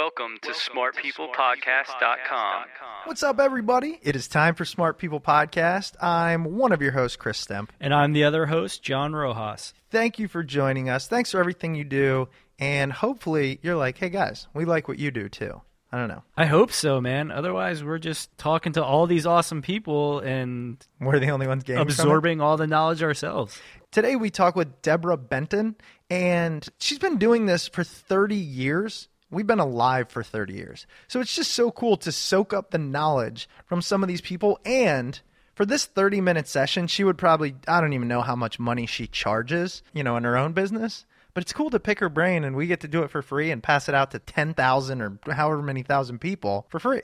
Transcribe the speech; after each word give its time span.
Welcome 0.00 0.38
to 0.40 0.52
smartpeoplepodcast.com. 0.52 2.64
What's 3.04 3.22
up, 3.22 3.38
everybody? 3.38 3.98
It 4.00 4.16
is 4.16 4.28
time 4.28 4.54
for 4.54 4.64
Smart 4.64 4.96
People 4.96 5.20
Podcast. 5.20 6.02
I'm 6.02 6.56
one 6.56 6.72
of 6.72 6.80
your 6.80 6.92
hosts, 6.92 7.18
Chris 7.18 7.44
Stemp. 7.44 7.68
And 7.80 7.92
I'm 7.92 8.14
the 8.14 8.24
other 8.24 8.46
host, 8.46 8.82
John 8.82 9.12
Rojas. 9.12 9.74
Thank 9.90 10.18
you 10.18 10.26
for 10.26 10.42
joining 10.42 10.88
us. 10.88 11.06
Thanks 11.06 11.32
for 11.32 11.38
everything 11.38 11.74
you 11.74 11.84
do. 11.84 12.30
And 12.58 12.90
hopefully, 12.90 13.58
you're 13.60 13.76
like, 13.76 13.98
hey, 13.98 14.08
guys, 14.08 14.48
we 14.54 14.64
like 14.64 14.88
what 14.88 14.98
you 14.98 15.10
do 15.10 15.28
too. 15.28 15.60
I 15.92 15.98
don't 15.98 16.08
know. 16.08 16.22
I 16.34 16.46
hope 16.46 16.72
so, 16.72 17.02
man. 17.02 17.30
Otherwise, 17.30 17.84
we're 17.84 17.98
just 17.98 18.34
talking 18.38 18.72
to 18.72 18.82
all 18.82 19.06
these 19.06 19.26
awesome 19.26 19.60
people 19.60 20.20
and 20.20 20.82
We're 20.98 21.18
the 21.18 21.28
only 21.28 21.46
ones 21.46 21.62
getting 21.62 21.82
from 21.82 21.88
it. 21.88 21.92
absorbing 21.92 22.40
all 22.40 22.56
the 22.56 22.66
knowledge 22.66 23.02
ourselves. 23.02 23.60
Today 23.90 24.16
we 24.16 24.30
talk 24.30 24.56
with 24.56 24.80
Deborah 24.80 25.18
Benton, 25.18 25.76
and 26.08 26.66
she's 26.78 26.98
been 26.98 27.18
doing 27.18 27.44
this 27.44 27.68
for 27.68 27.84
30 27.84 28.36
years. 28.36 29.06
We've 29.30 29.46
been 29.46 29.60
alive 29.60 30.08
for 30.08 30.22
30 30.22 30.54
years. 30.54 30.86
So 31.08 31.20
it's 31.20 31.34
just 31.34 31.52
so 31.52 31.70
cool 31.70 31.96
to 31.98 32.10
soak 32.10 32.52
up 32.52 32.70
the 32.70 32.78
knowledge 32.78 33.48
from 33.66 33.80
some 33.80 34.02
of 34.02 34.08
these 34.08 34.20
people. 34.20 34.58
And 34.64 35.20
for 35.54 35.64
this 35.64 35.86
30 35.86 36.20
minute 36.20 36.48
session, 36.48 36.86
she 36.86 37.04
would 37.04 37.18
probably, 37.18 37.54
I 37.68 37.80
don't 37.80 37.92
even 37.92 38.08
know 38.08 38.22
how 38.22 38.36
much 38.36 38.58
money 38.58 38.86
she 38.86 39.06
charges, 39.06 39.82
you 39.92 40.02
know, 40.02 40.16
in 40.16 40.24
her 40.24 40.36
own 40.36 40.52
business. 40.52 41.06
But 41.32 41.44
it's 41.44 41.52
cool 41.52 41.70
to 41.70 41.78
pick 41.78 42.00
her 42.00 42.08
brain, 42.08 42.42
and 42.42 42.56
we 42.56 42.66
get 42.66 42.80
to 42.80 42.88
do 42.88 43.02
it 43.04 43.10
for 43.10 43.22
free 43.22 43.52
and 43.52 43.62
pass 43.62 43.88
it 43.88 43.94
out 43.94 44.10
to 44.10 44.18
10,000 44.18 45.00
or 45.00 45.18
however 45.30 45.62
many 45.62 45.84
thousand 45.84 46.18
people 46.18 46.66
for 46.68 46.80
free. 46.80 47.02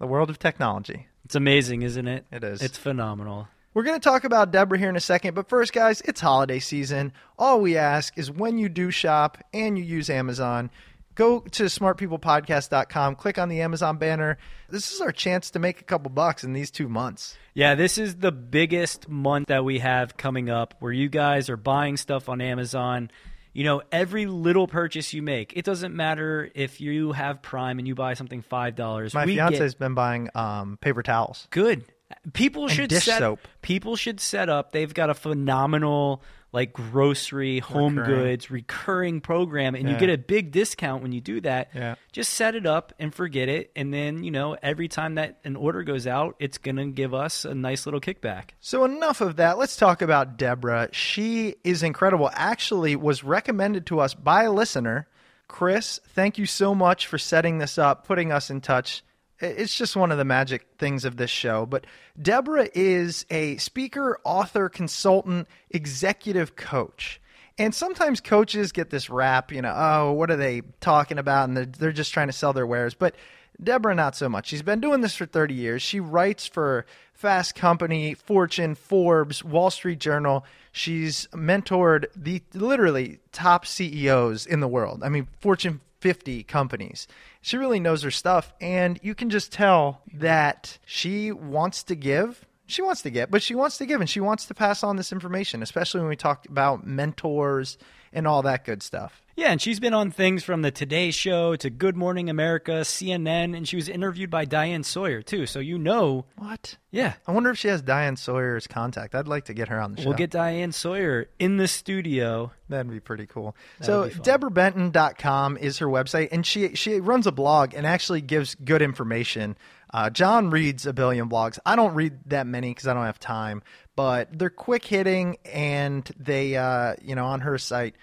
The 0.00 0.06
world 0.06 0.30
of 0.30 0.38
technology. 0.38 1.06
It's 1.24 1.36
amazing, 1.36 1.82
isn't 1.82 2.08
it? 2.08 2.24
It 2.32 2.42
is. 2.42 2.60
It's 2.60 2.78
phenomenal. 2.78 3.46
We're 3.74 3.84
going 3.84 4.00
to 4.00 4.04
talk 4.04 4.24
about 4.24 4.50
Deborah 4.50 4.78
here 4.78 4.88
in 4.88 4.96
a 4.96 5.00
second, 5.00 5.34
but 5.34 5.48
first, 5.48 5.72
guys, 5.72 6.00
it's 6.00 6.20
holiday 6.20 6.58
season. 6.58 7.12
All 7.38 7.60
we 7.60 7.76
ask 7.76 8.16
is 8.18 8.30
when 8.30 8.58
you 8.58 8.68
do 8.68 8.90
shop 8.90 9.38
and 9.52 9.78
you 9.78 9.84
use 9.84 10.10
Amazon, 10.10 10.70
go 11.18 11.40
to 11.40 11.64
smartpeoplepodcast.com, 11.64 13.16
click 13.16 13.38
on 13.38 13.48
the 13.48 13.60
Amazon 13.60 13.98
banner. 13.98 14.38
This 14.70 14.92
is 14.92 15.00
our 15.00 15.10
chance 15.10 15.50
to 15.50 15.58
make 15.58 15.80
a 15.80 15.84
couple 15.84 16.10
bucks 16.10 16.44
in 16.44 16.52
these 16.52 16.70
two 16.70 16.88
months. 16.88 17.36
Yeah, 17.54 17.74
this 17.74 17.98
is 17.98 18.16
the 18.16 18.30
biggest 18.30 19.08
month 19.08 19.48
that 19.48 19.64
we 19.64 19.80
have 19.80 20.16
coming 20.16 20.48
up 20.48 20.74
where 20.78 20.92
you 20.92 21.08
guys 21.08 21.50
are 21.50 21.56
buying 21.56 21.96
stuff 21.96 22.28
on 22.28 22.40
Amazon. 22.40 23.10
You 23.52 23.64
know, 23.64 23.82
every 23.90 24.26
little 24.26 24.68
purchase 24.68 25.12
you 25.12 25.20
make, 25.20 25.54
it 25.56 25.64
doesn't 25.64 25.94
matter 25.94 26.48
if 26.54 26.80
you 26.80 27.10
have 27.10 27.42
Prime 27.42 27.80
and 27.80 27.88
you 27.88 27.96
buy 27.96 28.14
something 28.14 28.44
$5. 28.44 29.14
My 29.14 29.26
fiance 29.26 29.58
has 29.58 29.74
been 29.74 29.94
buying 29.94 30.30
um, 30.36 30.78
paper 30.80 31.02
towels. 31.02 31.48
good. 31.50 31.84
People 32.32 32.68
should 32.68 32.88
dish 32.88 33.04
set 33.04 33.18
soap. 33.18 33.40
people 33.60 33.94
should 33.94 34.18
set 34.18 34.48
up. 34.48 34.72
They've 34.72 34.94
got 34.94 35.10
a 35.10 35.14
phenomenal 35.14 36.22
like 36.52 36.72
grocery, 36.72 37.58
home 37.58 37.98
Recurring. 37.98 38.20
goods, 38.20 38.50
recurring 38.50 39.20
program 39.20 39.74
and 39.74 39.88
you 39.88 39.96
get 39.98 40.08
a 40.08 40.16
big 40.16 40.50
discount 40.50 41.02
when 41.02 41.12
you 41.12 41.20
do 41.20 41.40
that. 41.42 41.68
Yeah. 41.74 41.96
Just 42.12 42.32
set 42.32 42.54
it 42.54 42.66
up 42.66 42.92
and 42.98 43.14
forget 43.14 43.48
it 43.48 43.70
and 43.76 43.92
then, 43.92 44.24
you 44.24 44.30
know, 44.30 44.56
every 44.62 44.88
time 44.88 45.16
that 45.16 45.38
an 45.44 45.56
order 45.56 45.82
goes 45.82 46.06
out, 46.06 46.36
it's 46.38 46.58
going 46.58 46.76
to 46.76 46.86
give 46.86 47.12
us 47.12 47.44
a 47.44 47.54
nice 47.54 47.86
little 47.86 48.00
kickback. 48.00 48.50
So 48.60 48.84
enough 48.84 49.20
of 49.20 49.36
that. 49.36 49.58
Let's 49.58 49.76
talk 49.76 50.00
about 50.00 50.38
Deborah. 50.38 50.88
She 50.92 51.56
is 51.64 51.82
incredible. 51.82 52.30
Actually, 52.32 52.96
was 52.96 53.22
recommended 53.22 53.86
to 53.86 54.00
us 54.00 54.14
by 54.14 54.44
a 54.44 54.52
listener. 54.52 55.06
Chris, 55.48 56.00
thank 56.08 56.38
you 56.38 56.46
so 56.46 56.74
much 56.74 57.06
for 57.06 57.18
setting 57.18 57.58
this 57.58 57.78
up, 57.78 58.06
putting 58.06 58.32
us 58.32 58.50
in 58.50 58.60
touch. 58.60 59.02
It's 59.40 59.76
just 59.76 59.96
one 59.96 60.10
of 60.10 60.18
the 60.18 60.24
magic 60.24 60.66
things 60.78 61.04
of 61.04 61.16
this 61.16 61.30
show. 61.30 61.64
But 61.64 61.86
Deborah 62.20 62.68
is 62.74 63.24
a 63.30 63.56
speaker, 63.58 64.18
author, 64.24 64.68
consultant, 64.68 65.46
executive 65.70 66.56
coach. 66.56 67.20
And 67.56 67.74
sometimes 67.74 68.20
coaches 68.20 68.72
get 68.72 68.90
this 68.90 69.10
rap, 69.10 69.52
you 69.52 69.62
know, 69.62 69.74
oh, 69.76 70.12
what 70.12 70.30
are 70.30 70.36
they 70.36 70.62
talking 70.80 71.18
about? 71.18 71.48
And 71.48 71.56
they're, 71.56 71.66
they're 71.66 71.92
just 71.92 72.12
trying 72.12 72.28
to 72.28 72.32
sell 72.32 72.52
their 72.52 72.66
wares. 72.66 72.94
But 72.94 73.16
Deborah, 73.62 73.94
not 73.94 74.14
so 74.14 74.28
much. 74.28 74.46
She's 74.46 74.62
been 74.62 74.80
doing 74.80 75.00
this 75.00 75.16
for 75.16 75.26
30 75.26 75.54
years. 75.54 75.82
She 75.82 75.98
writes 75.98 76.46
for 76.46 76.86
Fast 77.12 77.56
Company, 77.56 78.14
Fortune, 78.14 78.76
Forbes, 78.76 79.42
Wall 79.42 79.70
Street 79.70 79.98
Journal. 79.98 80.44
She's 80.70 81.26
mentored 81.32 82.06
the 82.14 82.42
literally 82.54 83.18
top 83.32 83.66
CEOs 83.66 84.46
in 84.46 84.60
the 84.60 84.68
world. 84.68 85.02
I 85.02 85.08
mean, 85.08 85.26
Fortune 85.40 85.80
50 86.00 86.44
companies. 86.44 87.08
She 87.40 87.56
really 87.56 87.80
knows 87.80 88.02
her 88.02 88.10
stuff. 88.10 88.52
And 88.60 88.98
you 89.02 89.14
can 89.14 89.30
just 89.30 89.52
tell 89.52 90.02
that 90.14 90.78
she 90.84 91.32
wants 91.32 91.82
to 91.84 91.94
give. 91.94 92.44
She 92.66 92.82
wants 92.82 93.02
to 93.02 93.10
get, 93.10 93.30
but 93.30 93.42
she 93.42 93.54
wants 93.54 93.78
to 93.78 93.86
give 93.86 94.00
and 94.00 94.10
she 94.10 94.20
wants 94.20 94.44
to 94.46 94.54
pass 94.54 94.82
on 94.82 94.96
this 94.96 95.10
information, 95.10 95.62
especially 95.62 96.00
when 96.00 96.10
we 96.10 96.16
talk 96.16 96.46
about 96.46 96.86
mentors 96.86 97.78
and 98.12 98.26
all 98.26 98.42
that 98.42 98.66
good 98.66 98.82
stuff. 98.82 99.22
Yeah, 99.38 99.52
and 99.52 99.62
she's 99.62 99.78
been 99.78 99.94
on 99.94 100.10
things 100.10 100.42
from 100.42 100.62
the 100.62 100.72
Today 100.72 101.12
Show 101.12 101.54
to 101.54 101.70
Good 101.70 101.96
Morning 101.96 102.28
America, 102.28 102.80
CNN, 102.80 103.56
and 103.56 103.68
she 103.68 103.76
was 103.76 103.88
interviewed 103.88 104.30
by 104.30 104.44
Diane 104.44 104.82
Sawyer 104.82 105.22
too. 105.22 105.46
So 105.46 105.60
you 105.60 105.78
know, 105.78 106.24
What? 106.38 106.76
yeah, 106.90 107.12
I 107.24 107.30
wonder 107.30 107.50
if 107.50 107.56
she 107.56 107.68
has 107.68 107.80
Diane 107.80 108.16
Sawyer's 108.16 108.66
contact. 108.66 109.14
I'd 109.14 109.28
like 109.28 109.44
to 109.44 109.54
get 109.54 109.68
her 109.68 109.80
on 109.80 109.92
the 109.94 110.02
show. 110.02 110.08
we'll 110.08 110.18
get 110.18 110.30
Diane 110.30 110.72
Sawyer 110.72 111.28
in 111.38 111.56
the 111.56 111.68
studio. 111.68 112.50
That'd 112.68 112.90
be 112.90 112.98
pretty 112.98 113.26
cool. 113.26 113.54
That 113.78 113.84
so 113.84 114.00
would 114.00 114.08
be 114.08 114.14
fun. 114.16 114.40
DeborahBenton.com 114.40 115.56
is 115.58 115.78
her 115.78 115.86
website, 115.86 116.30
and 116.32 116.44
she 116.44 116.74
she 116.74 116.98
runs 116.98 117.28
a 117.28 117.32
blog 117.32 117.74
and 117.74 117.86
actually 117.86 118.22
gives 118.22 118.56
good 118.56 118.82
information. 118.82 119.56
Uh, 119.94 120.10
John 120.10 120.50
reads 120.50 120.84
a 120.84 120.92
billion 120.92 121.28
blogs. 121.28 121.60
I 121.64 121.76
don't 121.76 121.94
read 121.94 122.18
that 122.26 122.48
many 122.48 122.70
because 122.70 122.88
I 122.88 122.92
don't 122.94 123.06
have 123.06 123.20
time, 123.20 123.62
but 123.94 124.36
they're 124.36 124.50
quick 124.50 124.84
hitting 124.84 125.36
and 125.44 126.10
they, 126.18 126.56
uh, 126.56 126.94
you 127.00 127.14
know, 127.14 127.26
on 127.26 127.42
her 127.42 127.56
site, 127.56 127.94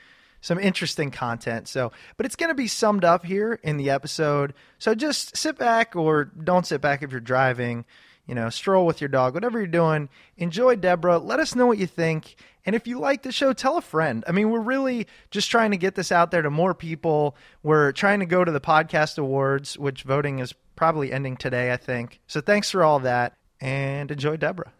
some 0.46 0.60
interesting 0.60 1.10
content. 1.10 1.68
So, 1.68 1.92
but 2.18 2.28
it's 2.28 2.36
going 2.36 2.50
to 2.50 2.56
be 2.56 2.68
summed 2.68 3.04
up 3.04 3.26
here 3.26 3.60
in 3.64 3.78
the 3.78 3.90
episode. 3.90 4.54
So 4.78 4.94
just 4.94 5.36
sit 5.36 5.58
back 5.58 5.96
or 5.96 6.26
don't 6.26 6.68
sit 6.68 6.82
back 6.82 7.02
if 7.02 7.10
you're 7.12 7.20
driving 7.20 7.84
you 8.28 8.34
know, 8.34 8.50
stroll 8.50 8.88
with 8.88 9.02
your 9.02 9.08
dog, 9.08 9.36
whatever 9.36 9.60
you're 9.60 9.68
doing. 9.68 10.10
Enjoy 10.38 10.76
Deborah. 10.76 11.20
Let 11.20 11.40
us 11.40 11.54
know 11.54 11.68
what 11.68 11.78
you 11.78 11.86
think. 11.86 12.36
And 12.66 12.76
if 12.76 12.88
you 12.88 13.00
like 13.00 13.22
the 13.22 13.32
show, 13.32 13.54
tell 13.54 13.78
a 13.78 13.82
friend. 13.82 14.24
I 14.28 14.32
mean, 14.32 14.50
we're 14.50 14.60
really 14.60 15.06
just 15.30 15.52
trying 15.52 15.70
to 15.72 15.78
get 15.78 15.94
this 15.94 16.12
out 16.12 16.32
there 16.32 16.42
to 16.42 16.50
more 16.50 16.74
people. 16.74 17.36
We're 17.62 17.92
trying 17.92 18.22
to 18.22 18.26
go 18.26 18.44
to 18.44 18.52
the 18.52 18.60
podcast 18.60 19.20
awards, 19.20 19.78
which 19.78 20.02
voting 20.02 20.40
is 20.40 20.54
probably 20.76 21.12
ending 21.12 21.38
today, 21.38 21.72
I 21.72 21.78
think. 21.78 22.20
So 22.26 22.42
thanks 22.42 22.72
for 22.72 22.84
all 22.84 23.00
that 23.02 23.34
and 23.62 24.10
enjoy 24.10 24.38
Deborah. 24.38 24.74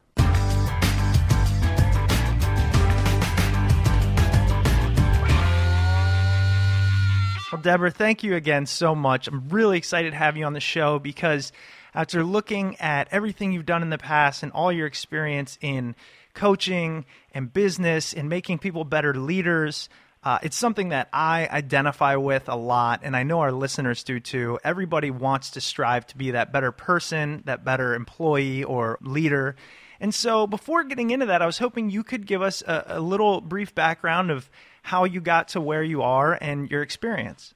Well, 7.52 7.62
Deborah, 7.62 7.92
thank 7.92 8.24
you 8.24 8.36
again 8.36 8.66
so 8.66 8.96
much. 8.96 9.28
I'm 9.28 9.50
really 9.50 9.78
excited 9.78 10.12
to 10.12 10.18
have 10.18 10.36
you 10.36 10.46
on 10.46 10.54
the 10.54 10.60
show 10.60 10.98
because 10.98 11.52
after 11.94 12.24
looking 12.24 12.76
at 12.78 13.08
everything 13.12 13.52
you've 13.52 13.68
done 13.68 13.84
in 13.84 13.92
the 13.92 14.00
past 14.00 14.42
and 14.42 14.52
all 14.52 14.72
your 14.72 14.88
experience 14.88 15.60
in 15.62 15.96
coaching 16.34 17.06
and 17.34 17.54
business 17.54 18.14
and 18.14 18.30
making 18.30 18.58
people 18.58 18.84
better 18.84 19.14
leaders, 19.14 19.90
uh, 20.24 20.40
it's 20.42 20.58
something 20.58 20.90
that 20.90 21.08
I 21.14 21.48
identify 21.48 22.16
with 22.16 22.50
a 22.50 22.56
lot, 22.56 23.02
and 23.04 23.16
I 23.16 23.22
know 23.22 23.42
our 23.42 23.52
listeners 23.52 24.04
do 24.04 24.20
too. 24.20 24.58
Everybody 24.64 25.12
wants 25.12 25.52
to 25.52 25.62
strive 25.62 26.08
to 26.08 26.18
be 26.18 26.32
that 26.32 26.52
better 26.52 26.72
person, 26.72 27.44
that 27.46 27.64
better 27.64 27.94
employee 27.94 28.64
or 28.64 28.98
leader. 29.02 29.56
And 30.00 30.14
so, 30.14 30.48
before 30.48 30.84
getting 30.84 31.12
into 31.12 31.28
that, 31.28 31.44
I 31.44 31.46
was 31.46 31.60
hoping 31.60 31.92
you 31.92 32.04
could 32.04 32.26
give 32.26 32.42
us 32.42 32.64
a, 32.64 32.86
a 32.88 33.00
little 33.00 33.40
brief 33.40 33.76
background 33.76 34.32
of 34.32 34.50
how 34.86 35.04
you 35.04 35.20
got 35.20 35.48
to 35.50 35.60
where 35.60 35.84
you 35.84 36.04
are 36.04 36.38
and 36.40 36.70
your 36.70 36.84
experience. 36.84 37.56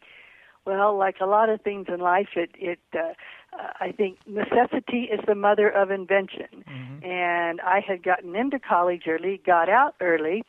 Well, 0.65 0.97
like 0.97 1.17
a 1.21 1.25
lot 1.27 1.49
of 1.49 1.61
things 1.61 1.85
in 1.87 1.99
life, 1.99 2.29
it 2.35 2.49
it 2.55 2.79
uh, 2.93 3.13
uh, 3.53 3.67
I 3.79 3.91
think 3.91 4.17
necessity 4.27 5.09
is 5.11 5.19
the 5.27 5.35
mother 5.35 5.69
of 5.69 5.91
invention. 5.91 6.63
And 7.03 7.61
I 7.61 7.81
had 7.87 8.03
gotten 8.03 8.35
into 8.35 8.59
college 8.59 9.03
early, 9.07 9.41
got 9.45 9.69
out 9.69 9.95
early, 10.01 10.43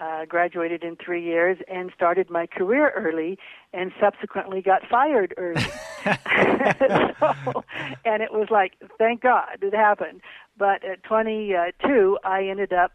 uh, 0.00 0.26
graduated 0.26 0.84
in 0.84 0.96
three 0.96 1.24
years, 1.24 1.58
and 1.68 1.90
started 1.94 2.28
my 2.30 2.46
career 2.46 2.92
early, 2.94 3.38
and 3.72 3.92
subsequently 3.98 4.60
got 4.60 4.82
fired 4.90 5.32
early. 5.38 5.62
so, 6.04 7.64
and 8.04 8.22
it 8.22 8.32
was 8.32 8.48
like, 8.50 8.74
thank 8.98 9.22
God 9.22 9.58
it 9.62 9.74
happened. 9.74 10.20
But 10.58 10.84
at 10.84 11.02
22, 11.04 12.18
I 12.24 12.44
ended 12.44 12.72
up 12.72 12.92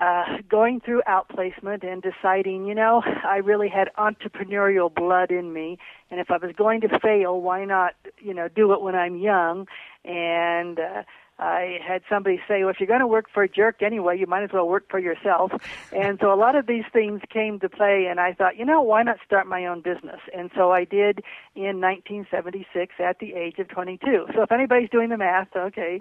uh, 0.00 0.24
going 0.48 0.80
through 0.80 1.02
outplacement 1.08 1.84
and 1.84 2.02
deciding, 2.02 2.66
you 2.66 2.74
know, 2.74 3.02
I 3.24 3.36
really 3.38 3.68
had 3.68 3.88
entrepreneurial 3.98 4.94
blood 4.94 5.30
in 5.30 5.52
me, 5.52 5.78
and 6.10 6.20
if 6.20 6.30
I 6.30 6.36
was 6.36 6.54
going 6.56 6.80
to 6.82 6.98
fail, 7.00 7.40
why 7.40 7.64
not, 7.64 7.94
you 8.18 8.34
know, 8.34 8.48
do 8.48 8.72
it 8.72 8.80
when 8.80 8.94
I'm 8.94 9.16
young? 9.16 9.66
And 10.04 10.78
uh, 10.78 11.02
I 11.38 11.78
had 11.86 12.02
somebody 12.08 12.40
say, 12.48 12.60
well, 12.64 12.70
if 12.70 12.80
you're 12.80 12.88
going 12.88 13.00
to 13.00 13.06
work 13.06 13.26
for 13.32 13.44
a 13.44 13.48
jerk 13.48 13.82
anyway, 13.82 14.18
you 14.18 14.26
might 14.26 14.42
as 14.42 14.50
well 14.52 14.68
work 14.68 14.90
for 14.90 14.98
yourself. 14.98 15.52
And 15.92 16.18
so 16.20 16.32
a 16.32 16.34
lot 16.34 16.56
of 16.56 16.66
these 16.66 16.84
things 16.92 17.20
came 17.30 17.60
to 17.60 17.68
play, 17.68 18.06
and 18.10 18.18
I 18.18 18.32
thought, 18.32 18.56
you 18.56 18.64
know, 18.64 18.82
why 18.82 19.02
not 19.04 19.18
start 19.24 19.46
my 19.46 19.66
own 19.66 19.80
business? 19.80 20.20
And 20.36 20.50
so 20.56 20.72
I 20.72 20.84
did 20.84 21.20
in 21.54 21.80
1976 21.80 22.94
at 22.98 23.20
the 23.20 23.34
age 23.34 23.58
of 23.58 23.68
22. 23.68 24.26
So 24.34 24.42
if 24.42 24.50
anybody's 24.50 24.90
doing 24.90 25.10
the 25.10 25.16
math, 25.16 25.48
okay. 25.54 26.00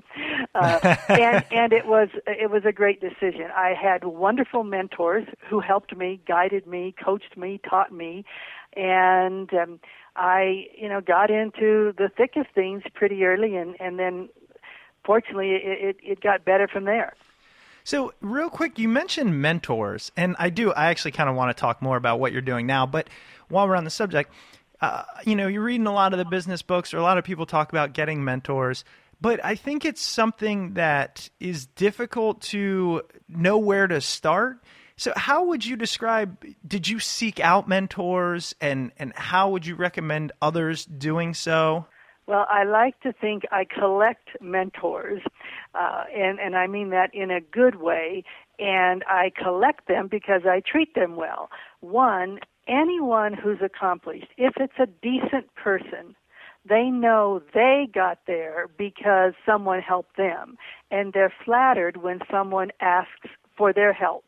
Uh, 0.56 0.96
and 1.10 1.46
and 1.52 1.74
it 1.74 1.86
was 1.86 2.10
it 2.26 2.50
was 2.50 2.64
a 2.66 2.72
great 2.72 3.00
decision. 3.00 3.50
I 3.56 3.74
had 3.80 4.04
wonderful 4.04 4.64
mentors 4.64 5.28
who 5.50 5.60
helped 5.60 5.96
me, 5.96 6.20
guided 6.28 6.66
me, 6.66 6.96
coached 7.04 7.38
me, 7.38 7.60
taught 7.68 7.92
me, 7.92 8.26
and 8.76 9.54
um, 9.54 9.80
I, 10.16 10.68
you 10.76 10.90
know, 10.90 11.02
got 11.02 11.30
into 11.30 11.94
the 11.98 12.10
thick 12.16 12.36
of 12.38 12.48
things 12.54 12.84
pretty 12.94 13.24
early, 13.24 13.56
and 13.56 13.76
and 13.80 14.00
then 14.00 14.30
fortunately, 15.08 15.54
it, 15.54 15.64
it, 15.64 15.98
it 16.04 16.22
got 16.22 16.46
better 16.46 16.68
from 16.68 16.84
there. 16.84 17.14
So, 17.84 18.14
real 18.20 18.50
quick, 18.50 18.78
you 18.78 18.90
mentioned 18.90 19.42
mentors, 19.42 20.12
and 20.18 20.36
I 20.38 20.50
do. 20.50 20.74
I 20.74 20.88
actually 20.88 21.12
kind 21.12 21.30
of 21.30 21.38
want 21.38 21.56
to 21.56 21.60
talk 21.60 21.82
more 21.82 21.96
about 21.96 22.20
what 22.20 22.34
you're 22.34 22.42
doing 22.42 22.68
now. 22.68 22.86
But 22.86 23.10
while 23.48 23.66
we're 23.66 23.78
on 23.78 23.86
the 23.86 23.90
subject, 23.90 24.32
uh, 24.82 25.04
you 25.26 25.38
know, 25.38 25.48
you're 25.48 25.64
reading 25.64 25.88
a 25.88 25.94
lot 25.94 26.14
of 26.14 26.20
the 26.20 26.26
business 26.26 26.62
books, 26.62 26.94
or 26.94 26.98
a 26.98 27.02
lot 27.02 27.18
of 27.18 27.24
people 27.24 27.46
talk 27.46 27.70
about 27.70 27.94
getting 27.94 28.26
mentors. 28.26 28.84
But 29.22 29.44
I 29.44 29.56
think 29.56 29.86
it's 29.86 30.02
something 30.02 30.74
that 30.74 31.30
is 31.40 31.66
difficult 31.66 32.42
to 32.42 33.04
know 33.30 33.58
where 33.58 33.88
to 33.88 34.02
start. 34.02 34.62
So, 34.98 35.14
how 35.16 35.46
would 35.46 35.66
you 35.66 35.78
describe? 35.78 36.46
Did 36.68 36.90
you 36.90 37.00
seek 37.00 37.40
out 37.40 37.70
mentors, 37.70 38.54
and 38.60 38.92
and 38.98 39.14
how 39.14 39.52
would 39.52 39.66
you 39.66 39.76
recommend 39.76 40.34
others 40.42 40.84
doing 40.84 41.34
so? 41.34 41.88
Well, 42.28 42.46
I 42.50 42.66
like 42.66 43.00
to 43.02 43.14
think 43.14 43.44
I 43.52 43.64
collect 43.66 44.30
mentors, 44.42 45.22
uh, 45.74 46.04
and 46.14 46.40
and 46.40 46.58
I 46.58 46.68
mean 46.68 46.90
that 46.90 47.10
in 47.14 47.32
a 47.32 47.40
good 47.42 47.76
way. 47.76 48.24
And 48.60 49.04
I 49.08 49.32
collect 49.42 49.88
them 49.88 50.08
because 50.10 50.42
I 50.46 50.62
treat 50.62 50.94
them 50.96 51.16
well. 51.16 51.50
One, 51.80 52.40
anyone 52.68 53.34
who's 53.34 53.60
accomplished, 53.62 54.28
if 54.38 54.54
it's 54.58 54.80
a 54.80 54.88
decent 55.02 55.54
person, 55.56 56.16
they 56.68 56.86
know 56.90 57.42
they 57.54 57.88
got 57.94 58.20
there 58.28 58.68
because 58.78 59.34
someone 59.46 59.82
helped 59.82 60.18
them, 60.18 60.58
and 60.92 61.14
they're 61.14 61.34
flattered 61.46 61.98
when 61.98 62.20
someone 62.32 62.72
asks 62.82 63.30
for 63.56 63.72
their 63.74 63.94
help. 63.94 64.27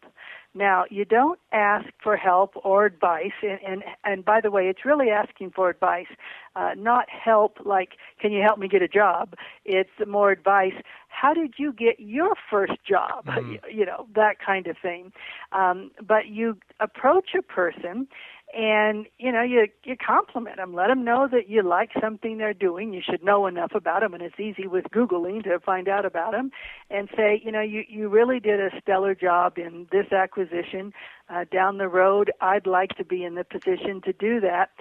Now, 0.60 0.84
you 0.90 1.06
don't 1.06 1.40
ask 1.54 1.88
for 2.04 2.18
help 2.18 2.52
or 2.66 2.86
advice, 2.86 3.32
and, 3.42 3.60
and, 3.66 3.84
and 4.04 4.26
by 4.26 4.42
the 4.42 4.52
way, 4.52 4.64
it's 4.68 4.84
really 4.84 5.10
asking 5.10 5.52
for 5.52 5.70
advice, 5.70 6.12
uh, 6.58 6.72
not 6.76 7.06
help 7.10 7.60
like, 7.64 7.92
can 8.20 8.34
you 8.34 8.44
help 8.44 8.60
me 8.60 8.68
get 8.68 8.82
a 8.82 8.88
job? 8.90 9.36
It's 9.64 9.90
more 10.06 10.32
advice, 10.32 10.74
how 11.08 11.34
did 11.34 11.54
you 11.58 11.72
get 11.72 12.02
your 12.02 12.34
first 12.52 12.74
job? 12.86 13.26
Mm-hmm. 13.26 13.54
You, 13.54 13.60
you 13.72 13.86
know, 13.86 14.08
that 14.16 14.36
kind 14.46 14.68
of 14.68 14.76
thing. 14.82 15.14
Um, 15.54 15.92
but 16.06 16.28
you 16.28 16.58
approach 16.82 17.30
a 17.38 17.42
person 17.42 18.10
and 18.56 19.06
you 19.18 19.32
know 19.32 19.42
you 19.42 19.68
you 19.84 19.96
compliment 19.96 20.58
them 20.58 20.74
let 20.74 20.88
them 20.88 21.04
know 21.04 21.28
that 21.32 21.50
you 21.50 21.62
like 21.62 21.92
something 22.02 22.38
they're 22.38 22.54
doing. 22.54 22.94
You 22.94 23.02
should 23.02 23.24
know 23.24 23.48
enough 23.48 23.74
about 23.76 24.02
them 24.02 24.14
and 24.14 24.24
it's 24.24 24.40
easy 24.40 24.68
with 24.68 24.86
googling 24.86 25.44
to 25.44 25.60
find 25.60 25.88
out 25.88 26.06
about 26.06 26.32
them 26.32 26.52
and 26.90 27.10
say 27.16 27.42
you 27.44 27.52
know 27.52 27.62
you 27.62 27.84
you 27.88 28.10
really 28.10 28.40
did 28.40 28.60
a 28.60 28.70
stellar 28.82 29.16
job 29.16 29.58
in 29.58 29.88
this 29.92 30.12
acquisition. 30.12 30.94
Uh, 31.32 31.46
down 31.52 31.78
the 31.78 31.88
road 31.88 32.32
i'd 32.42 32.66
like 32.66 32.90
to 32.98 33.06
be 33.06 33.24
in 33.24 33.36
the 33.36 33.44
position 33.44 34.02
to 34.02 34.12
do 34.14 34.40
that 34.40 34.72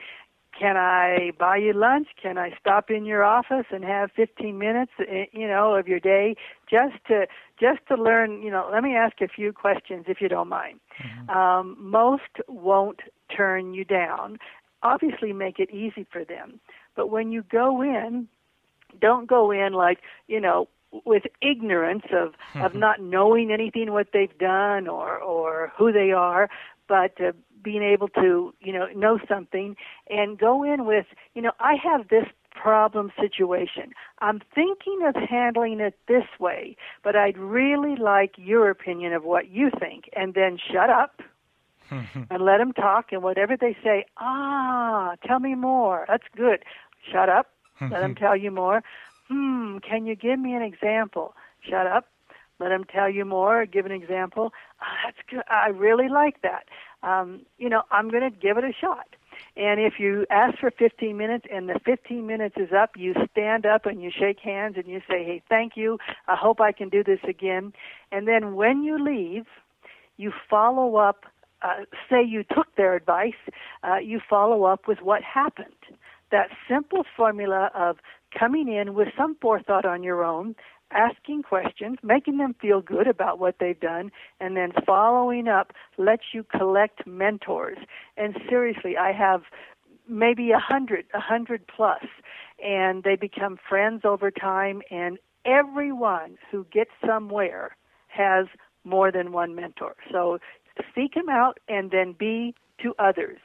can 0.58 0.76
I 0.76 1.32
buy 1.38 1.56
you 1.58 1.72
lunch? 1.72 2.08
Can 2.20 2.37
I 2.37 2.52
stop 2.60 2.90
in 2.90 3.05
your 3.05 3.22
office 3.22 3.66
and 3.70 3.84
have 3.84 4.10
15 4.16 4.58
minutes, 4.58 4.93
eh, 5.00 5.26
you 5.32 5.46
know, 5.46 5.75
of 5.75 5.87
your 5.87 6.00
day 6.00 6.37
just 6.69 6.94
to 7.06 7.26
just 7.60 7.81
to 7.88 7.94
learn? 7.94 8.43
You 8.43 8.50
know, 8.50 8.69
let 8.72 8.82
me 8.82 8.96
ask 8.96 9.20
a 9.20 9.28
few 9.28 9.52
questions 9.52 10.06
if 10.08 10.20
you 10.20 10.28
don't 10.28 10.49
mind. 10.49 10.81
Mm-hmm. 11.02 11.31
Um, 11.31 11.76
most 11.78 12.22
won't 12.49 13.00
turn 13.34 13.75
you 13.75 13.84
down. 13.84 14.38
Obviously, 14.82 15.32
make 15.32 15.58
it 15.58 15.70
easy 15.70 16.06
for 16.10 16.25
them. 16.25 16.60
But 16.96 17.08
when 17.08 17.31
you 17.31 17.44
go 17.50 17.82
in, 17.82 18.28
don't 19.00 19.28
go 19.28 19.50
in 19.50 19.72
like 19.75 19.99
you 20.26 20.40
know 20.40 20.69
with 21.05 21.25
ignorance 21.40 22.06
of 22.12 22.34
of 22.60 22.75
not 22.87 23.00
knowing 23.00 23.52
anything 23.52 23.93
what 23.93 24.08
they've 24.12 24.38
done 24.38 24.88
or 24.88 25.19
or 25.19 25.72
who 25.76 25.93
they 25.93 26.10
are, 26.10 26.49
but 26.88 27.20
uh, 27.20 27.32
being 27.62 27.82
able 27.82 28.08
to 28.08 28.55
you 28.60 28.72
know 28.72 28.87
know 28.94 29.19
something 29.28 29.76
and 30.08 30.38
go 30.38 30.62
in 30.62 30.87
with 30.87 31.06
you 31.34 31.43
know 31.43 31.52
I 31.60 31.75
have 31.82 32.08
this 32.08 32.26
problem 32.55 33.12
situation. 33.20 33.93
I'm 34.20 34.40
thinking 34.55 35.00
of 35.06 35.14
handling 35.14 35.81
it 35.81 35.94
this 36.08 36.25
way, 36.40 36.76
but 37.05 37.14
I'd 37.14 37.38
really 37.38 37.96
like 37.96 38.32
your 38.37 38.70
opinion 38.70 39.12
of 39.12 39.25
what 39.25 39.49
you 39.49 39.70
think, 39.78 40.08
and 40.16 40.34
then 40.34 40.58
shut 40.58 40.90
up 40.90 41.22
and 41.90 42.43
let 42.43 42.58
them 42.58 42.72
talk, 42.72 43.12
and 43.12 43.22
whatever 43.22 43.56
they 43.56 43.76
say, 43.82 44.06
ah, 44.19 45.14
tell 45.26 45.38
me 45.38 45.55
more. 45.55 46.05
That's 46.08 46.26
good. 46.37 46.64
Shut 47.10 47.28
up. 47.28 47.46
let 47.81 48.00
them 48.00 48.14
tell 48.19 48.37
you 48.37 48.50
more. 48.50 48.82
Hmm, 49.28 49.78
can 49.78 50.06
you 50.06 50.14
give 50.14 50.38
me 50.38 50.55
an 50.55 50.62
example? 50.62 51.34
Shut 51.60 51.87
up. 51.87 52.06
Let 52.58 52.70
them 52.70 52.84
tell 52.84 53.08
you 53.08 53.25
more. 53.25 53.66
Give 53.66 53.87
an 53.87 53.93
example. 53.93 54.52
Oh, 54.82 54.94
that's 55.05 55.19
good. 55.31 55.44
I 55.49 55.69
really 55.69 56.08
like 56.08 56.43
that. 56.43 56.64
Um, 57.03 57.43
you 57.59 57.69
know, 57.69 57.83
I'm 57.91 58.11
going 58.11 58.23
to 58.23 58.37
give 58.37 58.59
it 58.59 58.65
a 58.65 58.73
shot. 58.73 59.06
And 59.56 59.81
if 59.81 59.95
you 59.99 60.27
ask 60.31 60.59
for 60.59 60.71
15 60.71 61.17
minutes 61.17 61.47
and 61.53 61.69
the 61.69 61.79
15 61.85 62.27
minutes 62.27 62.56
is 62.59 62.71
up, 62.73 62.91
you 62.97 63.15
stand 63.31 63.67
up 63.67 63.87
and 63.87 64.03
you 64.03 64.11
shake 64.11 64.41
hands 64.41 64.75
and 64.77 64.87
you 64.87 65.00
say, 65.09 65.25
hey, 65.25 65.43
thank 65.49 65.77
you. 65.77 65.99
I 66.27 66.37
hope 66.37 66.61
I 66.61 66.73
can 66.73 66.89
do 66.89 67.05
this 67.05 67.21
again. 67.29 67.73
And 68.11 68.27
then 68.27 68.55
when 68.56 68.83
you 68.83 69.03
leave, 69.03 69.47
you 70.17 70.33
follow 70.49 70.97
up 70.97 71.27
uh, 71.62 71.85
say 72.09 72.23
you 72.25 72.45
took 72.45 72.75
their 72.77 72.95
advice, 72.95 73.33
uh, 73.83 73.97
you 73.97 74.21
follow 74.29 74.65
up 74.65 74.87
with 74.87 74.99
what 75.03 75.23
happened. 75.23 75.67
That 76.31 76.51
simple 76.69 77.05
formula 77.17 77.71
of 77.75 77.97
coming 78.39 78.69
in 78.69 78.94
with 78.94 79.09
some 79.17 79.37
forethought 79.41 79.85
on 79.85 80.03
your 80.03 80.25
own, 80.25 80.55
asking 80.90 81.43
questions, 81.43 81.99
making 82.02 82.38
them 82.38 82.55
feel 82.61 82.81
good 82.81 83.06
about 83.06 83.38
what 83.38 83.56
they've 83.61 83.79
done, 83.79 84.11
and 84.40 84.56
then 84.56 84.73
following 84.87 85.49
up 85.49 85.73
lets 85.96 86.23
you 86.32 86.44
collect 86.44 87.06
mentors. 87.06 87.79
And 88.17 88.37
seriously, 88.49 88.96
I 88.96 89.12
have 89.12 89.43
maybe 90.08 90.50
a 90.50 90.58
hundred, 90.58 91.06
a 91.14 91.20
hundred 91.20 91.67
plus, 91.67 92.05
and 92.64 93.02
they 93.05 93.17
become 93.17 93.58
friends 93.69 94.02
over 94.05 94.31
time. 94.31 94.82
And 94.90 95.19
everyone 95.44 96.38
who 96.50 96.67
gets 96.73 96.91
somewhere 97.06 97.76
has 98.08 98.46
more 98.84 99.12
than 99.12 99.32
one 99.32 99.55
mentor. 99.55 99.96
So 100.10 100.39
seek 100.94 101.15
them 101.15 101.29
out 101.29 101.58
and 101.69 101.91
then 101.91 102.15
be 102.19 102.55
to 102.82 102.94
others. 102.98 103.39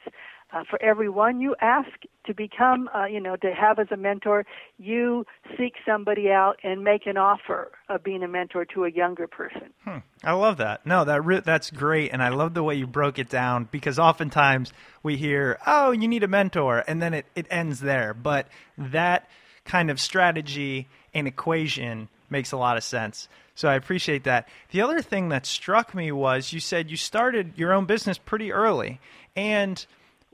Uh, 0.54 0.62
for 0.70 0.80
everyone 0.80 1.40
you 1.40 1.56
ask 1.60 1.88
to 2.26 2.32
become, 2.32 2.88
uh, 2.94 3.06
you 3.06 3.20
know, 3.20 3.34
to 3.34 3.52
have 3.52 3.80
as 3.80 3.88
a 3.90 3.96
mentor, 3.96 4.46
you 4.78 5.26
seek 5.58 5.74
somebody 5.84 6.30
out 6.30 6.56
and 6.62 6.84
make 6.84 7.06
an 7.06 7.16
offer 7.16 7.72
of 7.88 8.04
being 8.04 8.22
a 8.22 8.28
mentor 8.28 8.64
to 8.64 8.84
a 8.84 8.90
younger 8.90 9.26
person. 9.26 9.70
Hmm. 9.84 9.98
I 10.22 10.32
love 10.32 10.58
that. 10.58 10.86
No, 10.86 11.04
that 11.04 11.24
re- 11.24 11.40
that's 11.40 11.70
great, 11.70 12.12
and 12.12 12.22
I 12.22 12.28
love 12.28 12.54
the 12.54 12.62
way 12.62 12.76
you 12.76 12.86
broke 12.86 13.18
it 13.18 13.28
down 13.28 13.68
because 13.72 13.98
oftentimes 13.98 14.72
we 15.02 15.16
hear, 15.16 15.58
"Oh, 15.66 15.90
you 15.90 16.06
need 16.06 16.22
a 16.22 16.28
mentor," 16.28 16.84
and 16.86 17.02
then 17.02 17.14
it, 17.14 17.26
it 17.34 17.46
ends 17.50 17.80
there. 17.80 18.14
But 18.14 18.46
that 18.78 19.28
kind 19.64 19.90
of 19.90 20.00
strategy 20.00 20.86
and 21.12 21.26
equation 21.26 22.08
makes 22.30 22.52
a 22.52 22.56
lot 22.56 22.76
of 22.76 22.84
sense. 22.84 23.28
So 23.56 23.68
I 23.68 23.74
appreciate 23.74 24.24
that. 24.24 24.48
The 24.70 24.82
other 24.82 25.00
thing 25.00 25.30
that 25.30 25.46
struck 25.46 25.94
me 25.94 26.12
was 26.12 26.52
you 26.52 26.60
said 26.60 26.90
you 26.90 26.96
started 26.96 27.54
your 27.56 27.72
own 27.72 27.86
business 27.86 28.18
pretty 28.18 28.52
early. 28.52 29.00
And 29.36 29.84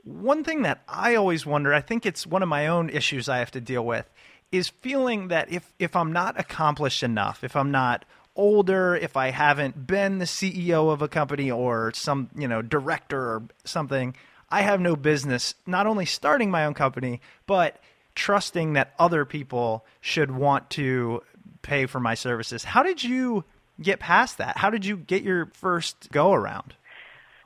one 0.03 0.43
thing 0.43 0.63
that 0.63 0.83
I 0.87 1.15
always 1.15 1.45
wonder, 1.45 1.73
I 1.73 1.81
think 1.81 2.05
it's 2.05 2.25
one 2.25 2.43
of 2.43 2.49
my 2.49 2.67
own 2.67 2.89
issues 2.89 3.29
I 3.29 3.39
have 3.39 3.51
to 3.51 3.61
deal 3.61 3.85
with, 3.85 4.09
is 4.51 4.69
feeling 4.69 5.29
that 5.29 5.51
if, 5.51 5.71
if 5.79 5.95
I'm 5.95 6.11
not 6.11 6.39
accomplished 6.39 7.03
enough, 7.03 7.43
if 7.43 7.55
I'm 7.55 7.71
not 7.71 8.05
older, 8.35 8.95
if 8.95 9.15
I 9.17 9.31
haven't 9.31 9.87
been 9.87 10.17
the 10.17 10.25
CEO 10.25 10.91
of 10.91 11.01
a 11.01 11.07
company 11.07 11.51
or 11.51 11.91
some, 11.93 12.29
you 12.35 12.47
know, 12.47 12.61
director 12.61 13.19
or 13.19 13.43
something, 13.63 14.15
I 14.49 14.61
have 14.61 14.81
no 14.81 14.95
business 14.95 15.55
not 15.65 15.87
only 15.87 16.05
starting 16.05 16.51
my 16.51 16.65
own 16.65 16.73
company, 16.73 17.21
but 17.45 17.79
trusting 18.15 18.73
that 18.73 18.93
other 18.99 19.25
people 19.25 19.85
should 20.01 20.31
want 20.31 20.69
to 20.71 21.21
pay 21.61 21.85
for 21.85 21.99
my 21.99 22.15
services. 22.15 22.63
How 22.63 22.83
did 22.83 23.03
you 23.03 23.45
get 23.81 23.99
past 23.99 24.37
that? 24.39 24.57
How 24.57 24.69
did 24.69 24.85
you 24.85 24.97
get 24.97 25.23
your 25.23 25.47
first 25.53 26.09
go 26.11 26.33
around? 26.33 26.75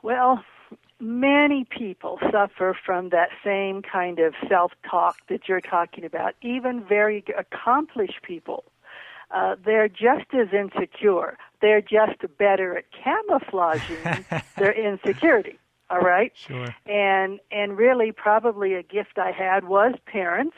Well, 0.02 0.44
many 1.00 1.64
people 1.64 2.18
suffer 2.30 2.76
from 2.84 3.10
that 3.10 3.28
same 3.44 3.82
kind 3.82 4.18
of 4.18 4.34
self 4.48 4.72
talk 4.88 5.16
that 5.28 5.48
you're 5.48 5.60
talking 5.60 6.04
about, 6.04 6.34
even 6.42 6.84
very 6.84 7.24
accomplished 7.36 8.22
people. 8.22 8.64
Uh, 9.30 9.56
they're 9.64 9.88
just 9.88 10.32
as 10.32 10.48
insecure. 10.52 11.36
They're 11.60 11.80
just 11.80 12.20
better 12.38 12.78
at 12.78 12.84
camouflaging 12.92 14.24
their 14.56 14.72
insecurity. 14.72 15.58
All 15.88 16.00
right. 16.00 16.32
Sure. 16.34 16.74
And 16.86 17.38
and 17.50 17.78
really, 17.78 18.10
probably 18.10 18.74
a 18.74 18.82
gift 18.82 19.18
I 19.18 19.30
had 19.30 19.68
was 19.68 19.94
parents 20.06 20.56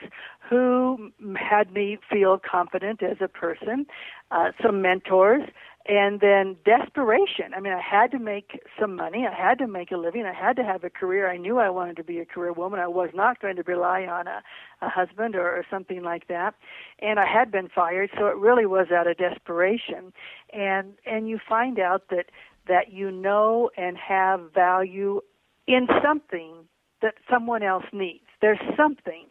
who 0.48 1.12
had 1.36 1.72
me 1.72 1.98
feel 2.10 2.38
confident 2.38 3.02
as 3.02 3.18
a 3.20 3.28
person, 3.28 3.86
uh, 4.30 4.52
some 4.62 4.80
mentors, 4.80 5.42
and 5.88 6.20
then 6.20 6.54
desperation. 6.66 7.54
I 7.56 7.60
mean, 7.60 7.72
I 7.72 7.80
had 7.80 8.10
to 8.10 8.18
make 8.18 8.60
some 8.78 8.94
money. 8.94 9.26
I 9.26 9.34
had 9.34 9.58
to 9.58 9.66
make 9.66 9.90
a 9.90 9.96
living. 9.96 10.26
I 10.26 10.34
had 10.34 10.54
to 10.56 10.62
have 10.62 10.84
a 10.84 10.90
career. 10.90 11.30
I 11.30 11.38
knew 11.38 11.58
I 11.58 11.70
wanted 11.70 11.96
to 11.96 12.04
be 12.04 12.18
a 12.18 12.26
career 12.26 12.52
woman. 12.52 12.78
I 12.78 12.86
was 12.86 13.08
not 13.14 13.40
going 13.40 13.56
to 13.56 13.62
rely 13.62 14.02
on 14.04 14.26
a, 14.26 14.42
a 14.82 14.88
husband 14.90 15.34
or, 15.34 15.48
or 15.48 15.64
something 15.70 16.02
like 16.02 16.28
that. 16.28 16.54
And 16.98 17.18
I 17.18 17.24
had 17.26 17.50
been 17.50 17.70
fired, 17.74 18.10
so 18.18 18.26
it 18.26 18.36
really 18.36 18.66
was 18.66 18.88
out 18.94 19.06
of 19.06 19.16
desperation. 19.16 20.12
And 20.52 20.92
and 21.06 21.26
you 21.26 21.38
find 21.48 21.78
out 21.78 22.08
that 22.10 22.26
that 22.68 22.92
you 22.92 23.10
know 23.10 23.70
and 23.78 23.96
have 23.96 24.52
value 24.52 25.22
in 25.66 25.88
something 26.04 26.52
that 27.00 27.14
someone 27.30 27.62
else 27.62 27.84
needs. 27.94 28.24
There's 28.42 28.60
something, 28.76 29.24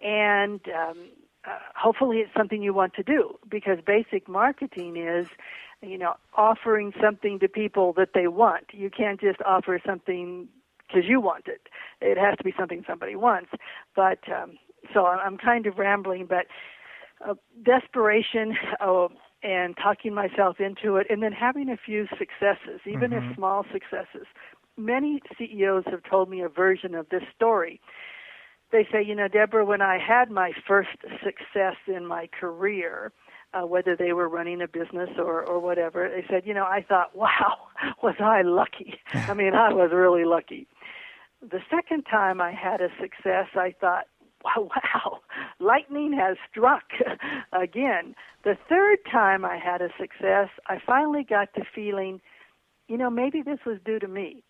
and 0.00 0.60
um, 0.68 1.08
uh, 1.44 1.58
hopefully 1.74 2.18
it's 2.18 2.32
something 2.36 2.62
you 2.62 2.74
want 2.74 2.94
to 2.94 3.02
do 3.02 3.38
because 3.48 3.78
basic 3.84 4.28
marketing 4.28 4.96
is 4.96 5.26
you 5.82 5.98
know, 5.98 6.14
offering 6.36 6.92
something 7.02 7.38
to 7.40 7.48
people 7.48 7.92
that 7.96 8.10
they 8.14 8.26
want. 8.26 8.66
You 8.72 8.90
can't 8.90 9.20
just 9.20 9.40
offer 9.46 9.80
something 9.84 10.48
because 10.86 11.08
you 11.08 11.20
want 11.20 11.46
it. 11.46 11.68
It 12.00 12.18
has 12.18 12.36
to 12.38 12.44
be 12.44 12.52
something 12.58 12.84
somebody 12.86 13.16
wants. 13.16 13.50
But 13.94 14.18
um, 14.28 14.58
so 14.92 15.06
I'm 15.06 15.38
kind 15.38 15.66
of 15.66 15.78
rambling, 15.78 16.26
but 16.26 16.46
uh, 17.26 17.34
desperation 17.64 18.56
uh, 18.80 19.08
and 19.42 19.74
talking 19.76 20.12
myself 20.12 20.60
into 20.60 20.96
it, 20.96 21.06
and 21.08 21.22
then 21.22 21.32
having 21.32 21.70
a 21.70 21.76
few 21.76 22.06
successes, 22.18 22.80
even 22.86 23.10
mm-hmm. 23.10 23.30
if 23.30 23.36
small 23.36 23.64
successes. 23.72 24.26
Many 24.76 25.20
CEOs 25.38 25.84
have 25.86 26.02
told 26.08 26.28
me 26.28 26.42
a 26.42 26.48
version 26.48 26.94
of 26.94 27.08
this 27.08 27.22
story. 27.34 27.80
They 28.70 28.86
say, 28.92 29.02
you 29.02 29.14
know, 29.14 29.28
Deborah, 29.28 29.64
when 29.64 29.80
I 29.80 29.98
had 29.98 30.30
my 30.30 30.52
first 30.68 30.90
success 31.24 31.76
in 31.86 32.06
my 32.06 32.28
career, 32.38 33.12
uh, 33.52 33.66
whether 33.66 33.96
they 33.96 34.12
were 34.12 34.28
running 34.28 34.62
a 34.62 34.68
business 34.68 35.10
or 35.18 35.42
or 35.42 35.58
whatever. 35.58 36.08
They 36.08 36.24
said, 36.28 36.46
you 36.46 36.54
know, 36.54 36.64
I 36.64 36.84
thought, 36.86 37.16
wow, 37.16 37.58
was 38.02 38.16
I 38.20 38.42
lucky? 38.42 38.94
I 39.12 39.34
mean, 39.34 39.54
I 39.54 39.72
was 39.72 39.90
really 39.92 40.24
lucky. 40.24 40.66
The 41.42 41.60
second 41.70 42.04
time 42.04 42.40
I 42.40 42.52
had 42.52 42.80
a 42.80 42.88
success, 43.00 43.46
I 43.54 43.74
thought, 43.80 44.04
wow, 44.44 44.68
wow, 44.74 45.18
lightning 45.58 46.12
has 46.12 46.36
struck 46.50 46.84
again. 47.52 48.14
The 48.44 48.56
third 48.68 48.98
time 49.10 49.44
I 49.44 49.58
had 49.58 49.82
a 49.82 49.88
success, 49.98 50.48
I 50.66 50.78
finally 50.84 51.24
got 51.28 51.50
the 51.54 51.64
feeling, 51.74 52.20
you 52.88 52.96
know, 52.96 53.10
maybe 53.10 53.42
this 53.42 53.58
was 53.66 53.78
due 53.84 53.98
to 53.98 54.08
me. 54.08 54.42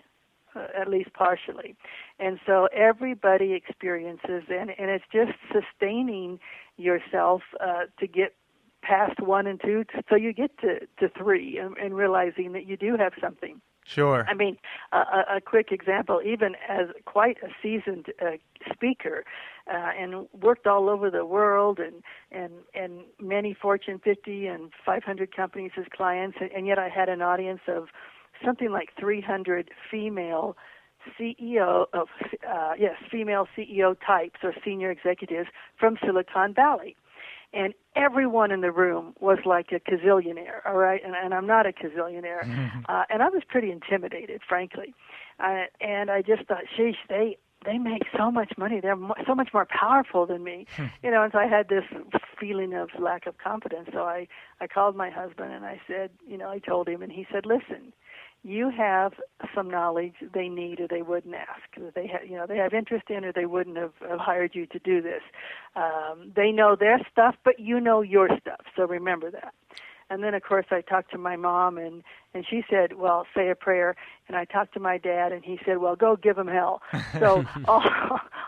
Uh, 0.53 0.67
at 0.77 0.89
least 0.89 1.13
partially. 1.13 1.77
And 2.19 2.41
so 2.45 2.67
everybody 2.75 3.53
experiences, 3.53 4.43
and, 4.49 4.71
and 4.77 4.91
it's 4.91 5.05
just 5.13 5.31
sustaining 5.53 6.41
yourself 6.77 7.43
uh, 7.61 7.83
to 8.01 8.09
get 8.09 8.35
past 8.83 9.21
one 9.21 9.47
and 9.47 9.61
two, 9.61 9.85
so 10.09 10.17
you 10.17 10.33
get 10.33 10.59
to 10.59 10.81
to 10.99 11.09
three, 11.17 11.59
and, 11.59 11.77
and 11.77 11.97
realizing 11.97 12.53
that 12.53 12.67
you 12.67 12.77
do 12.77 12.97
have 12.97 13.13
something. 13.21 13.61
Sure. 13.85 14.25
I 14.29 14.35
mean, 14.35 14.57
uh, 14.93 15.23
a 15.37 15.41
quick 15.41 15.73
example, 15.73 16.21
even 16.25 16.55
as 16.69 16.89
quite 17.07 17.39
a 17.43 17.49
seasoned 17.63 18.07
uh, 18.23 18.37
speaker, 18.73 19.25
uh, 19.67 19.91
and 19.99 20.29
worked 20.41 20.67
all 20.67 20.89
over 20.89 21.11
the 21.11 21.25
world, 21.25 21.81
and 21.81 22.03
and 22.31 22.53
and 22.75 23.05
many 23.21 23.55
Fortune 23.55 24.01
50 24.03 24.47
and 24.47 24.71
500 24.85 25.35
companies 25.35 25.73
as 25.77 25.87
clients, 25.93 26.37
and, 26.41 26.51
and 26.53 26.67
yet 26.67 26.79
I 26.79 26.89
had 26.89 27.09
an 27.09 27.23
audience 27.23 27.63
of 27.67 27.89
something 28.45 28.71
like 28.71 28.91
300 28.99 29.71
female 29.91 30.57
CEO 31.19 31.87
of 31.93 32.09
uh, 32.49 32.73
yes, 32.79 32.95
female 33.11 33.49
CEO 33.57 33.97
types 34.07 34.41
or 34.43 34.55
senior 34.65 34.91
executives 34.91 35.49
from 35.79 35.97
Silicon 36.05 36.55
Valley 36.55 36.97
and 37.53 37.75
everyone 37.97 38.51
in 38.53 38.61
the 38.61 38.71
room 38.71 39.15
was 39.21 39.39
like 39.45 39.73
a 39.73 39.81
gazillionaire, 39.81 40.65
all 40.67 40.77
right? 40.77 41.01
And, 41.05 41.15
and 41.15 41.35
I'm 41.35 41.47
not 41.47 41.67
a 41.67 41.73
gazillionaire. 41.73 42.47
Uh, 42.89 43.05
and 43.11 43.23
I 43.23 43.29
was 43.29 43.43
pretty 43.47 43.71
intimidated, 43.71 44.41
frankly. 44.49 44.95
Uh, 45.39 45.65
and 45.81 46.11
I 46.11 46.23
just 46.23 46.45
thought, 46.49 46.65
sheesh, 46.77 46.97
they 47.09 47.37
they 47.65 47.77
make 47.79 48.03
so 48.17 48.31
much 48.31 48.53
money. 48.57 48.81
They're 48.81 48.97
mo- 48.97 49.15
so 49.27 49.35
much 49.35 49.51
more 49.53 49.67
powerful 49.67 50.25
than 50.27 50.43
me, 50.43 50.67
Hmm. 50.77 50.87
you 51.03 51.11
know. 51.11 51.23
And 51.23 51.31
so 51.33 51.39
I 51.39 51.47
had 51.47 51.69
this 51.69 51.85
feeling 52.41 52.73
of 52.75 52.89
lack 52.99 53.27
of 53.27 53.37
confidence. 53.39 53.91
So 53.93 54.05
I 54.05 54.27
I 54.61 54.67
called 54.67 54.97
my 54.97 55.11
husband 55.11 55.53
and 55.53 55.65
I 55.65 55.81
said, 55.87 56.11
you 56.27 56.39
know, 56.39 56.49
I 56.51 56.59
told 56.59 56.89
him, 56.89 57.03
and 57.03 57.13
he 57.13 57.27
said, 57.31 57.45
listen, 57.47 57.93
you 58.43 58.71
have 58.71 59.13
some 59.55 59.69
knowledge 59.69 60.15
they 60.33 60.49
need 60.49 60.81
or 60.81 60.89
they 60.89 61.03
wouldn't 61.03 61.35
ask. 61.35 61.95
They 61.95 62.07
have, 62.07 62.27
you 62.27 62.37
know, 62.37 62.47
they 62.47 62.57
have 62.57 62.73
interest 62.73 63.05
in 63.11 63.25
or 63.25 63.33
they 63.33 63.47
wouldn't 63.47 63.77
have, 63.77 63.93
have 64.09 64.19
hired 64.19 64.55
you 64.55 64.67
to 64.67 64.79
do 64.79 65.03
this. 65.03 65.23
Um, 65.77 66.33
they 66.35 66.51
know 66.51 66.77
their 66.79 66.99
stuff, 67.11 67.37
but 67.45 67.59
you 67.61 67.81
know 67.81 68.01
your 68.01 68.29
stuff. 68.41 68.61
So 68.77 68.87
remember 68.87 69.31
that. 69.31 69.53
And 70.11 70.25
then, 70.25 70.35
of 70.35 70.43
course, 70.43 70.67
I 70.71 70.81
talked 70.81 71.13
to 71.13 71.19
my 71.19 71.37
mom, 71.37 71.79
and 71.79 72.03
and 72.35 72.45
she 72.49 72.63
said, 72.69 72.95
"Well, 72.95 73.27
say 73.35 73.49
a 73.49 73.55
prayer." 73.55 73.95
And 74.27 74.37
I 74.37 74.45
talked 74.45 74.75
to 74.75 74.81
my 74.81 74.99
dad, 74.99 75.31
and 75.31 75.45
he 75.45 75.59
said, 75.65 75.79
"Well, 75.79 75.95
go 75.95 76.17
give 76.17 76.37
him 76.37 76.49
hell." 76.49 76.83
So 77.19 77.45
all 77.67 77.83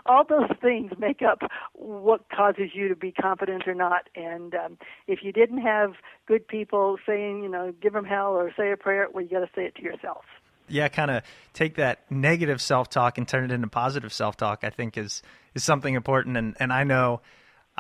all 0.05 0.25
those 0.29 0.51
things 0.61 0.93
make 0.99 1.23
up 1.23 1.43
what 1.75 2.29
causes 2.31 2.71
you 2.75 2.89
to 2.89 2.97
be 2.97 3.13
confident 3.13 3.69
or 3.69 3.75
not. 3.75 4.09
And 4.17 4.55
um, 4.55 4.79
if 5.07 5.21
you 5.23 5.33
didn't 5.33 5.63
have 5.63 5.93
good 6.27 6.47
people 6.47 6.97
saying, 7.07 7.45
you 7.45 7.49
know, 7.49 7.73
give 7.81 7.95
him 7.95 8.05
hell 8.05 8.33
or 8.33 8.53
say 8.57 8.73
a 8.73 8.77
prayer, 8.77 9.07
well, 9.13 9.23
you 9.23 9.31
got 9.31 9.41
to 9.41 9.51
say 9.55 9.65
it 9.65 9.77
to 9.77 9.83
yourself. 9.83 10.25
Yeah, 10.69 10.89
kind 10.89 11.11
of 11.11 11.23
take 11.53 11.77
that 11.77 12.11
negative 12.11 12.61
self 12.61 12.89
talk 12.91 13.19
and 13.19 13.29
turn 13.29 13.45
it 13.45 13.53
into 13.53 13.69
positive 13.69 14.13
self 14.13 14.37
talk. 14.37 14.65
I 14.65 14.71
think 14.71 14.99
is 14.99 15.23
is 15.55 15.63
something 15.63 15.95
important, 15.95 16.37
and 16.37 16.57
and 16.59 16.73
I 16.73 16.83
know 16.83 17.21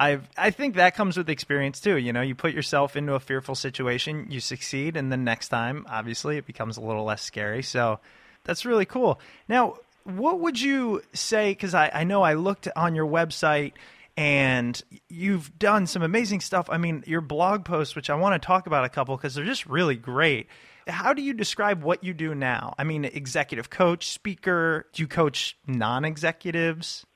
I've 0.02 0.28
I 0.37 0.50
think 0.50 0.75
that 0.75 0.97
comes 0.97 1.16
with 1.16 1.30
experience 1.30 1.78
too. 1.78 1.97
You 1.97 2.12
know, 2.12 2.23
you 2.23 2.35
put 2.35 2.52
yourself 2.52 2.97
into 2.97 3.14
a 3.14 3.21
fearful 3.21 3.54
situation, 3.54 4.26
you 4.30 4.40
succeed, 4.40 4.97
and 4.97 5.12
then 5.12 5.23
next 5.23 5.49
time, 5.49 5.87
obviously, 5.88 6.38
it 6.38 6.44
becomes 6.44 6.76
a 6.76 6.80
little 6.80 7.04
less 7.04 7.23
scary. 7.23 7.62
So 7.62 8.00
that's 8.42 8.66
really 8.66 8.85
cool. 8.85 9.21
Now, 9.49 9.76
what 10.02 10.40
would 10.40 10.61
you 10.61 11.02
say? 11.12 11.52
Because 11.52 11.73
I, 11.73 11.88
I 11.94 12.02
know 12.02 12.23
I 12.23 12.35
looked 12.35 12.66
on 12.75 12.97
your 12.97 13.06
website 13.06 13.75
and 14.16 14.82
you've 15.09 15.56
done 15.56 15.87
some 15.87 16.02
amazing 16.02 16.40
stuff. 16.40 16.68
I 16.68 16.78
mean, 16.78 17.04
your 17.06 17.21
blog 17.21 17.64
posts, 17.64 17.94
which 17.94 18.11
I 18.11 18.16
want 18.16 18.40
to 18.40 18.44
talk 18.44 18.66
about 18.66 18.85
a 18.85 18.88
couple 18.88 19.16
because 19.16 19.37
they're 19.37 19.44
just 19.44 19.66
really 19.66 19.94
great. 19.94 20.49
How 20.88 21.12
do 21.14 21.23
you 21.23 21.32
describe 21.32 21.85
what 21.85 22.02
you 22.02 22.12
do 22.12 22.35
now? 22.35 22.75
I 22.76 22.82
mean, 22.82 23.04
executive 23.04 23.71
coach, 23.71 24.09
speaker. 24.09 24.87
Do 24.92 25.02
you 25.02 25.06
coach 25.06 25.56
non 25.68 26.04
executives? 26.04 27.06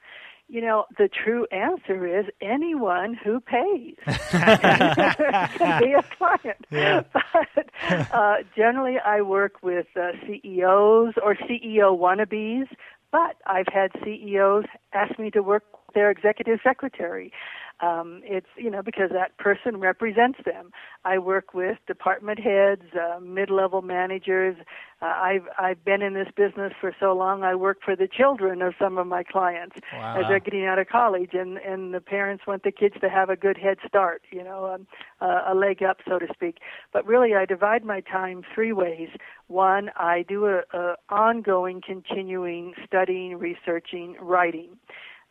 You 0.48 0.60
know, 0.60 0.84
the 0.96 1.08
true 1.08 1.46
answer 1.50 2.20
is 2.20 2.26
anyone 2.40 3.14
who 3.14 3.40
pays 3.40 3.96
can 4.06 5.82
be 5.82 5.92
a 5.92 6.04
client. 6.16 6.66
Yeah. 6.70 7.02
But 7.12 8.14
uh, 8.14 8.36
generally, 8.54 8.96
I 9.04 9.22
work 9.22 9.62
with 9.62 9.86
uh, 9.96 10.12
CEOs 10.26 11.14
or 11.22 11.34
CEO 11.34 11.98
wannabes. 11.98 12.68
But 13.10 13.36
I've 13.46 13.68
had 13.72 13.90
CEOs 14.04 14.64
ask 14.92 15.18
me 15.18 15.30
to 15.30 15.42
work 15.42 15.64
with 15.72 15.94
their 15.94 16.10
executive 16.10 16.60
secretary. 16.62 17.32
Um, 17.80 18.22
it's 18.24 18.46
you 18.56 18.70
know 18.70 18.82
because 18.82 19.10
that 19.12 19.36
person 19.38 19.78
represents 19.78 20.38
them. 20.44 20.70
I 21.04 21.18
work 21.18 21.52
with 21.52 21.78
department 21.86 22.38
heads, 22.40 22.82
uh, 22.94 23.20
mid-level 23.20 23.82
managers. 23.82 24.56
Uh, 25.02 25.04
I've 25.06 25.46
I've 25.58 25.84
been 25.84 26.00
in 26.00 26.14
this 26.14 26.28
business 26.34 26.72
for 26.80 26.94
so 26.98 27.12
long. 27.12 27.42
I 27.42 27.54
work 27.54 27.78
for 27.84 27.94
the 27.94 28.08
children 28.08 28.62
of 28.62 28.74
some 28.80 28.96
of 28.96 29.06
my 29.06 29.22
clients 29.22 29.76
Wow. 29.92 30.14
as 30.16 30.24
they're 30.26 30.40
getting 30.40 30.64
out 30.64 30.78
of 30.78 30.88
college, 30.88 31.30
and 31.34 31.58
and 31.58 31.92
the 31.92 32.00
parents 32.00 32.46
want 32.46 32.62
the 32.62 32.72
kids 32.72 32.94
to 33.02 33.10
have 33.10 33.28
a 33.28 33.36
good 33.36 33.58
head 33.58 33.76
start. 33.86 34.22
You 34.30 34.42
know, 34.42 34.66
um, 34.72 34.86
uh, 35.20 35.42
a 35.46 35.54
leg 35.54 35.82
up, 35.82 35.98
so 36.08 36.18
to 36.18 36.26
speak. 36.32 36.58
But 36.92 37.06
really, 37.06 37.34
I 37.34 37.44
divide 37.44 37.84
my 37.84 38.00
time 38.00 38.42
three 38.54 38.72
ways. 38.72 39.10
One, 39.48 39.90
I 39.96 40.24
do 40.26 40.46
a, 40.46 40.62
a 40.72 40.96
ongoing, 41.10 41.82
continuing 41.86 42.72
studying, 42.86 43.38
researching, 43.38 44.16
writing. 44.20 44.78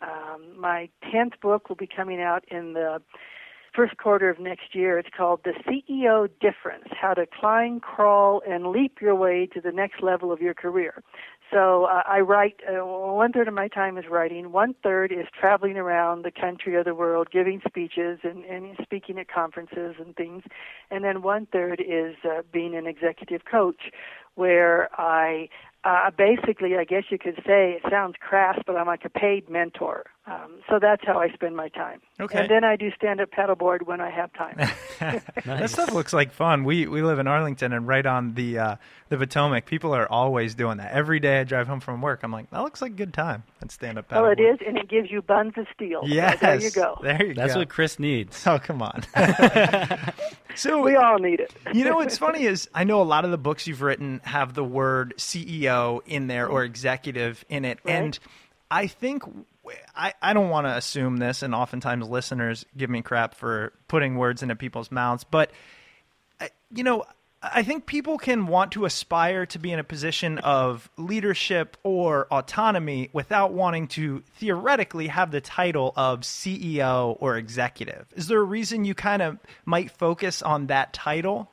Um, 0.01 0.59
my 0.59 0.89
tenth 1.11 1.33
book 1.41 1.69
will 1.69 1.75
be 1.75 1.87
coming 1.87 2.21
out 2.21 2.43
in 2.49 2.73
the 2.73 3.01
first 3.75 3.97
quarter 3.97 4.29
of 4.29 4.39
next 4.39 4.73
year. 4.73 4.97
It's 4.97 5.09
called 5.15 5.41
The 5.43 5.53
CEO 5.67 6.29
Difference 6.39 6.87
How 6.91 7.13
to 7.13 7.25
Climb, 7.25 7.81
Crawl, 7.81 8.41
and 8.47 8.67
Leap 8.67 9.01
Your 9.01 9.15
Way 9.15 9.47
to 9.53 9.59
the 9.59 9.71
Next 9.71 10.01
Level 10.01 10.31
of 10.31 10.41
Your 10.41 10.53
Career. 10.53 11.03
So 11.51 11.85
uh, 11.85 12.01
I 12.07 12.21
write, 12.21 12.55
uh, 12.67 12.83
one 12.85 13.31
third 13.31 13.47
of 13.47 13.53
my 13.53 13.67
time 13.67 13.97
is 13.97 14.05
writing, 14.09 14.51
one 14.51 14.73
third 14.81 15.11
is 15.11 15.27
traveling 15.39 15.77
around 15.77 16.23
the 16.23 16.31
country 16.31 16.75
or 16.75 16.83
the 16.83 16.95
world, 16.95 17.27
giving 17.31 17.61
speeches 17.67 18.19
and, 18.23 18.43
and 18.45 18.75
speaking 18.81 19.19
at 19.19 19.27
conferences 19.27 19.95
and 19.99 20.15
things. 20.15 20.43
And 20.89 21.03
then 21.03 21.21
one 21.21 21.45
third 21.45 21.81
is 21.81 22.15
uh, 22.23 22.41
being 22.51 22.75
an 22.75 22.87
executive 22.87 23.41
coach 23.49 23.91
where 24.35 24.89
I 24.99 25.49
uh, 25.86 26.10
basically, 26.18 26.75
I 26.75 26.84
guess 26.84 27.04
you 27.10 27.18
could 27.20 27.36
say 27.46 27.74
it 27.74 27.84
sounds 27.89 28.15
crass, 28.20 28.60
but 28.65 28.75
I'm 28.75 28.88
like 28.88 29.06
a 29.06 29.10
paid 29.10 29.50
mentor. 29.50 30.06
Um, 30.27 30.56
so 30.68 30.80
that's 30.82 31.06
how 31.06 31.20
I 31.20 31.30
spend 31.30 31.56
my 31.56 31.70
time. 31.70 32.01
Okay. 32.20 32.39
And 32.39 32.50
then 32.50 32.63
I 32.63 32.75
do 32.75 32.89
stand 32.98 33.22
up 33.22 33.30
paddleboard 33.30 33.84
when 33.86 34.01
I 34.01 34.10
have 34.10 34.34
time. 34.34 34.58
That 35.46 35.70
stuff 35.70 35.92
looks 35.94 36.12
like 36.13 36.32
fun. 36.32 36.63
We 36.63 36.88
we 36.88 37.04
live 37.04 37.20
in 37.20 37.27
Arlington 37.27 37.72
and 37.74 37.88
right 37.88 38.06
on 38.06 38.34
the 38.34 38.58
uh, 38.58 38.75
the 39.10 39.18
Potomac. 39.18 39.65
People 39.68 39.94
are 39.94 40.10
always 40.12 40.56
doing 40.56 40.77
that. 40.77 40.92
Every 40.94 41.20
day 41.20 41.42
I 41.42 41.44
drive 41.44 41.68
home 41.68 41.80
from 41.82 42.01
work, 42.01 42.22
I'm 42.24 42.32
like, 42.32 42.50
that 42.50 42.62
looks 42.63 42.82
like 42.82 42.92
a 42.94 42.96
good 42.96 43.13
time. 43.13 43.44
And 43.62 43.70
stand 43.70 44.00
up 44.00 44.10
paddleboard. 44.10 44.22
well, 44.22 44.32
it 44.32 44.39
is, 44.39 44.58
and 44.65 44.77
it 44.77 44.89
gives 44.89 45.12
you 45.12 45.22
buns 45.22 45.54
of 45.58 45.68
steel. 45.75 46.01
So 46.01 46.08
Yes. 46.08 46.39
there 46.39 46.60
you 46.60 46.72
go. 46.72 46.98
There 47.04 47.24
you 47.24 47.34
That's 47.36 47.54
go. 47.54 47.60
what 47.60 47.70
Chris 47.70 48.00
needs. 48.00 48.48
Oh 48.48 48.58
come 48.58 48.82
on. 48.82 49.04
so 50.56 50.82
We 50.82 50.96
all 50.96 51.20
need 51.20 51.39
it. 51.42 51.54
you 51.74 51.84
know 51.86 51.96
what's 51.98 52.18
funny 52.18 52.44
is 52.46 52.68
I 52.74 52.84
know 52.86 53.01
a 53.01 53.04
lot 53.04 53.25
of 53.25 53.32
the 53.32 53.38
books 53.38 53.68
you've 53.68 53.82
written 53.82 54.22
have 54.24 54.54
the 54.56 54.63
word 54.63 55.13
CEO 55.18 55.75
in 56.05 56.27
there 56.27 56.48
or 56.48 56.63
executive 56.63 57.44
in 57.50 57.65
it, 57.65 57.79
Right. 57.84 57.94
and 57.96 58.20
I 58.72 58.88
think 58.88 59.24
I, 59.96 60.13
I 60.22 60.34
don't 60.34 60.50
want 60.50 60.67
to 60.67 60.75
assume 60.75 61.17
this, 61.17 61.41
and 61.44 61.55
oftentimes 61.55 62.08
listeners 62.08 62.65
give 62.75 62.89
me 62.89 63.01
crap 63.01 63.36
for 63.36 63.74
putting 63.88 64.15
words 64.17 64.44
into 64.44 64.55
people's 64.55 64.91
mouths, 64.91 65.24
but 65.24 65.51
you 66.72 66.84
know. 66.84 67.05
I 67.48 67.62
think 67.62 67.86
people 67.86 68.17
can 68.17 68.48
want 68.48 68.72
to 68.72 68.86
aspire 68.86 69.46
to 69.48 69.60
be 69.60 69.72
in 69.72 69.77
a 69.77 69.84
position 69.84 70.39
of 70.39 70.89
leadership 70.98 71.77
or 71.84 72.25
autonomy 72.32 73.12
without 73.13 73.53
wanting 73.53 73.88
to 73.89 74.24
theoretically 74.39 75.05
have 75.08 75.29
the 75.29 75.41
title 75.41 75.94
of 75.96 76.22
CEO 76.22 77.15
or 77.20 77.38
executive. 77.38 78.08
Is 78.15 78.25
there 78.29 78.39
a 78.39 78.44
reason 78.44 78.84
you 78.84 78.96
kind 78.96 79.22
of 79.22 79.38
might 79.63 79.91
focus 79.91 80.41
on 80.41 80.67
that 80.67 80.91
title? 80.91 81.51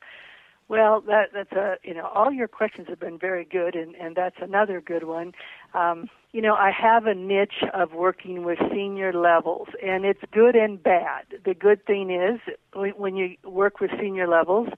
Well, 0.67 1.01
that 1.01 1.29
that's 1.33 1.51
a 1.51 1.75
you 1.83 1.93
know 1.93 2.07
all 2.13 2.31
your 2.31 2.47
questions 2.47 2.87
have 2.89 2.99
been 2.99 3.17
very 3.19 3.45
good, 3.45 3.75
and 3.75 3.95
and 3.95 4.15
that's 4.15 4.37
another 4.41 4.81
good 4.81 5.03
one. 5.03 5.33
Um, 5.73 6.09
you 6.31 6.41
know, 6.41 6.55
I 6.55 6.71
have 6.71 7.05
a 7.05 7.13
niche 7.13 7.63
of 7.73 7.93
working 7.93 8.43
with 8.43 8.57
senior 8.71 9.13
levels, 9.13 9.67
and 9.83 10.03
it's 10.03 10.21
good 10.31 10.55
and 10.55 10.81
bad. 10.81 11.25
The 11.45 11.53
good 11.53 11.85
thing 11.85 12.09
is 12.09 12.39
when 12.73 13.15
you 13.15 13.35
work 13.43 13.79
with 13.79 13.91
senior 13.99 14.27
levels, 14.27 14.69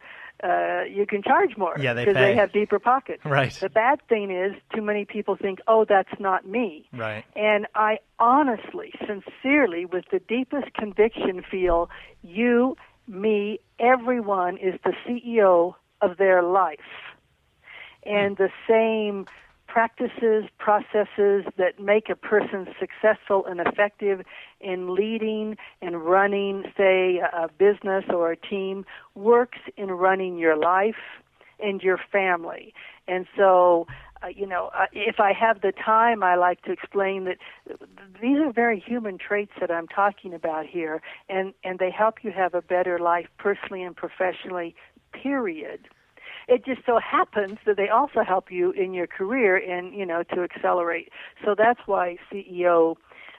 uh, 0.43 0.83
you 0.83 1.05
can 1.07 1.23
charge 1.23 1.55
more 1.57 1.75
Yeah, 1.79 1.93
they 1.93 2.03
because 2.03 2.15
pay. 2.15 2.33
they 2.33 2.35
have 2.35 2.51
deeper 2.51 2.79
pockets. 2.79 3.23
Right. 3.35 3.53
The 3.53 3.69
bad 3.69 3.99
thing 4.07 4.31
is 4.31 4.53
too 4.73 4.81
many 4.81 5.05
people 5.05 5.35
think, 5.35 5.59
oh, 5.67 5.85
that's 5.87 6.19
not 6.19 6.45
me. 6.45 6.87
Right. 6.93 7.23
And 7.35 7.67
I 7.73 7.99
honestly, 8.19 8.93
sincerely, 9.07 9.85
with 9.85 10.05
the 10.11 10.19
deepest 10.19 10.73
conviction, 10.73 11.41
feel 11.49 11.89
you, 12.21 12.75
me, 13.07 13.59
everyone 13.79 14.57
is 14.57 14.79
the 14.83 14.93
CEO 15.05 15.75
of 16.01 16.17
their 16.17 16.41
life. 16.41 16.79
And 18.03 18.37
the 18.37 18.49
same 18.67 19.25
practices, 19.67 20.45
processes 20.57 21.43
that 21.57 21.79
make 21.79 22.09
a 22.09 22.15
person 22.15 22.67
successful 22.79 23.45
and 23.45 23.59
effective 23.59 24.21
in 24.61 24.95
leading 24.95 25.57
and 25.81 26.05
running, 26.05 26.63
say, 26.77 27.17
a 27.17 27.49
business 27.57 28.05
or 28.09 28.31
a 28.31 28.37
team, 28.37 28.85
works 29.15 29.57
in 29.75 29.91
running 29.91 30.37
your 30.37 30.55
life 30.55 30.95
and 31.59 31.81
your 31.81 31.99
family. 32.11 32.73
And 33.07 33.25
so, 33.35 33.85
uh, 34.25 34.29
you 34.29 34.47
know, 34.47 34.69
uh, 34.77 34.85
if 34.91 35.19
I 35.19 35.33
have 35.33 35.61
the 35.61 35.71
time, 35.71 36.23
I 36.23 36.35
like 36.35 36.61
to 36.63 36.71
explain 36.71 37.25
that 37.25 37.37
these 38.21 38.37
are 38.39 38.51
very 38.51 38.79
human 38.79 39.17
traits 39.17 39.51
that 39.59 39.71
I'm 39.71 39.87
talking 39.87 40.33
about 40.33 40.65
here, 40.65 41.01
and, 41.29 41.53
and 41.63 41.79
they 41.79 41.91
help 41.91 42.23
you 42.23 42.31
have 42.31 42.53
a 42.53 42.61
better 42.61 42.97
life 42.99 43.27
personally 43.37 43.83
and 43.83 43.95
professionally, 43.95 44.75
period. 45.11 45.87
It 46.47 46.63
just 46.65 46.81
so 46.85 46.99
happens 46.99 47.57
that 47.65 47.77
they 47.77 47.89
also 47.89 48.23
help 48.23 48.51
you 48.51 48.71
in 48.71 48.93
your 48.93 49.07
career 49.07 49.57
and, 49.57 49.93
you 49.93 50.05
know, 50.05 50.23
to 50.33 50.41
accelerate. 50.41 51.09
So 51.43 51.55
that's 51.57 51.79
why 51.85 52.17
CEO, 52.31 52.95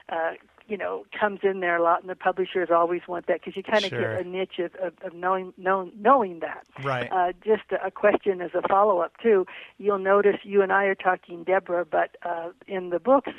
uh, 0.09 0.33
you 0.67 0.77
know, 0.77 1.05
comes 1.17 1.39
in 1.43 1.59
there 1.59 1.77
a 1.77 1.83
lot, 1.83 2.01
and 2.01 2.09
the 2.09 2.15
publishers 2.15 2.69
always 2.73 3.01
want 3.07 3.27
that 3.27 3.39
because 3.41 3.55
you 3.55 3.63
kind 3.63 3.83
of 3.83 3.89
Sure. 3.89 4.17
get 4.17 4.25
a 4.25 4.29
niche 4.29 4.59
of, 4.59 4.75
of, 4.75 4.93
of 5.03 5.13
knowing, 5.13 5.53
knowing, 5.57 5.91
knowing 5.99 6.39
that. 6.41 6.65
Right. 6.83 7.09
Uh, 7.11 7.31
just 7.43 7.63
a, 7.71 7.87
a 7.87 7.91
question 7.91 8.41
as 8.41 8.51
a 8.53 8.67
follow 8.67 8.99
up 8.99 9.13
too. 9.21 9.45
You'll 9.77 9.99
notice 9.99 10.37
you 10.43 10.61
and 10.61 10.71
I 10.71 10.85
are 10.85 10.95
talking 10.95 11.43
Deborah, 11.43 11.85
but 11.85 12.17
uh, 12.25 12.49
in 12.67 12.89
the 12.89 12.99
books 12.99 13.31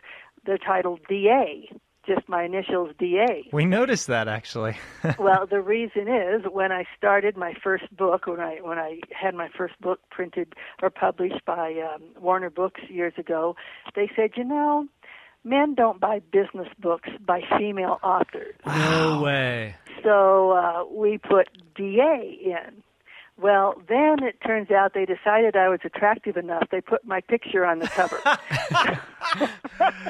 they're 0.46 0.58
titled 0.58 1.00
DA. 1.08 1.68
Just 2.06 2.26
my 2.26 2.42
initials 2.44 2.92
DA. 2.98 3.50
We 3.52 3.66
noticed 3.66 4.06
that 4.06 4.28
actually. 4.28 4.78
well, 5.18 5.46
the 5.46 5.60
reason 5.60 6.08
is 6.08 6.40
when 6.50 6.72
I 6.72 6.84
started 6.96 7.36
my 7.36 7.52
first 7.62 7.94
book, 7.94 8.26
when 8.26 8.40
I 8.40 8.60
when 8.62 8.78
I 8.78 9.00
had 9.12 9.34
my 9.34 9.48
first 9.54 9.78
book 9.78 10.00
printed 10.10 10.54
or 10.82 10.88
published 10.88 11.44
by 11.44 11.74
um, 11.94 12.02
Warner 12.18 12.48
Books 12.48 12.80
years 12.88 13.12
ago, 13.18 13.56
they 13.94 14.10
said, 14.16 14.30
you 14.36 14.44
know, 14.44 14.86
men 15.48 15.74
don't 15.74 16.00
buy 16.00 16.20
business 16.32 16.68
books 16.78 17.08
by 17.24 17.40
female 17.58 17.98
authors. 18.02 18.54
No 18.66 19.22
way. 19.22 19.74
So 20.02 20.52
uh, 20.52 20.84
we 20.90 21.18
put 21.18 21.48
DA 21.74 22.38
in. 22.44 22.82
Well, 23.40 23.80
then 23.88 24.24
it 24.24 24.40
turns 24.44 24.70
out 24.72 24.94
they 24.94 25.06
decided 25.06 25.54
I 25.54 25.68
was 25.68 25.78
attractive 25.84 26.36
enough. 26.36 26.64
They 26.72 26.80
put 26.80 27.04
my 27.04 27.20
picture 27.20 27.64
on 27.64 27.78
the 27.78 27.86
cover. 27.86 28.20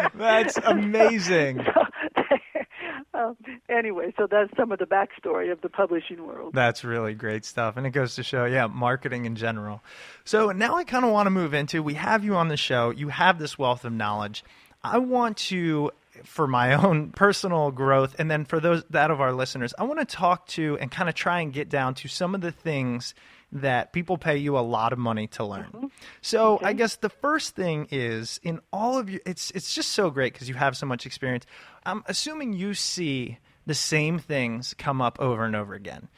That's 0.14 0.56
amazing. 0.64 1.60
um, 3.14 3.36
anyway, 3.68 4.12
so 4.16 4.26
that's 4.30 4.50
some 4.56 4.72
of 4.72 4.78
the 4.78 4.86
backstory 4.86 5.50
of 5.52 5.60
the 5.60 5.68
publishing 5.68 6.26
world. 6.26 6.52
That's 6.54 6.84
really 6.84 7.14
great 7.14 7.44
stuff. 7.44 7.76
And 7.76 7.86
it 7.86 7.90
goes 7.90 8.14
to 8.16 8.22
show, 8.22 8.44
yeah, 8.44 8.66
marketing 8.66 9.24
in 9.24 9.36
general. 9.36 9.82
So 10.24 10.50
now 10.52 10.76
I 10.76 10.84
kind 10.84 11.04
of 11.04 11.12
want 11.12 11.26
to 11.26 11.30
move 11.30 11.54
into 11.54 11.82
we 11.82 11.94
have 11.94 12.24
you 12.24 12.36
on 12.36 12.48
the 12.48 12.56
show, 12.56 12.90
you 12.90 13.08
have 13.08 13.38
this 13.38 13.58
wealth 13.58 13.84
of 13.84 13.92
knowledge. 13.92 14.44
I 14.82 14.98
want 14.98 15.36
to 15.38 15.90
for 16.24 16.46
my 16.46 16.74
own 16.84 17.10
personal 17.10 17.70
growth 17.70 18.16
and 18.18 18.30
then 18.30 18.44
for 18.44 18.60
those 18.60 18.84
that 18.90 19.10
of 19.10 19.20
our 19.20 19.32
listeners, 19.32 19.74
I 19.78 19.84
want 19.84 20.00
to 20.00 20.04
talk 20.04 20.46
to 20.48 20.78
and 20.80 20.90
kind 20.90 21.08
of 21.08 21.14
try 21.14 21.40
and 21.40 21.52
get 21.52 21.68
down 21.68 21.94
to 21.96 22.08
some 22.08 22.34
of 22.34 22.40
the 22.40 22.52
things 22.52 23.14
that 23.50 23.92
people 23.92 24.18
pay 24.18 24.36
you 24.36 24.58
a 24.58 24.60
lot 24.60 24.92
of 24.92 24.98
money 24.98 25.26
to 25.26 25.44
learn. 25.44 25.70
Mm-hmm. 25.72 25.86
So 26.20 26.60
I 26.62 26.74
guess 26.74 26.96
the 26.96 27.08
first 27.08 27.54
thing 27.54 27.88
is 27.90 28.40
in 28.42 28.60
all 28.72 28.98
of 28.98 29.08
you 29.08 29.20
it's 29.24 29.50
it's 29.52 29.74
just 29.74 29.90
so 29.90 30.10
great 30.10 30.32
because 30.32 30.48
you 30.48 30.54
have 30.54 30.76
so 30.76 30.86
much 30.86 31.06
experience. 31.06 31.46
I'm 31.84 32.04
assuming 32.06 32.52
you 32.52 32.74
see 32.74 33.38
the 33.66 33.74
same 33.74 34.18
things 34.18 34.74
come 34.74 35.00
up 35.00 35.20
over 35.20 35.44
and 35.44 35.56
over 35.56 35.74
again. 35.74 36.08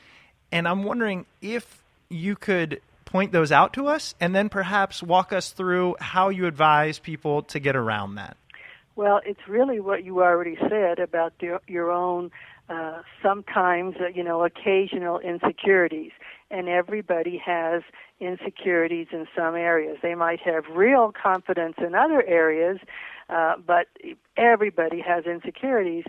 And 0.52 0.66
I'm 0.66 0.82
wondering 0.82 1.26
if 1.40 1.82
you 2.08 2.34
could 2.34 2.80
point 3.04 3.32
those 3.32 3.52
out 3.52 3.72
to 3.74 3.88
us 3.88 4.14
and 4.20 4.34
then 4.34 4.48
perhaps 4.48 5.02
walk 5.02 5.32
us 5.32 5.50
through 5.50 5.96
how 6.00 6.28
you 6.28 6.46
advise 6.46 6.98
people 6.98 7.42
to 7.42 7.58
get 7.58 7.76
around 7.76 8.16
that. 8.16 8.36
Well, 9.00 9.22
it's 9.24 9.48
really 9.48 9.80
what 9.80 10.04
you 10.04 10.20
already 10.22 10.58
said 10.68 10.98
about 10.98 11.32
your, 11.40 11.62
your 11.66 11.90
own 11.90 12.30
uh, 12.68 13.00
sometimes, 13.22 13.94
uh, 13.98 14.08
you 14.08 14.22
know, 14.22 14.44
occasional 14.44 15.18
insecurities. 15.20 16.10
And 16.50 16.68
everybody 16.68 17.40
has 17.42 17.80
insecurities 18.20 19.06
in 19.10 19.26
some 19.34 19.54
areas. 19.54 19.96
They 20.02 20.14
might 20.14 20.40
have 20.40 20.64
real 20.74 21.14
confidence 21.14 21.76
in 21.78 21.94
other 21.94 22.22
areas, 22.26 22.76
uh, 23.30 23.54
but 23.66 23.86
everybody 24.36 25.00
has 25.00 25.24
insecurities. 25.24 26.04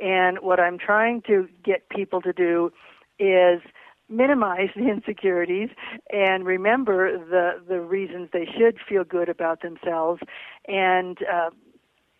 And 0.00 0.38
what 0.38 0.60
I'm 0.60 0.78
trying 0.78 1.22
to 1.22 1.48
get 1.64 1.88
people 1.88 2.22
to 2.22 2.32
do 2.32 2.70
is 3.18 3.60
minimize 4.08 4.68
the 4.76 4.88
insecurities 4.88 5.70
and 6.12 6.46
remember 6.46 7.18
the 7.18 7.60
the 7.68 7.80
reasons 7.80 8.28
they 8.32 8.46
should 8.56 8.78
feel 8.88 9.02
good 9.02 9.28
about 9.28 9.62
themselves 9.62 10.20
and 10.68 11.18
uh, 11.22 11.50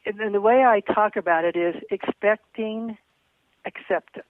and 0.06 0.34
the 0.34 0.40
way 0.40 0.64
I 0.64 0.80
talk 0.80 1.16
about 1.16 1.44
it 1.44 1.56
is 1.56 1.74
expecting 1.90 2.96
acceptance. 3.64 4.26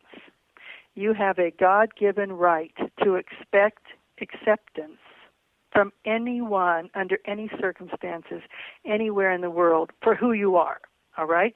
You 0.95 1.13
have 1.13 1.39
a 1.39 1.51
God 1.51 1.95
given 1.95 2.33
right 2.33 2.73
to 3.05 3.17
expect 3.17 3.83
acceptance 4.21 4.99
from 5.73 5.93
anyone 6.07 6.89
under 6.95 7.19
any 7.27 7.51
circumstances, 7.61 8.41
anywhere 8.87 9.31
in 9.31 9.43
the 9.43 9.51
world, 9.51 9.91
for 10.03 10.15
who 10.15 10.33
you 10.33 10.57
are. 10.57 10.81
All 11.19 11.27
right? 11.27 11.55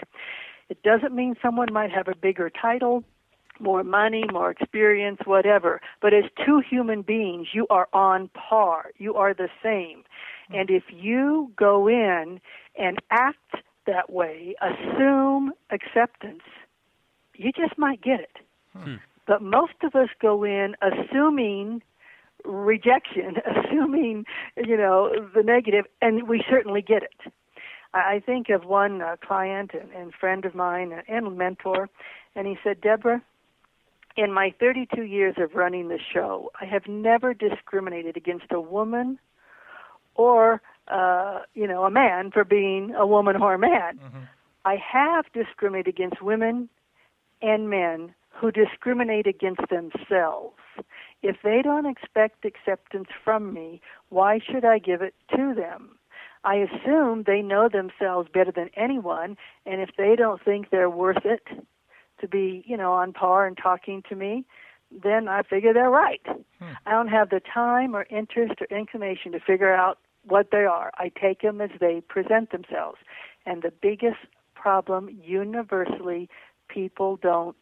It 0.68 0.82
doesn't 0.82 1.14
mean 1.14 1.36
someone 1.40 1.72
might 1.72 1.90
have 1.90 2.06
a 2.06 2.14
bigger 2.14 2.50
title, 2.50 3.02
more 3.58 3.82
money, 3.82 4.24
more 4.30 4.50
experience, 4.50 5.20
whatever. 5.24 5.80
But 6.02 6.12
as 6.12 6.24
two 6.44 6.60
human 6.60 7.00
beings, 7.00 7.48
you 7.54 7.66
are 7.70 7.88
on 7.94 8.28
par. 8.28 8.90
You 8.98 9.14
are 9.14 9.32
the 9.32 9.48
same. 9.62 10.04
And 10.50 10.70
if 10.70 10.84
you 10.90 11.50
go 11.56 11.88
in 11.88 12.40
and 12.78 12.98
act 13.10 13.56
that 13.90 14.10
way, 14.10 14.54
assume 14.60 15.52
acceptance, 15.70 16.42
you 17.34 17.50
just 17.52 17.76
might 17.76 18.00
get 18.00 18.20
it. 18.20 18.36
Hmm. 18.72 18.84
Hmm. 18.84 18.94
But 19.26 19.42
most 19.42 19.74
of 19.82 19.94
us 19.94 20.08
go 20.20 20.44
in 20.44 20.74
assuming 20.82 21.82
rejection, 22.44 23.36
assuming, 23.46 24.24
you 24.56 24.76
know, 24.76 25.12
the 25.34 25.42
negative, 25.42 25.84
and 26.00 26.28
we 26.28 26.42
certainly 26.48 26.82
get 26.82 27.02
it. 27.02 27.32
I 27.94 27.98
I 27.98 28.22
think 28.24 28.48
of 28.48 28.64
one 28.64 29.02
uh, 29.02 29.16
client 29.24 29.72
and, 29.74 29.90
and 29.92 30.14
friend 30.14 30.44
of 30.44 30.54
mine 30.54 30.92
uh, 30.92 31.02
and 31.08 31.36
mentor, 31.36 31.88
and 32.34 32.46
he 32.46 32.56
said, 32.62 32.80
Deborah, 32.80 33.22
in 34.16 34.32
my 34.32 34.52
32 34.58 35.02
years 35.02 35.34
of 35.38 35.54
running 35.54 35.88
the 35.88 35.98
show, 36.12 36.50
I 36.60 36.64
have 36.64 36.86
never 36.88 37.34
discriminated 37.34 38.16
against 38.16 38.46
a 38.50 38.60
woman 38.60 39.18
or 40.14 40.60
uh, 40.90 41.40
you 41.54 41.66
know, 41.66 41.84
a 41.84 41.90
man 41.90 42.30
for 42.30 42.44
being 42.44 42.94
a 42.94 43.06
woman 43.06 43.36
or 43.36 43.54
a 43.54 43.58
man. 43.58 43.98
I 44.64 44.76
have 44.76 45.24
discriminated 45.32 45.94
against 45.94 46.20
women 46.22 46.68
and 47.42 47.70
men 47.70 48.14
who 48.28 48.50
discriminate 48.50 49.26
against 49.26 49.62
themselves. 49.70 50.56
If 51.22 51.36
they 51.42 51.60
don't 51.62 51.86
expect 51.86 52.44
acceptance 52.44 53.08
from 53.24 53.52
me, 53.52 53.80
why 54.08 54.38
should 54.40 54.64
I 54.64 54.78
give 54.78 55.02
it 55.02 55.14
to 55.36 55.54
them? 55.54 55.98
I 56.44 56.54
assume 56.56 57.24
they 57.26 57.42
know 57.42 57.68
themselves 57.68 58.28
better 58.32 58.50
than 58.50 58.70
anyone, 58.74 59.36
and 59.66 59.80
if 59.82 59.90
they 59.98 60.16
don't 60.16 60.42
think 60.42 60.70
they're 60.70 60.88
worth 60.88 61.24
it 61.24 61.46
to 62.20 62.28
be, 62.28 62.64
you 62.66 62.76
know, 62.76 62.92
on 62.92 63.12
par 63.12 63.46
and 63.46 63.56
talking 63.56 64.02
to 64.08 64.16
me, 64.16 64.44
then 64.90 65.28
I 65.28 65.42
figure 65.42 65.72
they're 65.72 65.90
right. 65.90 66.22
I 66.86 66.90
don't 66.92 67.08
have 67.08 67.28
the 67.30 67.40
time 67.40 67.94
or 67.94 68.06
interest 68.10 68.54
or 68.60 68.76
inclination 68.76 69.32
to 69.32 69.40
figure 69.40 69.72
out 69.72 69.98
what 70.26 70.48
they 70.52 70.64
are. 70.64 70.90
I 70.96 71.10
take 71.20 71.42
them 71.42 71.60
as 71.60 71.70
they 71.80 72.02
present 72.08 72.50
themselves. 72.50 72.98
And 73.46 73.62
the 73.62 73.72
biggest 73.82 74.18
problem 74.54 75.08
universally, 75.22 76.28
people 76.68 77.16
don't 77.16 77.56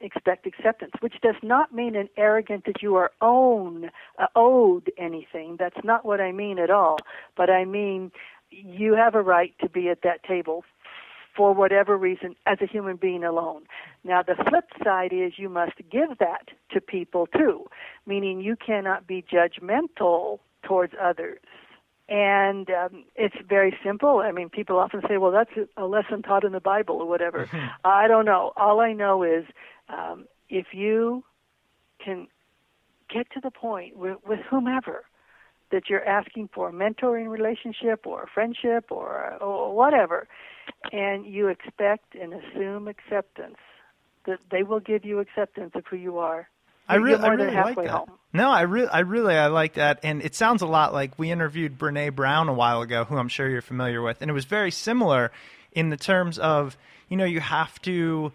expect 0.00 0.46
acceptance, 0.46 0.92
which 1.00 1.14
does 1.22 1.36
not 1.42 1.74
mean 1.74 1.94
an 1.94 2.08
arrogant 2.16 2.64
that 2.64 2.82
you 2.82 2.96
are 2.96 3.12
own 3.20 3.90
uh, 4.18 4.26
owed 4.34 4.90
anything. 4.98 5.56
That's 5.58 5.84
not 5.84 6.04
what 6.04 6.20
I 6.20 6.32
mean 6.32 6.58
at 6.58 6.70
all. 6.70 6.96
But 7.36 7.50
I 7.50 7.64
mean 7.64 8.10
you 8.50 8.94
have 8.94 9.14
a 9.14 9.22
right 9.22 9.54
to 9.60 9.68
be 9.68 9.88
at 9.88 10.02
that 10.02 10.24
table 10.24 10.64
for 11.36 11.54
whatever 11.54 11.96
reason 11.96 12.34
as 12.46 12.58
a 12.60 12.66
human 12.66 12.96
being 12.96 13.22
alone. 13.22 13.62
Now 14.02 14.22
the 14.22 14.34
flip 14.48 14.64
side 14.82 15.12
is 15.12 15.34
you 15.36 15.48
must 15.48 15.76
give 15.90 16.18
that 16.18 16.48
to 16.72 16.80
people 16.80 17.26
too, 17.26 17.66
meaning 18.06 18.40
you 18.40 18.56
cannot 18.56 19.06
be 19.06 19.22
judgmental 19.22 20.40
towards 20.64 20.92
others. 21.00 21.38
And 22.10 22.68
um, 22.70 23.04
it's 23.14 23.36
very 23.48 23.78
simple. 23.84 24.18
I 24.18 24.32
mean, 24.32 24.48
people 24.48 24.78
often 24.78 25.00
say, 25.08 25.16
"Well, 25.16 25.30
that's 25.30 25.52
a 25.76 25.86
lesson 25.86 26.22
taught 26.22 26.42
in 26.42 26.50
the 26.50 26.60
Bible 26.60 26.96
or 26.96 27.06
whatever." 27.06 27.48
I 27.84 28.08
don't 28.08 28.24
know. 28.24 28.52
All 28.56 28.80
I 28.80 28.92
know 28.92 29.22
is 29.22 29.44
um, 29.88 30.26
if 30.48 30.66
you 30.72 31.22
can 32.04 32.26
get 33.08 33.30
to 33.32 33.40
the 33.40 33.50
point 33.50 33.96
with, 33.96 34.18
with 34.26 34.40
whomever 34.48 35.04
that 35.70 35.88
you're 35.88 36.04
asking 36.04 36.48
for 36.52 36.68
a 36.68 36.72
mentoring 36.72 37.28
relationship 37.28 38.06
or 38.06 38.24
a 38.24 38.26
friendship 38.26 38.86
or, 38.90 39.34
or 39.40 39.74
whatever, 39.74 40.26
and 40.92 41.24
you 41.24 41.48
expect 41.48 42.14
and 42.14 42.34
assume 42.34 42.88
acceptance, 42.88 43.56
that 44.26 44.38
they 44.50 44.62
will 44.62 44.80
give 44.80 45.04
you 45.04 45.20
acceptance 45.20 45.72
of 45.74 45.84
who 45.88 45.96
you 45.96 46.18
are. 46.18 46.48
I, 46.90 46.96
re- 46.96 47.14
I 47.14 47.28
really 47.28 47.54
like 47.54 47.76
that. 47.76 47.88
home. 47.88 48.10
No, 48.32 48.50
I 48.50 48.62
really, 48.62 48.88
I 48.88 49.00
really, 49.00 49.34
I 49.34 49.48
like 49.48 49.74
that, 49.74 50.00
and 50.02 50.22
it 50.22 50.34
sounds 50.34 50.62
a 50.62 50.66
lot 50.66 50.92
like 50.92 51.18
we 51.18 51.30
interviewed 51.30 51.78
Brene 51.78 52.14
Brown 52.14 52.48
a 52.48 52.52
while 52.52 52.80
ago, 52.80 53.04
who 53.04 53.16
I'm 53.16 53.28
sure 53.28 53.48
you're 53.48 53.62
familiar 53.62 54.02
with, 54.02 54.22
and 54.22 54.30
it 54.30 54.34
was 54.34 54.44
very 54.44 54.70
similar 54.70 55.32
in 55.72 55.90
the 55.90 55.96
terms 55.96 56.38
of, 56.38 56.76
you 57.08 57.16
know, 57.16 57.24
you 57.24 57.40
have 57.40 57.80
to 57.82 58.32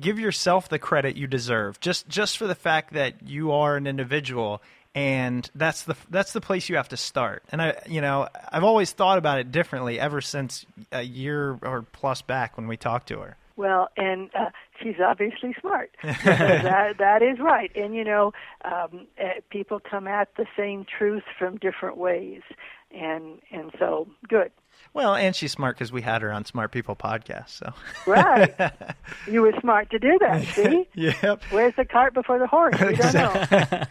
give 0.00 0.18
yourself 0.18 0.68
the 0.68 0.78
credit 0.78 1.16
you 1.16 1.26
deserve, 1.26 1.80
just 1.80 2.08
just 2.08 2.36
for 2.36 2.46
the 2.46 2.54
fact 2.54 2.92
that 2.92 3.26
you 3.26 3.52
are 3.52 3.76
an 3.76 3.86
individual, 3.86 4.62
and 4.94 5.50
that's 5.54 5.84
the 5.84 5.96
that's 6.10 6.32
the 6.32 6.40
place 6.40 6.68
you 6.68 6.76
have 6.76 6.88
to 6.90 6.96
start. 6.98 7.42
And 7.50 7.62
I, 7.62 7.80
you 7.88 8.02
know, 8.02 8.28
I've 8.50 8.64
always 8.64 8.92
thought 8.92 9.16
about 9.16 9.38
it 9.38 9.50
differently 9.50 9.98
ever 9.98 10.20
since 10.20 10.66
a 10.92 11.02
year 11.02 11.58
or 11.62 11.86
plus 11.92 12.20
back 12.20 12.56
when 12.56 12.68
we 12.68 12.76
talked 12.76 13.08
to 13.08 13.20
her. 13.20 13.36
Well, 13.56 13.88
and 13.96 14.30
uh, 14.34 14.50
she's 14.82 15.00
obviously 15.04 15.54
smart. 15.60 15.90
that 16.02 16.98
that 16.98 17.22
is 17.22 17.38
right. 17.38 17.70
And 17.74 17.94
you 17.94 18.04
know, 18.04 18.32
um, 18.64 19.06
uh, 19.20 19.40
people 19.50 19.80
come 19.80 20.06
at 20.06 20.28
the 20.36 20.46
same 20.56 20.84
truth 20.84 21.24
from 21.38 21.58
different 21.58 21.96
ways, 21.96 22.42
and 22.90 23.40
and 23.50 23.72
so 23.78 24.08
good. 24.28 24.50
Well, 24.94 25.14
and 25.14 25.34
she's 25.34 25.52
smart 25.52 25.76
because 25.76 25.92
we 25.92 26.02
had 26.02 26.22
her 26.22 26.32
on 26.32 26.44
Smart 26.44 26.72
People 26.72 26.96
podcast. 26.96 27.50
So 27.50 27.72
Right. 28.06 28.54
you 29.30 29.42
were 29.42 29.54
smart 29.60 29.90
to 29.90 29.98
do 29.98 30.18
that. 30.20 30.44
See, 30.54 30.88
yep. 30.94 31.42
where's 31.50 31.74
the 31.76 31.84
cart 31.84 32.14
before 32.14 32.38
the 32.38 32.46
horse? 32.46 32.78
We 32.80 32.96
don't 32.96 33.14
know. 33.14 33.84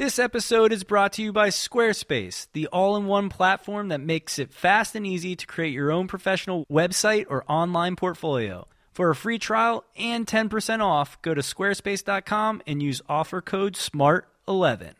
This 0.00 0.18
episode 0.18 0.72
is 0.72 0.82
brought 0.82 1.12
to 1.14 1.22
you 1.22 1.30
by 1.30 1.48
Squarespace, 1.48 2.46
the 2.54 2.68
all 2.68 2.96
in 2.96 3.04
one 3.04 3.28
platform 3.28 3.88
that 3.88 4.00
makes 4.00 4.38
it 4.38 4.50
fast 4.50 4.94
and 4.94 5.06
easy 5.06 5.36
to 5.36 5.46
create 5.46 5.74
your 5.74 5.92
own 5.92 6.08
professional 6.08 6.64
website 6.72 7.26
or 7.28 7.44
online 7.46 7.96
portfolio. 7.96 8.66
For 8.92 9.10
a 9.10 9.16
free 9.16 9.38
trial 9.38 9.84
and 9.96 10.26
10% 10.26 10.80
off, 10.80 11.20
go 11.22 11.32
to 11.34 11.40
squarespace.com 11.40 12.62
and 12.66 12.82
use 12.82 13.00
offer 13.08 13.40
code 13.40 13.74
SMART11. 13.74 14.94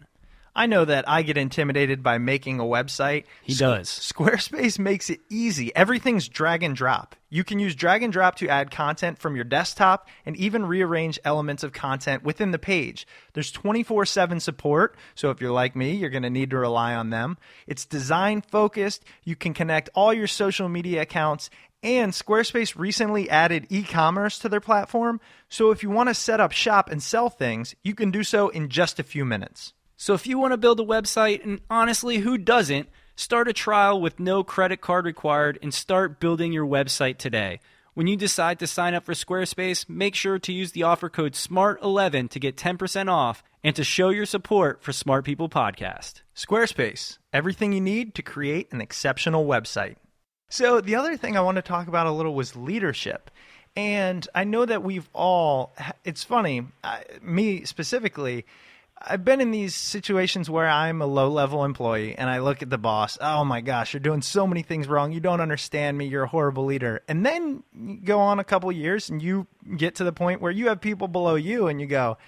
I 0.55 0.67
know 0.67 0.85
that 0.85 1.09
I 1.09 1.23
get 1.23 1.37
intimidated 1.37 2.03
by 2.03 2.19
making 2.19 2.59
a 2.59 2.65
website. 2.65 3.25
He 3.43 3.55
does. 3.55 3.89
Squarespace 3.89 4.79
makes 4.79 5.09
it 5.09 5.21
easy. 5.29 5.75
Everything's 5.77 6.29
drag 6.29 6.63
and 6.63 6.75
drop. 6.75 7.15
You 7.29 7.45
can 7.45 7.61
use 7.61 7.77
drag 7.77 8.03
and 8.03 8.13
drop 8.13 8.35
to 8.37 8.49
add 8.49 8.73
content 8.73 9.19
from 9.19 9.37
your 9.37 9.45
desktop 9.45 10.09
and 10.27 10.37
even 10.37 10.67
rearrange 10.67 11.21
elements 11.25 11.63
of 11.63 11.73
content 11.73 12.25
within 12.25 12.51
the 12.51 12.59
page. 12.59 13.07
There's 13.35 13.53
24 13.53 14.05
7 14.05 14.41
support, 14.41 14.97
so 15.15 15.31
if 15.31 15.41
you're 15.41 15.53
like 15.53 15.77
me, 15.77 15.93
you're 15.93 16.11
going 16.11 16.25
to 16.25 16.31
need 16.31 16.51
to 16.51 16.59
rely 16.59 16.95
on 16.95 17.11
them. 17.11 17.39
It's 17.69 17.85
design 17.85 18.43
focused. 18.43 19.05
You 19.23 19.37
can 19.37 19.55
connect 19.55 19.91
all 19.95 20.13
your 20.13 20.27
social 20.27 20.69
media 20.69 21.03
accounts. 21.03 21.49
And 21.83 22.13
Squarespace 22.13 22.79
recently 22.79 23.31
added 23.31 23.67
e 23.71 23.83
commerce 23.83 24.39
to 24.41 24.51
their 24.51 24.61
platform, 24.61 25.19
so 25.49 25.71
if 25.71 25.83
you 25.83 25.89
want 25.89 26.11
to 26.11 26.15
set 26.15 26.39
up 26.39 26.53
shop 26.53 26.91
and 26.91 27.03
sell 27.03 27.31
things, 27.31 27.75
you 27.83 27.95
can 27.95 28.11
do 28.11 28.23
so 28.23 28.51
in 28.51 28.69
just 28.69 29.01
a 29.01 29.05
few 29.05 29.25
minutes. 29.25 29.73
So 29.97 30.13
if 30.13 30.27
you 30.27 30.39
want 30.39 30.53
to 30.53 30.59
build 30.59 30.79
a 30.81 30.85
website, 30.85 31.43
and 31.43 31.61
honestly, 31.71 32.19
who 32.19 32.37
doesn't, 32.37 32.89
start 33.17 33.49
a 33.49 33.53
trial 33.55 34.01
with 34.01 34.21
no 34.21 34.45
credit 34.45 34.83
card 34.83 35.07
required 35.07 35.59
and 35.63 35.73
start 35.73 36.21
building 36.21 36.53
your 36.53 36.67
website 36.67 37.17
today. 37.17 37.61
When 37.95 38.07
you 38.07 38.17
decide 38.17 38.59
to 38.59 38.67
sign 38.67 38.95
up 38.95 39.05
for 39.05 39.15
Squarespace, 39.15 39.89
make 39.89 40.15
sure 40.15 40.39
to 40.39 40.53
use 40.53 40.73
the 40.73 40.83
offer 40.85 41.09
code 41.09 41.33
SMART11 41.33 42.31
to 42.31 42.39
get 42.39 42.57
10% 42.57 43.11
off 43.11 43.43
and 43.65 43.75
to 43.75 43.85
show 43.85 44.11
your 44.11 44.27
support 44.27 44.83
for 44.83 44.93
Smart 44.93 45.25
People 45.25 45.49
Podcast. 45.49 46.23
Squarespace, 46.37 47.19
everything 47.33 47.73
you 47.73 47.81
need 47.81 48.15
to 48.15 48.23
create 48.23 48.73
an 48.73 48.81
exceptional 48.81 49.47
website. 49.47 49.97
So, 50.51 50.81
the 50.81 50.97
other 50.97 51.17
thing 51.17 51.37
I 51.37 51.41
want 51.43 51.57
to 51.57 51.63
talk 51.63 51.87
about 51.87 52.09
a 52.09 52.11
little 52.11 52.35
was 52.35 52.57
leadership. 52.57 53.31
And 53.77 54.27
I 54.35 54.43
know 54.43 54.67
that 54.67 54.83
we've 54.83 55.09
all, 55.15 55.73
it's 56.05 56.25
funny, 56.25 56.67
I, 56.83 57.05
me 57.23 57.65
specifically, 57.65 58.45
I've 59.01 59.25
been 59.25 59.41
in 59.41 59.53
these 59.53 59.77
situations 59.77 60.51
where 60.51 60.69
I'm 60.69 61.01
a 61.01 61.07
low 61.07 61.29
level 61.31 61.65
employee 61.65 62.17
and 62.17 62.29
I 62.29 62.41
look 62.41 62.63
at 62.63 62.69
the 62.69 62.79
boss, 62.79 63.17
oh 63.21 63.45
my 63.45 63.61
gosh, 63.61 63.95
you're 63.95 64.01
doing 64.01 64.23
so 64.23 64.45
many 64.45 64.63
things 64.63 64.89
wrong. 64.89 65.13
You 65.13 65.21
don't 65.21 65.41
understand 65.41 65.97
me. 65.97 66.07
You're 66.07 66.25
a 66.25 66.29
horrible 66.29 66.65
leader. 66.65 67.01
And 67.09 67.25
then 67.25 67.63
go 68.05 68.19
on 68.19 68.41
a 68.41 68.45
couple 68.45 68.71
years 68.73 69.09
and 69.09 69.23
you 69.23 69.47
get 69.77 69.95
to 69.97 70.05
the 70.05 70.13
point 70.13 70.43
where 70.43 70.53
you 70.53 70.69
have 70.69 70.81
people 70.81 71.07
below 71.07 71.37
you 71.37 71.69
and 71.69 71.81
you 71.81 71.87
go, 71.87 72.19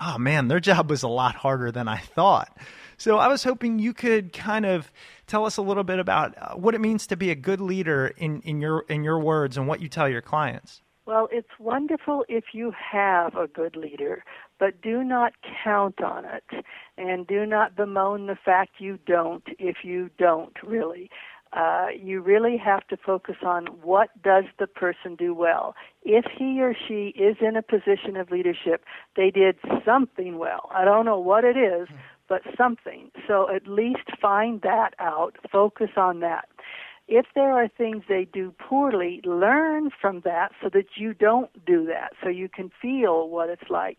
oh 0.00 0.18
man, 0.18 0.48
their 0.48 0.60
job 0.60 0.90
was 0.90 1.04
a 1.04 1.08
lot 1.08 1.36
harder 1.36 1.70
than 1.70 1.86
I 1.86 1.98
thought. 1.98 2.54
So 2.98 3.18
I 3.18 3.28
was 3.28 3.44
hoping 3.44 3.78
you 3.78 3.94
could 3.94 4.32
kind 4.32 4.66
of 4.66 4.90
tell 5.28 5.44
us 5.44 5.56
a 5.56 5.62
little 5.62 5.84
bit 5.84 5.98
about 5.98 6.34
uh, 6.38 6.54
what 6.54 6.74
it 6.74 6.80
means 6.80 7.06
to 7.08 7.16
be 7.16 7.30
a 7.30 7.34
good 7.34 7.60
leader 7.60 8.08
in, 8.16 8.40
in 8.42 8.60
your 8.60 8.84
in 8.88 9.04
your 9.04 9.20
words 9.20 9.56
and 9.56 9.68
what 9.68 9.80
you 9.80 9.88
tell 9.88 10.08
your 10.08 10.22
clients. 10.22 10.82
Well, 11.06 11.28
it's 11.32 11.48
wonderful 11.58 12.26
if 12.28 12.44
you 12.52 12.70
have 12.92 13.34
a 13.34 13.46
good 13.46 13.76
leader, 13.76 14.24
but 14.58 14.82
do 14.82 15.02
not 15.02 15.32
count 15.64 16.02
on 16.02 16.26
it. 16.26 16.64
And 16.98 17.26
do 17.26 17.46
not 17.46 17.76
bemoan 17.76 18.26
the 18.26 18.36
fact 18.36 18.72
you 18.78 18.98
don't 19.06 19.42
if 19.58 19.76
you 19.84 20.10
don't 20.18 20.52
really. 20.62 21.08
Uh, 21.54 21.86
you 21.98 22.20
really 22.20 22.58
have 22.58 22.86
to 22.88 22.96
focus 22.98 23.36
on 23.42 23.66
what 23.82 24.10
does 24.22 24.44
the 24.58 24.66
person 24.66 25.16
do 25.16 25.32
well. 25.34 25.74
If 26.02 26.26
he 26.38 26.60
or 26.60 26.74
she 26.86 27.14
is 27.18 27.36
in 27.40 27.56
a 27.56 27.62
position 27.62 28.18
of 28.18 28.30
leadership, 28.30 28.84
they 29.16 29.30
did 29.30 29.56
something 29.82 30.36
well. 30.36 30.68
I 30.74 30.84
don't 30.84 31.06
know 31.06 31.18
what 31.18 31.44
it 31.44 31.56
is, 31.56 31.88
but 32.28 32.42
something. 32.56 33.10
So 33.26 33.48
at 33.54 33.66
least 33.66 34.10
find 34.20 34.62
that 34.62 34.94
out. 34.98 35.36
Focus 35.50 35.90
on 35.96 36.20
that 36.20 36.48
if 37.08 37.24
there 37.34 37.52
are 37.52 37.68
things 37.68 38.04
they 38.06 38.28
do 38.30 38.54
poorly, 38.58 39.22
learn 39.24 39.90
from 39.98 40.20
that 40.20 40.52
so 40.62 40.68
that 40.68 40.84
you 40.96 41.14
don't 41.14 41.50
do 41.64 41.86
that, 41.86 42.12
so 42.22 42.28
you 42.28 42.50
can 42.50 42.70
feel 42.82 43.28
what 43.30 43.48
it's 43.48 43.70
like. 43.70 43.98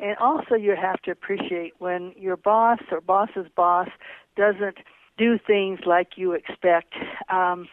And 0.00 0.16
also, 0.18 0.56
you 0.56 0.74
have 0.74 1.00
to 1.02 1.12
appreciate 1.12 1.74
when 1.78 2.12
your 2.16 2.36
boss 2.36 2.80
or 2.90 3.00
boss's 3.00 3.46
boss 3.54 3.88
doesn't 4.36 4.78
do 5.16 5.38
things 5.38 5.80
like 5.86 6.12
you 6.16 6.32
expect. 6.32 6.94
Um, 7.28 7.68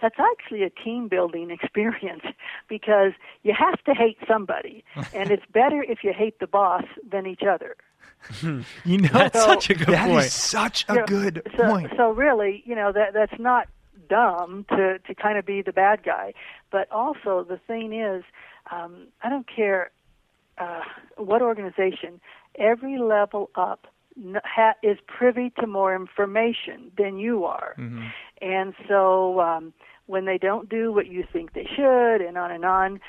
that's 0.00 0.16
actually 0.18 0.62
a 0.62 0.70
team 0.70 1.08
building 1.08 1.50
experience 1.62 2.22
because 2.68 3.12
you 3.42 3.52
have 3.58 3.82
to 3.84 3.94
hate 3.94 4.18
somebody, 4.28 4.84
and 5.12 5.32
it's 5.32 5.46
better 5.52 5.82
if 5.82 6.04
you 6.04 6.12
hate 6.16 6.38
the 6.38 6.46
boss 6.46 6.84
than 7.10 7.26
each 7.26 7.42
other. 7.42 7.76
You 8.84 8.98
know, 8.98 9.08
That's 9.12 9.42
such 9.44 9.70
a 9.70 9.74
good 9.74 9.88
that 9.88 10.08
point. 10.08 10.24
is 10.26 10.32
such 10.32 10.84
a 10.88 10.94
You 10.94 10.98
know, 11.00 11.06
good 11.06 11.42
so, 11.56 11.64
point. 11.68 11.90
So 11.96 12.10
really, 12.10 12.62
you 12.66 12.74
know, 12.74 12.92
that 12.92 13.12
that's 13.14 13.38
not 13.38 13.68
dumb 14.08 14.66
to 14.70 14.98
to 14.98 15.14
kind 15.14 15.38
of 15.38 15.46
be 15.46 15.62
the 15.62 15.72
bad 15.72 16.02
guy, 16.02 16.34
but 16.70 16.90
also 16.90 17.44
the 17.48 17.58
thing 17.66 17.92
is, 17.92 18.24
um, 18.70 19.06
I 19.22 19.28
don't 19.28 19.46
care 19.48 19.90
uh, 20.58 20.80
what 21.16 21.42
organization, 21.42 22.20
every 22.58 22.98
level 22.98 23.50
up 23.56 23.86
ha- 24.44 24.74
is 24.82 24.98
privy 25.06 25.50
to 25.60 25.66
more 25.66 25.94
information 25.94 26.90
than 26.96 27.18
you 27.18 27.44
are, 27.44 27.74
Mm-hmm. 27.78 28.06
and 28.42 28.74
so 28.88 29.40
um, 29.40 29.72
when 30.06 30.24
they 30.26 30.38
don't 30.38 30.68
do 30.68 30.92
what 30.92 31.06
you 31.06 31.24
think 31.32 31.54
they 31.54 31.66
should, 31.74 32.20
and 32.20 32.36
on 32.38 32.50
and 32.52 32.64
on, 32.64 33.00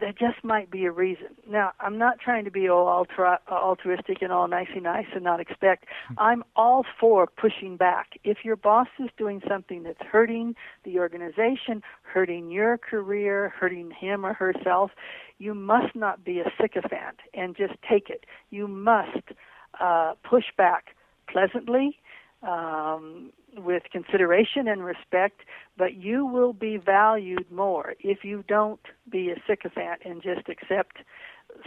there 0.00 0.12
just 0.12 0.42
might 0.44 0.70
be 0.70 0.84
a 0.84 0.92
reason. 0.92 1.28
Now, 1.48 1.72
I'm 1.80 1.98
not 1.98 2.18
trying 2.18 2.44
to 2.44 2.50
be 2.50 2.68
all 2.68 2.86
altru- 2.86 3.38
altruistic 3.50 4.22
and 4.22 4.32
all 4.32 4.48
nicey 4.48 4.80
nice 4.80 5.06
and 5.14 5.24
not 5.24 5.40
expect. 5.40 5.86
I'm 6.16 6.44
all 6.56 6.84
for 7.00 7.26
pushing 7.26 7.76
back. 7.76 8.18
If 8.24 8.38
your 8.44 8.56
boss 8.56 8.88
is 8.98 9.08
doing 9.16 9.40
something 9.48 9.82
that's 9.82 10.00
hurting 10.00 10.54
the 10.84 10.98
organization, 10.98 11.82
hurting 12.02 12.50
your 12.50 12.78
career, 12.78 13.52
hurting 13.58 13.90
him 13.90 14.24
or 14.24 14.34
herself, 14.34 14.90
you 15.38 15.54
must 15.54 15.94
not 15.94 16.24
be 16.24 16.40
a 16.40 16.50
sycophant 16.60 17.20
and 17.34 17.56
just 17.56 17.74
take 17.88 18.10
it. 18.10 18.24
You 18.50 18.68
must 18.68 19.32
uh, 19.80 20.14
push 20.28 20.46
back 20.56 20.94
pleasantly, 21.30 21.98
um, 22.42 23.32
with 23.56 23.82
consideration 23.90 24.68
and 24.68 24.84
respect, 24.84 25.40
but 25.76 25.94
you 25.94 26.26
will 26.26 26.52
be 26.52 26.76
valued 26.76 27.50
more 27.50 27.94
if 28.00 28.24
you 28.24 28.44
don't 28.48 28.80
be 29.10 29.30
a 29.30 29.36
sycophant 29.46 30.02
and 30.04 30.22
just 30.22 30.48
accept 30.48 30.98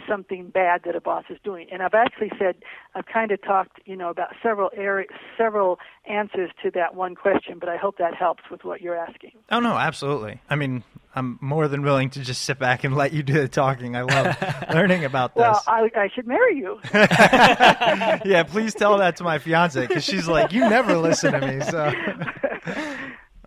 something 0.08 0.48
bad 0.48 0.82
that 0.84 0.96
a 0.96 1.00
boss 1.00 1.24
is 1.30 1.38
doing. 1.44 1.68
And 1.72 1.82
I've 1.82 1.94
actually 1.94 2.30
said 2.38 2.56
I've 2.94 3.06
kind 3.06 3.30
of 3.30 3.42
talked, 3.42 3.80
you 3.84 3.96
know, 3.96 4.10
about 4.10 4.30
several 4.42 4.70
areas, 4.76 5.10
several 5.36 5.78
answers 6.06 6.50
to 6.62 6.70
that 6.72 6.94
one 6.94 7.14
question, 7.14 7.58
but 7.58 7.68
I 7.68 7.76
hope 7.76 7.98
that 7.98 8.14
helps 8.14 8.42
with 8.50 8.64
what 8.64 8.80
you're 8.80 8.96
asking. 8.96 9.32
Oh 9.50 9.60
no, 9.60 9.76
absolutely. 9.76 10.40
I 10.50 10.56
mean, 10.56 10.84
I'm 11.14 11.38
more 11.40 11.68
than 11.68 11.82
willing 11.82 12.10
to 12.10 12.20
just 12.20 12.42
sit 12.42 12.58
back 12.58 12.84
and 12.84 12.96
let 13.02 13.12
you 13.12 13.22
do 13.22 13.34
the 13.34 13.48
talking. 13.48 13.96
I 13.96 14.02
love 14.02 14.36
learning 14.72 15.04
about 15.04 15.34
this. 15.34 15.42
Well, 15.42 15.62
I, 15.66 15.90
I 15.94 16.08
should 16.14 16.26
marry 16.26 16.56
you. 16.56 16.80
yeah, 16.94 18.44
please 18.44 18.74
tell 18.74 18.98
that 18.98 19.16
to 19.16 19.24
my 19.24 19.38
fiance 19.38 19.86
because 19.86 20.04
she's 20.04 20.28
like, 20.28 20.52
you 20.52 20.60
never 20.60 20.96
listen 20.96 21.32
to 21.32 21.46
me. 21.46 21.60
So, 21.60 21.92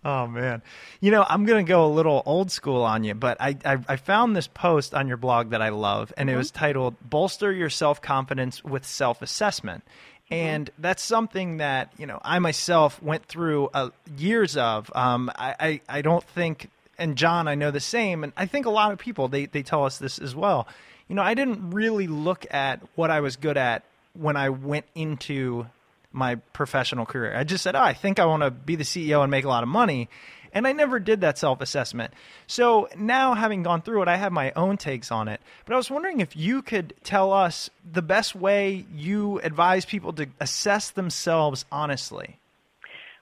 oh 0.05 0.27
man, 0.27 0.61
you 1.01 1.11
know, 1.11 1.25
I'm 1.27 1.45
gonna 1.45 1.63
go 1.63 1.85
a 1.85 1.91
little 1.91 2.23
old 2.25 2.51
school 2.51 2.83
on 2.83 3.03
you, 3.03 3.15
but 3.15 3.37
I 3.41 3.57
I, 3.65 3.77
I 3.89 3.95
found 3.97 4.35
this 4.35 4.47
post 4.47 4.93
on 4.93 5.07
your 5.07 5.17
blog 5.17 5.49
that 5.49 5.61
I 5.61 5.69
love, 5.69 6.13
and 6.15 6.29
it 6.29 6.37
was 6.37 6.51
titled 6.51 6.95
"Bolster 7.01 7.51
Your 7.51 7.69
Self 7.69 8.01
Confidence 8.01 8.63
with 8.63 8.85
Self 8.85 9.21
Assessment." 9.21 9.83
And 10.31 10.71
that's 10.79 11.03
something 11.03 11.57
that 11.57 11.91
you 11.97 12.05
know 12.05 12.19
I 12.23 12.39
myself 12.39 13.01
went 13.03 13.25
through 13.25 13.69
uh, 13.73 13.89
years 14.17 14.55
of. 14.55 14.91
Um, 14.95 15.31
I, 15.35 15.55
I 15.59 15.81
I 15.89 16.01
don't 16.01 16.23
think, 16.23 16.69
and 16.97 17.17
John, 17.17 17.47
I 17.47 17.55
know 17.55 17.71
the 17.71 17.79
same, 17.79 18.23
and 18.23 18.31
I 18.37 18.45
think 18.45 18.65
a 18.65 18.71
lot 18.71 18.91
of 18.91 18.99
people 18.99 19.27
they 19.27 19.47
they 19.47 19.63
tell 19.63 19.83
us 19.83 19.97
this 19.97 20.19
as 20.19 20.35
well. 20.35 20.67
You 21.07 21.15
know, 21.15 21.21
I 21.21 21.33
didn't 21.33 21.71
really 21.71 22.07
look 22.07 22.47
at 22.51 22.81
what 22.95 23.11
I 23.11 23.19
was 23.19 23.35
good 23.35 23.57
at 23.57 23.83
when 24.13 24.37
I 24.37 24.49
went 24.49 24.85
into 24.95 25.67
my 26.15 26.35
professional 26.53 27.05
career. 27.05 27.35
I 27.35 27.43
just 27.43 27.63
said, 27.63 27.75
oh, 27.75 27.81
I 27.81 27.93
think 27.93 28.19
I 28.19 28.25
want 28.25 28.43
to 28.43 28.49
be 28.51 28.75
the 28.75 28.83
CEO 28.83 29.21
and 29.21 29.29
make 29.29 29.45
a 29.45 29.49
lot 29.49 29.63
of 29.63 29.69
money. 29.69 30.09
And 30.53 30.65
I 30.65 30.71
never 30.71 30.99
did 30.99 31.21
that 31.21 31.37
self 31.37 31.59
assessment. 31.59 32.13
So 32.47 32.87
now, 32.97 33.33
having 33.33 33.61
gone 33.61 33.81
through 33.81 34.03
it, 34.03 34.07
I 34.07 34.15
have 34.15 34.31
my 34.31 34.53
own 34.55 34.77
takes 34.77 35.11
on 35.11 35.27
it. 35.27 35.41
But 35.65 35.73
I 35.73 35.77
was 35.77 35.91
wondering 35.91 36.21
if 36.21 36.35
you 36.35 36.61
could 36.61 36.93
tell 37.03 37.33
us 37.33 37.69
the 37.89 38.01
best 38.01 38.35
way 38.35 38.85
you 38.95 39.39
advise 39.41 39.83
people 39.83 40.13
to 40.13 40.27
assess 40.39 40.91
themselves 40.91 41.65
honestly. 41.71 42.39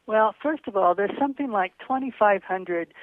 Well, 0.06 0.36
first 0.44 0.68
of 0.68 0.78
all, 0.78 0.94
there's 0.94 1.18
something 1.20 1.50
like 1.50 1.74
2,500 1.80 2.94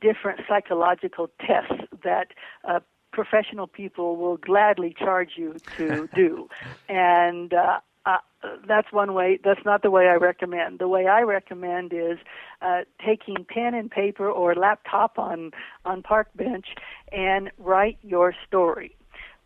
different 0.00 0.40
psychological 0.48 1.30
tests 1.40 1.84
that 2.04 2.28
uh, 2.64 2.80
professional 3.12 3.66
people 3.66 4.16
will 4.16 4.36
gladly 4.36 4.94
charge 4.96 5.30
you 5.36 5.56
to 5.76 6.08
do. 6.14 6.48
and 6.88 7.52
uh, 7.52 7.56
uh, 7.56 7.80
that's 8.66 8.92
one 8.92 9.14
way. 9.14 9.38
That's 9.42 9.64
not 9.64 9.82
the 9.82 9.90
way 9.90 10.08
I 10.08 10.14
recommend. 10.14 10.78
The 10.78 10.88
way 10.88 11.06
I 11.06 11.22
recommend 11.22 11.92
is 11.92 12.18
uh, 12.62 12.82
taking 13.04 13.44
pen 13.48 13.74
and 13.74 13.90
paper 13.90 14.30
or 14.30 14.54
laptop 14.54 15.18
on 15.18 15.52
on 15.84 16.02
park 16.02 16.28
bench 16.34 16.66
and 17.12 17.50
write 17.58 17.98
your 18.02 18.34
story. 18.46 18.96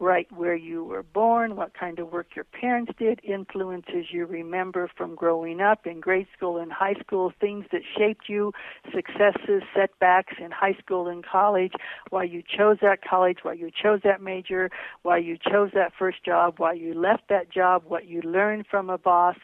Write 0.00 0.30
where 0.33 0.57
you 0.57 0.85
were 0.85 1.02
born, 1.02 1.57
what 1.57 1.72
kind 1.78 1.98
of 1.98 2.11
work 2.12 2.28
your 2.35 2.44
parents 2.44 2.92
did, 2.98 3.20
influences 3.22 4.07
you 4.11 4.26
remember 4.26 4.90
from 4.96 5.14
growing 5.14 5.61
up 5.61 5.87
in 5.87 6.00
grade 6.00 6.26
school 6.37 6.59
and 6.59 6.72
high 6.72 6.94
school, 6.94 7.33
things 7.40 7.64
that 7.70 7.83
shaped 7.96 8.28
you, 8.28 8.52
successes, 8.92 9.62
setbacks 9.74 10.35
in 10.40 10.50
high 10.50 10.76
school 10.83 11.09
and 11.09 11.24
college, 11.24 11.72
why 12.11 12.24
you 12.24 12.42
chose 12.42 12.78
that 12.83 13.04
college, 13.09 13.38
why 13.42 13.52
you 13.52 13.70
chose 13.70 14.00
that 14.02 14.20
major, 14.20 14.70
why 15.02 15.16
you 15.16 15.38
chose 15.38 15.70
that 15.74 15.92
first 15.98 16.24
job, 16.24 16.54
why 16.59 16.72
you 16.72 16.92
left 16.92 17.28
that 17.28 17.50
job, 17.50 17.85
what 17.87 18.07
you 18.07 18.20
learned 18.22 18.66
from 18.68 18.90
a 18.90 18.98
boss, 18.98 19.37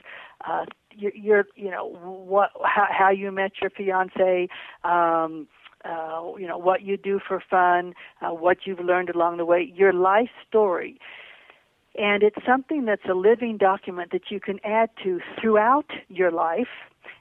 uh, 0.46 0.64
your, 0.92 1.14
your 1.14 1.44
you 1.54 1.70
know 1.70 1.86
what 1.86 2.50
how, 2.64 2.86
how 2.90 3.10
you 3.10 3.30
met 3.30 3.52
your 3.60 3.70
fiance 3.70 4.48
um 4.84 5.46
uh, 5.84 6.32
you 6.38 6.46
know 6.46 6.58
what 6.58 6.82
you 6.82 6.96
do 6.96 7.20
for 7.26 7.42
fun, 7.50 7.94
uh, 8.20 8.34
what 8.34 8.58
you've 8.64 8.80
learned 8.80 9.10
along 9.10 9.36
the 9.36 9.44
way, 9.44 9.72
your 9.74 9.92
life 9.92 10.30
story. 10.48 10.98
And 11.96 12.22
it's 12.22 12.36
something 12.46 12.84
that's 12.84 13.04
a 13.10 13.14
living 13.14 13.56
document 13.56 14.12
that 14.12 14.30
you 14.30 14.38
can 14.40 14.60
add 14.64 14.90
to 15.02 15.20
throughout 15.40 15.90
your 16.08 16.30
life. 16.30 16.68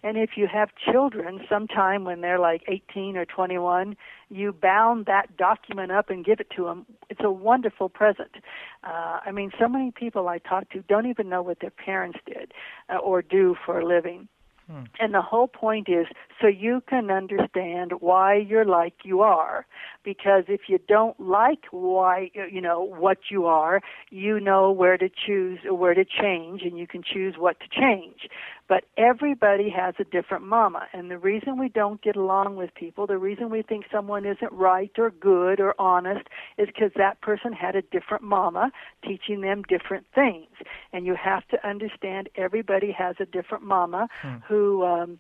And 0.04 0.16
if 0.18 0.32
you 0.36 0.48
have 0.48 0.70
children, 0.92 1.42
sometime 1.50 2.06
when 2.06 2.22
they're 2.22 2.40
like 2.40 2.62
18 2.68 3.18
or 3.18 3.26
21, 3.26 3.98
you 4.30 4.54
bound 4.54 5.08
that 5.08 5.36
document 5.36 5.92
up 5.92 6.10
and 6.10 6.24
give 6.24 6.40
it 6.40 6.48
to 6.56 6.66
them. 6.66 6.86
It's 7.10 7.20
a 7.24 7.32
wonderful 7.32 7.90
present. 7.90 8.36
Uh, 8.84 9.20
I 9.26 9.32
mean, 9.32 9.52
so 9.60 9.68
many 9.68 9.92
people 9.92 10.28
I 10.28 10.38
talk 10.38 10.70
to 10.70 10.82
don't 10.84 11.08
even 11.08 11.28
know 11.28 11.42
what 11.42 11.60
their 11.60 11.72
parents 11.72 12.20
did 12.26 12.54
uh, 12.90 12.98
or 12.98 13.22
do 13.22 13.56
for 13.66 13.80
a 13.80 13.86
living. 13.86 14.30
Hmm. 14.70 14.84
And 15.00 15.16
the 15.16 15.22
whole 15.22 15.48
point 15.48 15.90
is 15.90 16.06
so 16.40 16.48
you 16.48 16.84
can 16.88 17.10
understand 17.10 17.94
why 18.02 18.36
you're 18.36 18.66
like 18.66 18.94
you 19.04 19.22
are. 19.22 19.66
Because 20.04 20.44
if 20.48 20.62
you 20.68 20.80
don't 20.88 21.20
like 21.20 21.66
why, 21.72 22.30
you 22.52 22.62
know, 22.62 22.82
what 22.82 23.18
you 23.32 23.46
are, 23.46 23.82
you 24.12 24.40
know 24.40 24.72
where 24.72 24.98
to 24.98 25.10
choose, 25.10 25.60
or 25.66 25.76
where 25.76 25.96
to 25.96 26.06
change, 26.06 26.62
and 26.62 26.78
you 26.78 26.86
can 26.86 27.02
choose 27.02 27.36
what 27.38 27.58
to 27.62 27.68
change. 27.68 28.30
But 28.70 28.86
everybody 28.98 29.70
has 29.72 29.96
a 30.00 30.04
different 30.04 30.46
mama. 30.46 30.88
And 30.94 31.10
the 31.10 31.18
reason 31.18 31.58
we 31.58 31.70
don't 31.70 32.02
get 32.04 32.16
along 32.16 32.56
with 32.56 32.74
people, 32.76 33.08
the 33.08 33.18
reason 33.18 33.50
we 33.50 33.64
think 33.64 33.86
someone 33.92 34.26
isn't 34.26 34.54
right 34.54 34.92
or 35.00 35.10
good 35.10 35.60
or 35.60 35.74
honest, 35.80 36.28
is 36.60 36.68
because 36.68 36.92
that 36.96 37.20
person 37.22 37.52
had 37.52 37.76
a 37.76 37.82
different 37.82 38.24
mama 38.24 38.72
teaching 39.04 39.42
them 39.42 39.64
different 39.64 40.06
things. 40.14 40.52
And 40.94 41.06
you 41.06 41.16
have 41.16 41.48
to 41.48 41.68
understand 41.68 42.30
everybody 42.36 42.92
has 42.92 43.16
a 43.20 43.26
different 43.26 43.64
mama 43.64 44.08
who 44.48 44.86
um, 44.86 45.20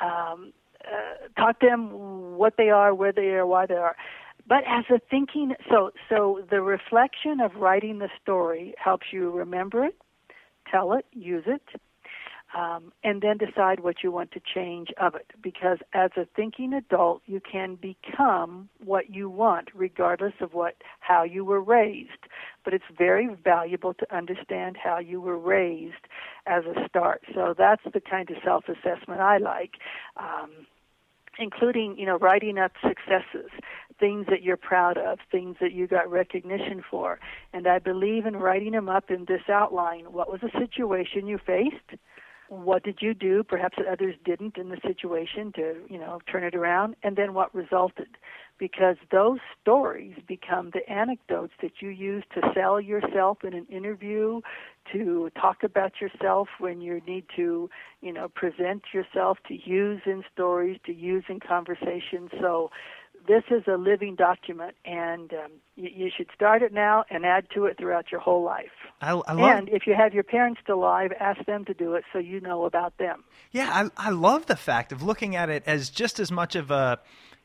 um, 0.00 0.52
uh, 0.84 1.40
taught 1.40 1.60
them 1.60 2.36
what 2.36 2.54
they 2.58 2.68
are, 2.68 2.94
where 2.94 3.12
they 3.12 3.30
are, 3.30 3.46
why 3.46 3.64
they 3.64 3.74
are. 3.74 3.96
But 4.46 4.64
as 4.66 4.84
a 4.90 4.98
thinking, 5.10 5.54
so 5.70 5.92
so 6.08 6.42
the 6.50 6.60
reflection 6.60 7.40
of 7.40 7.54
writing 7.54 7.98
the 7.98 8.08
story 8.20 8.74
helps 8.78 9.06
you 9.12 9.30
remember 9.30 9.84
it, 9.84 9.96
tell 10.70 10.92
it, 10.94 11.06
use 11.12 11.44
it, 11.46 11.62
um, 12.56 12.92
and 13.04 13.22
then 13.22 13.36
decide 13.38 13.80
what 13.80 14.02
you 14.02 14.10
want 14.10 14.32
to 14.32 14.40
change 14.54 14.88
of 15.00 15.14
it. 15.14 15.26
Because 15.42 15.78
as 15.94 16.10
a 16.16 16.26
thinking 16.36 16.72
adult, 16.72 17.22
you 17.26 17.40
can 17.40 17.76
become 17.76 18.68
what 18.84 19.10
you 19.10 19.30
want, 19.30 19.68
regardless 19.74 20.34
of 20.40 20.54
what 20.54 20.76
how 21.00 21.22
you 21.22 21.44
were 21.44 21.60
raised. 21.60 22.26
But 22.64 22.74
it's 22.74 22.84
very 22.96 23.28
valuable 23.42 23.94
to 23.94 24.16
understand 24.16 24.76
how 24.82 24.98
you 24.98 25.20
were 25.20 25.38
raised 25.38 26.06
as 26.46 26.64
a 26.64 26.88
start. 26.88 27.22
So 27.34 27.54
that's 27.56 27.82
the 27.92 28.00
kind 28.00 28.30
of 28.30 28.36
self-assessment 28.44 29.20
I 29.20 29.38
like. 29.38 29.74
Um, 30.16 30.66
including 31.38 31.96
you 31.98 32.06
know 32.06 32.18
writing 32.18 32.58
up 32.58 32.72
successes 32.82 33.50
things 33.98 34.26
that 34.28 34.42
you're 34.42 34.56
proud 34.56 34.98
of 34.98 35.18
things 35.30 35.56
that 35.60 35.72
you 35.72 35.86
got 35.86 36.10
recognition 36.10 36.82
for 36.90 37.18
and 37.52 37.66
i 37.66 37.78
believe 37.78 38.26
in 38.26 38.36
writing 38.36 38.72
them 38.72 38.88
up 38.88 39.10
in 39.10 39.24
this 39.26 39.42
outline 39.48 40.12
what 40.12 40.30
was 40.30 40.40
a 40.42 40.58
situation 40.58 41.26
you 41.26 41.38
faced 41.38 42.00
what 42.50 42.82
did 42.82 42.98
you 43.00 43.14
do 43.14 43.44
perhaps 43.44 43.76
that 43.78 43.86
others 43.86 44.16
didn't 44.24 44.58
in 44.58 44.70
the 44.70 44.78
situation 44.84 45.52
to 45.54 45.76
you 45.88 45.98
know 45.98 46.18
turn 46.30 46.42
it 46.42 46.54
around 46.54 46.96
and 47.02 47.16
then 47.16 47.32
what 47.32 47.54
resulted? 47.54 48.08
Because 48.58 48.96
those 49.10 49.38
stories 49.62 50.14
become 50.26 50.70
the 50.74 50.86
anecdotes 50.90 51.54
that 51.62 51.80
you 51.80 51.88
use 51.88 52.24
to 52.34 52.42
sell 52.52 52.80
yourself 52.80 53.38
in 53.44 53.54
an 53.54 53.66
interview 53.70 54.40
to 54.92 55.30
talk 55.40 55.62
about 55.62 55.92
yourself 56.00 56.48
when 56.58 56.80
you 56.80 57.00
need 57.06 57.24
to 57.36 57.70
you 58.00 58.12
know 58.12 58.28
present 58.28 58.82
yourself 58.92 59.38
to 59.46 59.54
use 59.54 60.02
in 60.04 60.24
stories 60.32 60.78
to 60.86 60.92
use 60.92 61.24
in 61.28 61.38
conversation 61.38 62.28
so 62.40 62.70
this 63.26 63.44
is 63.50 63.62
a 63.66 63.76
living 63.76 64.14
document 64.14 64.74
and 64.84 65.32
um, 65.32 65.52
you, 65.76 65.90
you 65.94 66.10
should 66.14 66.28
start 66.34 66.62
it 66.62 66.72
now 66.72 67.04
and 67.10 67.24
add 67.24 67.46
to 67.54 67.66
it 67.66 67.76
throughout 67.78 68.10
your 68.10 68.20
whole 68.20 68.42
life 68.42 68.70
I, 69.00 69.12
I 69.12 69.32
love, 69.32 69.50
and 69.56 69.68
if 69.70 69.86
you 69.86 69.94
have 69.94 70.12
your 70.12 70.24
parents 70.24 70.60
still 70.62 70.76
alive, 70.76 71.12
ask 71.18 71.44
them 71.46 71.64
to 71.64 71.74
do 71.74 71.94
it 71.94 72.04
so 72.12 72.18
you 72.18 72.40
know 72.40 72.64
about 72.64 72.98
them. 72.98 73.24
yeah, 73.50 73.88
I, 73.96 74.08
I 74.08 74.10
love 74.10 74.46
the 74.46 74.56
fact 74.56 74.92
of 74.92 75.02
looking 75.02 75.36
at 75.36 75.48
it 75.48 75.62
as 75.66 75.88
just 75.88 76.20
as 76.20 76.30
much 76.30 76.54
of 76.54 76.70
a 76.70 76.98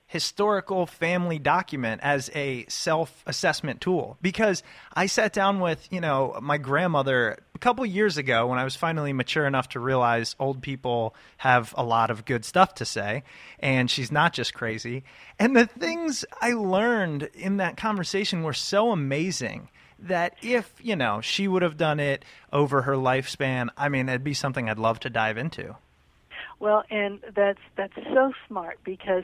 historical 0.07 0.85
family 0.85 1.39
document 1.39 1.99
as 2.03 2.29
a 2.35 2.65
self 2.67 3.23
assessment 3.25 3.81
tool 3.81 4.17
because 4.21 4.61
I 4.93 5.07
sat 5.07 5.33
down 5.33 5.59
with, 5.59 5.87
you 5.91 5.99
know, 5.99 6.37
my 6.41 6.57
grandmother 6.57 7.37
a 7.55 7.59
couple 7.59 7.85
years 7.85 8.17
ago 8.17 8.47
when 8.47 8.59
I 8.59 8.63
was 8.63 8.75
finally 8.75 9.13
mature 9.13 9.45
enough 9.45 9.69
to 9.69 9.79
realize 9.79 10.35
old 10.39 10.61
people 10.61 11.15
have 11.37 11.73
a 11.77 11.83
lot 11.83 12.11
of 12.11 12.25
good 12.25 12.45
stuff 12.45 12.75
to 12.75 12.85
say 12.85 13.23
and 13.59 13.89
she's 13.89 14.11
not 14.11 14.33
just 14.33 14.53
crazy. 14.53 15.03
And 15.39 15.55
the 15.55 15.65
things 15.65 16.23
I 16.39 16.53
learned 16.53 17.23
in 17.33 17.57
that 17.57 17.77
conversation 17.77 18.43
were 18.43 18.53
so 18.53 18.91
amazing 18.91 19.69
that 19.97 20.35
if, 20.41 20.73
you 20.81 20.95
know, 20.95 21.21
she 21.21 21.47
would 21.47 21.61
have 21.61 21.77
done 21.77 21.99
it 21.99 22.23
over 22.51 22.83
her 22.83 22.95
lifespan, 22.95 23.69
I 23.77 23.89
mean, 23.89 24.09
it'd 24.09 24.23
be 24.23 24.33
something 24.33 24.69
I'd 24.69 24.77
love 24.77 24.99
to 25.01 25.09
dive 25.09 25.37
into. 25.37 25.75
Well, 26.59 26.83
and 26.89 27.19
that's 27.35 27.59
that's 27.75 27.95
so 28.13 28.31
smart 28.47 28.79
because 28.83 29.23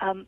um, 0.00 0.26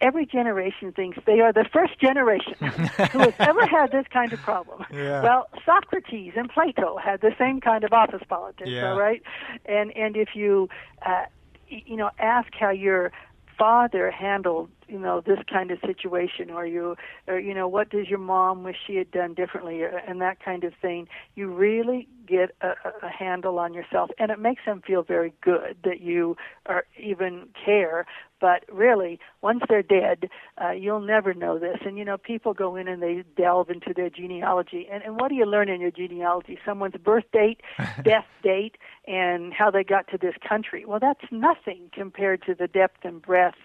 every 0.00 0.26
generation 0.26 0.92
thinks 0.92 1.18
they 1.26 1.40
are 1.40 1.52
the 1.52 1.64
first 1.72 1.98
generation 2.00 2.54
who 2.60 3.18
has 3.20 3.34
ever 3.38 3.66
had 3.66 3.90
this 3.92 4.06
kind 4.12 4.32
of 4.32 4.40
problem. 4.40 4.84
Yeah. 4.92 5.22
Well, 5.22 5.48
Socrates 5.64 6.32
and 6.36 6.48
Plato 6.50 6.96
had 6.98 7.20
the 7.20 7.34
same 7.38 7.60
kind 7.60 7.84
of 7.84 7.92
office 7.92 8.22
politics, 8.28 8.68
Yeah. 8.70 8.90
all 8.92 8.98
right? 8.98 9.22
And 9.66 9.96
and 9.96 10.16
if 10.16 10.30
you 10.34 10.68
uh, 11.04 11.24
you 11.68 11.96
know 11.96 12.10
ask 12.18 12.48
how 12.58 12.70
your 12.70 13.12
father 13.58 14.10
handled 14.10 14.70
you 14.88 14.98
know 14.98 15.20
this 15.20 15.38
kind 15.50 15.70
of 15.70 15.78
situation? 15.84 16.50
Or 16.50 16.66
you 16.66 16.96
or 17.26 17.38
you 17.38 17.54
know 17.54 17.68
what 17.68 17.90
does 17.90 18.08
your 18.08 18.18
mom 18.18 18.62
wish 18.64 18.76
she 18.86 18.96
had 18.96 19.10
done 19.10 19.34
differently 19.34 19.82
and 19.84 20.20
that 20.20 20.42
kind 20.44 20.64
of 20.64 20.72
thing? 20.80 21.08
You 21.34 21.48
really 21.52 22.08
get 22.26 22.54
a, 22.60 22.72
a- 23.02 23.08
handle 23.08 23.58
on 23.58 23.74
yourself 23.74 24.10
and 24.18 24.30
it 24.30 24.38
makes 24.38 24.62
them 24.66 24.82
feel 24.86 25.02
very 25.02 25.32
good 25.42 25.76
that 25.84 26.00
you 26.00 26.36
are 26.66 26.84
even 26.98 27.48
care 27.64 28.06
but 28.44 28.62
really 28.70 29.18
once 29.40 29.62
they're 29.70 29.82
dead 29.82 30.28
uh, 30.62 30.70
you'll 30.70 31.00
never 31.00 31.32
know 31.32 31.58
this. 31.58 31.78
And 31.86 31.96
you 31.96 32.04
know 32.04 32.18
people 32.18 32.52
go 32.52 32.76
in 32.76 32.88
and 32.88 33.02
they 33.02 33.24
delve 33.38 33.70
into 33.70 33.94
their 33.94 34.10
genealogy. 34.10 34.86
And, 34.92 35.02
and 35.02 35.18
what 35.18 35.30
do 35.30 35.34
you 35.34 35.46
learn 35.46 35.70
in 35.70 35.80
your 35.80 35.90
genealogy? 35.90 36.58
Someone's 36.62 36.96
birth 37.02 37.24
date 37.32 37.62
death 38.04 38.26
date 38.42 38.76
and 39.08 39.54
how 39.54 39.70
they 39.70 39.82
got 39.82 40.08
to 40.08 40.18
this 40.18 40.34
country. 40.46 40.84
Well 40.84 41.00
that's 41.00 41.24
nothing 41.30 41.90
compared 41.90 42.42
to 42.42 42.54
the 42.54 42.68
depth 42.68 43.02
and 43.02 43.22
breadth 43.22 43.56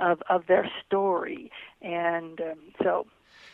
of 0.00 0.22
of 0.28 0.46
their 0.48 0.70
story. 0.84 1.50
And 1.80 2.38
um, 2.42 2.58
so. 2.82 3.06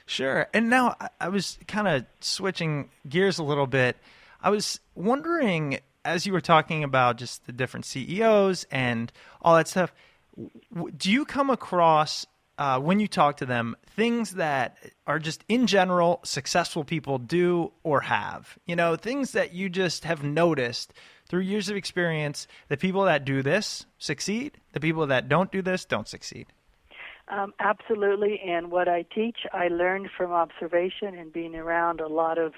Sure. 0.07 0.49
And 0.53 0.69
now 0.69 0.97
I- 1.21 1.29
was 1.29 1.59
kind 1.69 1.87
of 1.87 2.07
switching 2.19 2.91
gears 3.09 3.39
a 3.39 3.45
little 3.45 3.69
bit. 3.69 3.97
I 4.41 4.51
was 4.51 4.81
wondering, 4.97 5.79
as 6.05 6.27
you 6.27 6.33
were 6.33 6.41
talking 6.41 6.83
about 6.83 7.19
just 7.19 7.47
the 7.47 7.53
different 7.53 7.87
CEOs 7.87 8.67
and 8.73 9.13
all 9.43 9.55
that 9.55 9.69
stuff, 9.69 9.93
do 10.97 11.11
you 11.11 11.25
come 11.25 11.51
across 11.51 12.27
uh, 12.59 12.79
when 12.79 13.01
you 13.01 13.09
talk 13.09 13.39
to 13.39 13.47
them 13.47 13.77
things 13.97 14.33
that 14.33 14.77
are 15.07 15.19
just 15.19 15.45
in 15.49 15.67
general 15.67 16.21
successful 16.25 16.85
people 16.85 17.19
do 17.19 17.73
or 17.83 18.01
have? 18.03 18.59
You 18.67 18.77
know, 18.77 18.97
things 18.97 19.33
that 19.33 19.53
you 19.53 19.69
just 19.69 20.05
have 20.05 20.23
noticed 20.23 20.93
through 21.29 21.41
years 21.41 21.69
of 21.69 21.77
experience 21.77 22.47
the 22.69 22.77
people 22.77 23.05
that 23.05 23.25
do 23.25 23.43
this 23.43 23.87
succeed, 23.99 24.59
the 24.73 24.81
people 24.81 25.07
that 25.07 25.29
don't 25.29 25.51
do 25.51 25.63
this 25.63 25.85
don't 25.85 26.09
succeed. 26.09 26.47
Um, 27.29 27.55
absolutely, 27.61 28.41
and 28.47 28.71
what 28.71 28.89
I 28.89 29.07
teach, 29.15 29.39
I 29.53 29.69
learned 29.69 30.11
from 30.17 30.33
observation 30.33 31.15
and 31.17 31.33
being 31.33 31.55
around 31.55 32.01
a 32.01 32.09
lot 32.09 32.37
of 32.37 32.53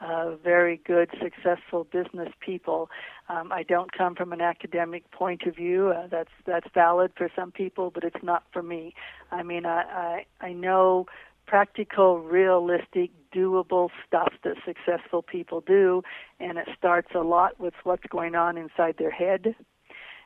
uh, 0.00 0.36
very 0.36 0.80
good, 0.86 1.10
successful 1.22 1.84
business 1.84 2.28
people. 2.40 2.90
Um, 3.28 3.52
I 3.52 3.62
don't 3.62 3.92
come 3.92 4.14
from 4.14 4.32
an 4.32 4.40
academic 4.40 5.10
point 5.10 5.42
of 5.42 5.56
view. 5.56 5.88
Uh, 5.88 6.06
that's 6.08 6.30
that's 6.46 6.68
valid 6.74 7.12
for 7.16 7.28
some 7.34 7.52
people, 7.52 7.90
but 7.90 8.04
it's 8.04 8.22
not 8.22 8.44
for 8.52 8.62
me. 8.62 8.94
I 9.30 9.42
mean, 9.42 9.66
I 9.66 10.24
I, 10.40 10.46
I 10.46 10.52
know 10.52 11.06
practical, 11.46 12.20
realistic, 12.20 13.10
doable 13.34 13.88
stuff 14.06 14.32
that 14.44 14.54
successful 14.64 15.20
people 15.22 15.60
do, 15.60 16.02
and 16.38 16.58
it 16.58 16.68
starts 16.78 17.08
a 17.14 17.20
lot 17.20 17.58
with 17.58 17.74
what's 17.82 18.04
going 18.08 18.36
on 18.36 18.56
inside 18.56 18.96
their 18.98 19.10
head 19.10 19.54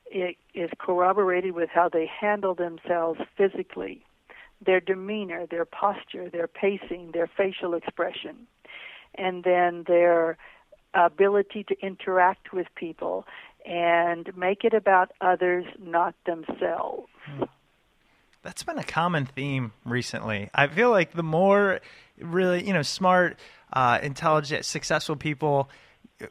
it 0.07 0.37
is 0.55 0.71
corroborated 0.79 1.55
with 1.55 1.71
how 1.71 1.89
they 1.89 2.07
handle 2.07 2.55
themselves 2.55 3.21
physically, 3.37 4.05
their 4.65 4.81
demeanor, 4.81 5.47
their 5.47 5.65
posture, 5.65 6.31
their 6.31 6.47
pacing, 6.47 7.11
their 7.13 7.27
facial 7.27 7.75
expression, 7.75 8.47
and 9.16 9.44
then 9.44 9.85
their 9.87 10.37
ability 10.94 11.64
to 11.64 11.77
interact 11.81 12.53
with 12.53 12.66
people 12.77 13.27
and 13.66 14.37
make 14.37 14.64
it 14.64 14.74
about 14.74 15.11
others, 15.20 15.64
not 15.81 16.14
themselves. 16.27 17.09
That's 18.42 18.62
been 18.62 18.79
a 18.79 18.85
common 18.85 19.24
theme 19.24 19.72
recently. 19.87 20.50
I 20.55 20.66
feel 20.66 20.90
like 20.90 21.12
the 21.12 21.22
more 21.22 21.81
really, 22.18 22.66
you 22.66 22.74
know, 22.74 22.83
smart, 22.83 23.38
uh, 23.72 23.98
intelligent, 24.03 24.66
successful 24.66 25.16
people, 25.16 25.70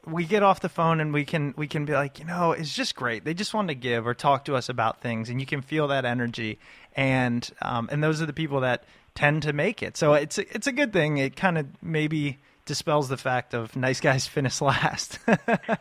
we 0.05 0.25
get 0.25 0.43
off 0.43 0.59
the 0.61 0.69
phone 0.69 0.99
and 0.99 1.11
we 1.11 1.25
can 1.25 1.53
we 1.57 1.67
can 1.67 1.85
be 1.85 1.93
like, 1.93 2.19
you 2.19 2.25
know, 2.25 2.51
it's 2.51 2.73
just 2.73 2.95
great. 2.95 3.25
They 3.25 3.33
just 3.33 3.53
want 3.53 3.67
to 3.69 3.75
give 3.75 4.07
or 4.07 4.13
talk 4.13 4.45
to 4.45 4.55
us 4.55 4.69
about 4.69 5.01
things, 5.01 5.29
and 5.29 5.39
you 5.39 5.45
can 5.45 5.61
feel 5.61 5.87
that 5.87 6.05
energy. 6.05 6.59
And 6.95 7.49
um, 7.61 7.89
and 7.91 8.03
those 8.03 8.21
are 8.21 8.25
the 8.25 8.33
people 8.33 8.61
that 8.61 8.83
tend 9.15 9.43
to 9.43 9.53
make 9.53 9.83
it. 9.83 9.97
So 9.97 10.13
it's 10.13 10.37
it's 10.37 10.67
a 10.67 10.71
good 10.71 10.93
thing. 10.93 11.17
It 11.17 11.35
kind 11.35 11.57
of 11.57 11.67
maybe 11.81 12.37
dispels 12.65 13.09
the 13.09 13.17
fact 13.17 13.53
of 13.53 13.75
nice 13.75 13.99
guys 13.99 14.27
finish 14.37 14.61
last. 14.61 15.19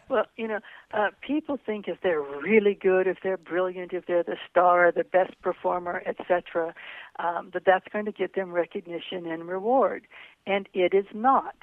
Well, 0.08 0.26
you 0.36 0.46
know, 0.46 0.60
uh, 0.92 1.08
people 1.26 1.58
think 1.64 1.88
if 1.88 1.98
they're 2.02 2.20
really 2.20 2.74
good, 2.74 3.06
if 3.06 3.18
they're 3.22 3.38
brilliant, 3.38 3.94
if 3.94 4.04
they're 4.04 4.22
the 4.22 4.36
star, 4.50 4.92
the 4.92 5.04
best 5.04 5.40
performer, 5.40 6.02
etc., 6.04 6.74
um, 7.18 7.50
that 7.54 7.62
that's 7.64 7.86
going 7.90 8.04
to 8.04 8.12
get 8.12 8.34
them 8.34 8.52
recognition 8.52 9.26
and 9.26 9.48
reward, 9.48 10.06
and 10.46 10.68
it 10.74 10.92
is 10.92 11.06
not. 11.14 11.56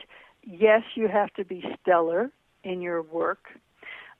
Yes, 0.43 0.81
you 0.95 1.07
have 1.07 1.31
to 1.35 1.45
be 1.45 1.63
stellar 1.79 2.31
in 2.63 2.81
your 2.81 3.03
work, 3.03 3.59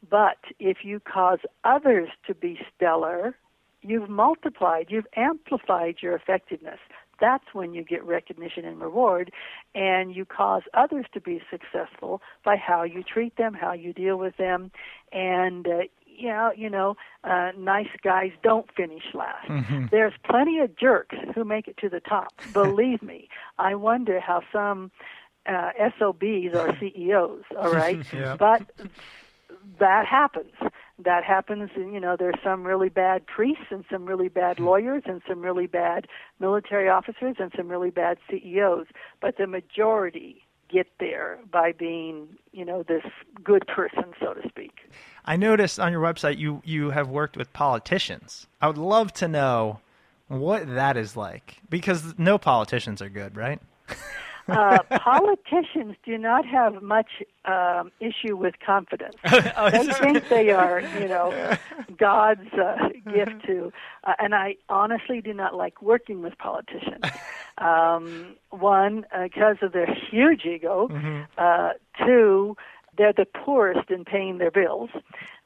but 0.07 0.37
if 0.59 0.77
you 0.83 0.99
cause 0.99 1.39
others 1.63 2.09
to 2.27 2.35
be 2.35 2.59
stellar, 2.75 3.35
you've 3.81 4.09
multiplied, 4.09 4.87
you've 4.89 5.07
amplified 5.15 5.97
your 6.01 6.15
effectiveness. 6.15 6.79
That's 7.21 7.43
when 7.53 7.73
you 7.73 7.83
get 7.83 8.03
recognition 8.03 8.65
and 8.65 8.79
reward, 8.81 9.31
and 9.75 10.15
you 10.15 10.25
cause 10.25 10.63
others 10.73 11.05
to 11.13 11.21
be 11.21 11.41
successful 11.49 12.21
by 12.43 12.55
how 12.55 12.83
you 12.83 13.03
treat 13.03 13.35
them, 13.37 13.53
how 13.53 13.73
you 13.73 13.93
deal 13.93 14.17
with 14.17 14.37
them, 14.37 14.71
and 15.11 15.67
uh, 15.67 15.77
you 16.05 16.27
know, 16.27 16.51
you 16.55 16.69
know, 16.69 16.95
uh, 17.23 17.51
nice 17.57 17.87
guys 18.03 18.31
don't 18.43 18.69
finish 18.75 19.03
last. 19.13 19.47
There's 19.89 20.13
plenty 20.25 20.59
of 20.59 20.75
jerks 20.77 21.15
who 21.33 21.45
make 21.45 21.67
it 21.69 21.77
to 21.77 21.87
the 21.89 22.01
top. 22.01 22.33
Believe 22.53 23.01
me. 23.01 23.29
I 23.57 23.75
wonder 23.75 24.19
how 24.19 24.41
some 24.51 24.91
uh, 25.45 25.69
SOBs 25.97 26.53
are 26.55 26.75
CEOs. 26.79 27.43
All 27.57 27.71
right, 27.71 28.05
Yeah. 28.13 28.35
but 28.37 28.63
that 29.79 30.05
happens. 30.05 30.51
That 31.03 31.23
happens. 31.23 31.69
And, 31.75 31.93
you 31.93 31.99
know, 31.99 32.15
there's 32.17 32.39
some 32.43 32.63
really 32.63 32.89
bad 32.89 33.25
priests 33.25 33.65
and 33.71 33.85
some 33.89 34.05
really 34.05 34.27
bad 34.27 34.57
hmm. 34.57 34.65
lawyers 34.65 35.03
and 35.05 35.21
some 35.27 35.41
really 35.41 35.67
bad 35.67 36.07
military 36.39 36.89
officers 36.89 37.37
and 37.39 37.51
some 37.55 37.69
really 37.69 37.89
bad 37.89 38.17
CEOs. 38.29 38.87
But 39.21 39.37
the 39.37 39.47
majority 39.47 40.43
get 40.69 40.87
there 40.99 41.39
by 41.51 41.71
being, 41.71 42.27
you 42.51 42.63
know, 42.63 42.83
this 42.83 43.03
good 43.43 43.65
person, 43.67 44.13
so 44.19 44.33
to 44.33 44.47
speak. 44.47 44.91
I 45.25 45.35
noticed 45.35 45.79
on 45.79 45.91
your 45.91 46.01
website 46.01 46.37
you 46.37 46.61
you 46.63 46.91
have 46.91 47.09
worked 47.09 47.35
with 47.35 47.51
politicians. 47.53 48.47
I 48.61 48.67
would 48.67 48.77
love 48.77 49.11
to 49.13 49.27
know 49.27 49.79
what 50.27 50.67
that 50.67 50.95
is 50.95 51.17
like 51.17 51.57
because 51.69 52.13
no 52.17 52.37
politicians 52.37 53.01
are 53.01 53.09
good, 53.09 53.35
right? 53.35 53.59
Uh, 54.51 54.79
politicians 54.99 55.95
do 56.03 56.17
not 56.17 56.45
have 56.45 56.81
much 56.81 57.23
um, 57.45 57.91
issue 57.99 58.35
with 58.35 58.55
confidence. 58.65 59.15
Oh, 59.57 59.69
they 59.69 59.91
think 59.91 60.29
they 60.29 60.51
are, 60.51 60.81
you 60.99 61.07
know, 61.07 61.57
God's 61.97 62.51
uh, 62.53 62.89
gift 63.11 63.45
to. 63.45 63.73
Uh, 64.03 64.13
and 64.19 64.33
I 64.33 64.55
honestly 64.69 65.21
do 65.21 65.33
not 65.33 65.55
like 65.55 65.81
working 65.81 66.21
with 66.21 66.37
politicians. 66.37 67.03
Um, 67.57 68.37
one, 68.51 69.05
because 69.21 69.57
of 69.61 69.73
their 69.73 69.93
huge 69.93 70.45
ego. 70.45 70.87
Uh, 71.37 71.71
two, 72.05 72.55
they're 72.97 73.11
the 73.11 73.25
poorest 73.25 73.91
in 73.91 74.05
paying 74.05 74.37
their 74.37 74.49
bills. 74.49 74.89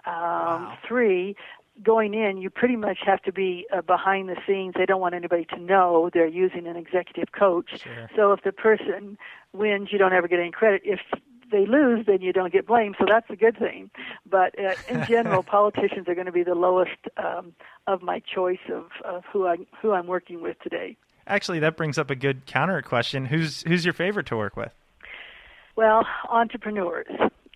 Um, 0.05 0.73
Three, 0.87 1.35
going 1.81 2.13
in, 2.13 2.38
you 2.38 2.49
pretty 2.49 2.75
much 2.75 2.99
have 3.05 3.21
to 3.23 3.31
be 3.31 3.65
uh, 3.75 3.81
behind 3.81 4.29
the 4.29 4.36
scenes. 4.45 4.73
They 4.77 4.86
don't 4.86 5.01
want 5.01 5.15
anybody 5.15 5.45
to 5.45 5.59
know 5.59 6.09
they're 6.13 6.27
using 6.27 6.67
an 6.67 6.75
executive 6.75 7.31
coach. 7.31 7.81
Sure. 7.81 8.09
So 8.15 8.31
if 8.31 8.43
the 8.43 8.51
person 8.51 9.17
wins, 9.53 9.89
you 9.91 9.97
don't 9.97 10.13
ever 10.13 10.27
get 10.27 10.39
any 10.39 10.51
credit. 10.51 10.81
If 10.86 10.99
they 11.51 11.65
lose, 11.65 12.05
then 12.05 12.21
you 12.21 12.33
don't 12.33 12.51
get 12.51 12.67
blamed. 12.67 12.95
So 12.99 13.05
that's 13.09 13.29
a 13.29 13.36
good 13.36 13.57
thing. 13.57 13.89
But 14.29 14.57
uh, 14.59 14.75
in 14.89 15.05
general, 15.05 15.43
politicians 15.43 16.07
are 16.07 16.15
going 16.15 16.25
to 16.25 16.31
be 16.31 16.43
the 16.43 16.55
lowest 16.55 16.97
um, 17.17 17.53
of 17.88 18.01
my 18.01 18.19
choice 18.19 18.59
of, 18.71 18.86
of 19.05 19.23
who 19.31 19.47
I 19.47 19.57
who 19.81 19.93
I'm 19.93 20.07
working 20.07 20.41
with 20.41 20.59
today. 20.62 20.97
Actually, 21.25 21.59
that 21.59 21.77
brings 21.77 21.97
up 21.97 22.09
a 22.09 22.15
good 22.15 22.45
counter 22.45 22.81
question. 22.81 23.25
Who's 23.25 23.63
who's 23.63 23.86
your 23.86 23.93
favorite 23.93 24.25
to 24.27 24.38
work 24.38 24.58
with? 24.58 24.73
Well, 25.75 26.06
entrepreneurs. 26.29 27.08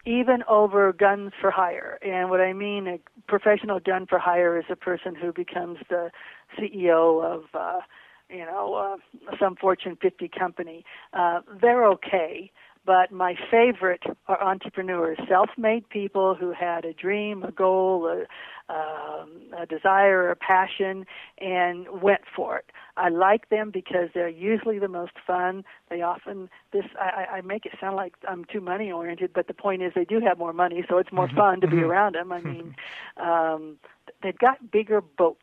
Even 0.08 0.42
over 0.48 0.94
guns 0.94 1.34
for 1.40 1.52
hire. 1.52 2.00
And 2.02 2.30
what 2.30 2.40
I 2.40 2.54
mean, 2.54 2.88
a 2.88 3.00
professional 3.28 3.82
gun 3.82 4.06
for 4.08 4.18
hire 4.18 4.58
is 4.58 4.64
a 4.70 4.76
person 4.76 5.16
who 5.16 5.34
becomes 5.34 5.80
the 5.90 6.12
CEO 6.58 7.22
of, 7.22 7.44
uh, 7.54 7.82
you 8.30 8.46
know, 8.46 8.74
uh, 8.74 9.36
some 9.38 9.58
Fortune 9.58 9.98
50 10.02 10.30
company. 10.30 10.86
Uh, 11.14 11.42
they're 11.62 11.86
okay. 11.88 12.52
But 12.88 13.12
my 13.12 13.36
favorite 13.52 14.04
are 14.30 14.42
entrepreneurs, 14.42 15.18
self-made 15.28 15.90
people 15.90 16.36
who 16.36 16.54
had 16.54 16.86
a 16.86 16.94
dream, 16.94 17.44
a 17.44 17.52
goal, 17.52 18.08
a, 18.08 18.74
um, 18.74 19.30
a 19.62 19.66
desire, 19.66 20.32
a 20.32 20.38
passion, 20.38 21.06
and 21.38 21.86
went 22.02 22.22
for 22.34 22.58
it. 22.58 22.72
I 22.96 23.10
like 23.10 23.50
them 23.50 23.72
because 23.72 24.08
they're 24.14 24.30
usually 24.30 24.80
the 24.80 24.88
most 24.88 25.12
fun. 25.28 25.66
They 25.90 26.02
often 26.02 26.50
this 26.72 26.86
I, 27.00 27.26
I 27.38 27.42
make 27.42 27.66
it 27.66 27.74
sound 27.80 27.98
like 27.98 28.14
I'm 28.26 28.46
too 28.46 28.62
money 28.62 28.90
oriented, 28.90 29.32
but 29.34 29.48
the 29.48 29.54
point 29.54 29.82
is 29.84 29.92
they 29.94 30.06
do 30.06 30.22
have 30.22 30.38
more 30.38 30.54
money, 30.54 30.86
so 30.90 30.98
it's 30.98 31.12
more 31.12 31.30
fun 31.36 31.60
to 31.62 31.68
be 31.68 31.82
around 31.84 32.16
them. 32.16 32.32
I 32.32 32.40
mean, 32.42 32.76
um, 33.18 33.78
they've 34.24 34.38
got 34.38 34.72
bigger 34.72 35.02
boats. 35.02 35.42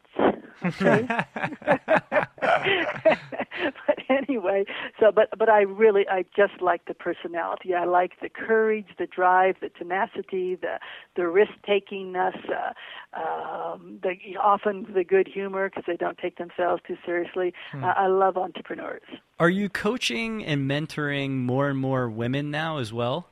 Okay. 0.64 1.06
but 3.86 3.98
anyway, 4.08 4.64
so 5.00 5.10
but 5.12 5.28
but 5.38 5.48
I 5.48 5.62
really 5.62 6.06
I 6.08 6.24
just 6.36 6.60
like 6.60 6.86
the 6.86 6.94
personality. 6.94 7.74
I 7.74 7.84
like 7.84 8.12
the 8.20 8.28
courage, 8.28 8.86
the 8.98 9.06
drive, 9.06 9.56
the 9.60 9.68
tenacity, 9.70 10.56
the 10.56 10.78
the 11.16 11.28
risk 11.28 11.52
takingness, 11.68 12.36
uh, 12.50 12.72
um, 13.18 13.98
the 14.02 14.16
often 14.40 14.86
the 14.94 15.04
good 15.04 15.28
humor 15.28 15.68
because 15.68 15.84
they 15.86 15.96
don't 15.96 16.18
take 16.18 16.38
themselves 16.38 16.82
too 16.86 16.96
seriously. 17.04 17.52
Hmm. 17.72 17.84
Uh, 17.84 17.94
I 17.96 18.06
love 18.06 18.36
entrepreneurs. 18.36 19.02
Are 19.38 19.50
you 19.50 19.68
coaching 19.68 20.44
and 20.44 20.70
mentoring 20.70 21.30
more 21.30 21.68
and 21.68 21.78
more 21.78 22.08
women 22.08 22.50
now 22.50 22.78
as 22.78 22.92
well? 22.92 23.28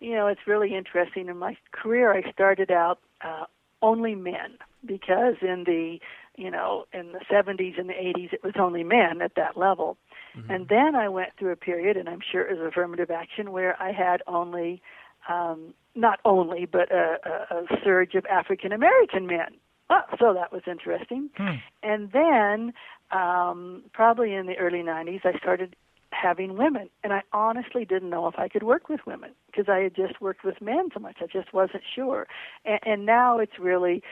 You 0.00 0.14
know, 0.14 0.26
it's 0.28 0.40
really 0.46 0.74
interesting. 0.74 1.28
In 1.28 1.36
my 1.36 1.56
career, 1.72 2.12
I 2.12 2.30
started 2.32 2.70
out 2.70 3.00
uh, 3.20 3.44
only 3.82 4.14
men 4.14 4.56
because 4.84 5.36
in 5.42 5.64
the 5.64 5.98
you 6.40 6.50
know, 6.50 6.86
in 6.92 7.12
the 7.12 7.20
70s 7.30 7.78
and 7.78 7.88
the 7.88 7.94
80s, 7.94 8.32
it 8.32 8.42
was 8.42 8.54
only 8.58 8.82
men 8.82 9.20
at 9.22 9.34
that 9.36 9.56
level. 9.56 9.98
Mm-hmm. 10.36 10.50
And 10.50 10.68
then 10.68 10.94
I 10.94 11.08
went 11.08 11.30
through 11.38 11.52
a 11.52 11.56
period, 11.56 11.96
and 11.96 12.08
I'm 12.08 12.20
sure 12.32 12.42
it 12.42 12.58
was 12.58 12.66
affirmative 12.66 13.10
action, 13.10 13.52
where 13.52 13.80
I 13.80 13.92
had 13.92 14.22
only, 14.26 14.80
um, 15.28 15.74
not 15.94 16.18
only, 16.24 16.66
but 16.66 16.90
a, 16.90 17.16
a, 17.24 17.56
a 17.56 17.66
surge 17.84 18.14
of 18.14 18.24
African 18.26 18.72
American 18.72 19.26
men. 19.26 19.58
Oh, 19.90 20.02
so 20.18 20.32
that 20.32 20.52
was 20.52 20.62
interesting. 20.66 21.30
Hmm. 21.36 21.56
And 21.82 22.12
then, 22.12 22.72
um, 23.10 23.82
probably 23.92 24.32
in 24.34 24.46
the 24.46 24.56
early 24.56 24.78
90s, 24.78 25.20
I 25.24 25.36
started 25.38 25.76
having 26.10 26.56
women. 26.56 26.88
And 27.02 27.12
I 27.12 27.22
honestly 27.32 27.84
didn't 27.84 28.10
know 28.10 28.26
if 28.28 28.38
I 28.38 28.48
could 28.48 28.62
work 28.62 28.88
with 28.88 29.00
women 29.06 29.32
because 29.46 29.66
I 29.68 29.78
had 29.78 29.94
just 29.94 30.20
worked 30.20 30.44
with 30.44 30.60
men 30.60 30.88
so 30.94 31.00
much. 31.00 31.16
I 31.20 31.26
just 31.26 31.52
wasn't 31.52 31.82
sure. 31.94 32.26
And, 32.64 32.80
and 32.84 33.06
now 33.06 33.38
it's 33.38 33.58
really 33.58 34.02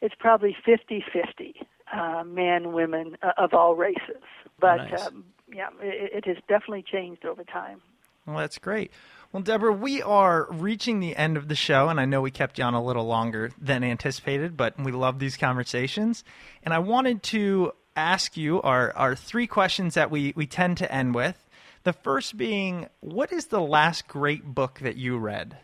it's 0.00 0.14
probably 0.18 0.56
50-50 0.66 1.54
uh, 1.92 2.24
men, 2.24 2.72
women 2.72 3.16
uh, 3.22 3.32
of 3.38 3.54
all 3.54 3.74
races. 3.74 4.22
But 4.60 4.76
nice. 4.76 5.06
um, 5.06 5.24
yeah, 5.52 5.68
it, 5.80 6.24
it 6.24 6.26
has 6.26 6.36
definitely 6.48 6.84
changed 6.90 7.24
over 7.24 7.44
time. 7.44 7.80
Well, 8.26 8.38
that's 8.38 8.58
great. 8.58 8.90
Well, 9.32 9.42
Deborah, 9.42 9.72
we 9.72 10.00
are 10.00 10.46
reaching 10.50 11.00
the 11.00 11.16
end 11.16 11.36
of 11.36 11.48
the 11.48 11.56
show, 11.56 11.88
and 11.88 12.00
I 12.00 12.04
know 12.04 12.20
we 12.20 12.30
kept 12.30 12.58
you 12.58 12.64
on 12.64 12.74
a 12.74 12.82
little 12.82 13.04
longer 13.04 13.50
than 13.60 13.82
anticipated, 13.82 14.56
but 14.56 14.78
we 14.78 14.92
love 14.92 15.18
these 15.18 15.36
conversations. 15.36 16.24
And 16.62 16.72
I 16.72 16.78
wanted 16.78 17.22
to 17.24 17.72
ask 17.96 18.36
you 18.36 18.62
our, 18.62 18.92
our 18.96 19.16
three 19.16 19.46
questions 19.46 19.94
that 19.94 20.10
we, 20.10 20.32
we 20.36 20.46
tend 20.46 20.78
to 20.78 20.92
end 20.92 21.14
with. 21.14 21.48
The 21.82 21.92
first 21.92 22.36
being, 22.36 22.88
what 23.00 23.32
is 23.32 23.46
the 23.46 23.60
last 23.60 24.08
great 24.08 24.44
book 24.44 24.78
that 24.80 24.96
you 24.96 25.18
read? 25.18 25.58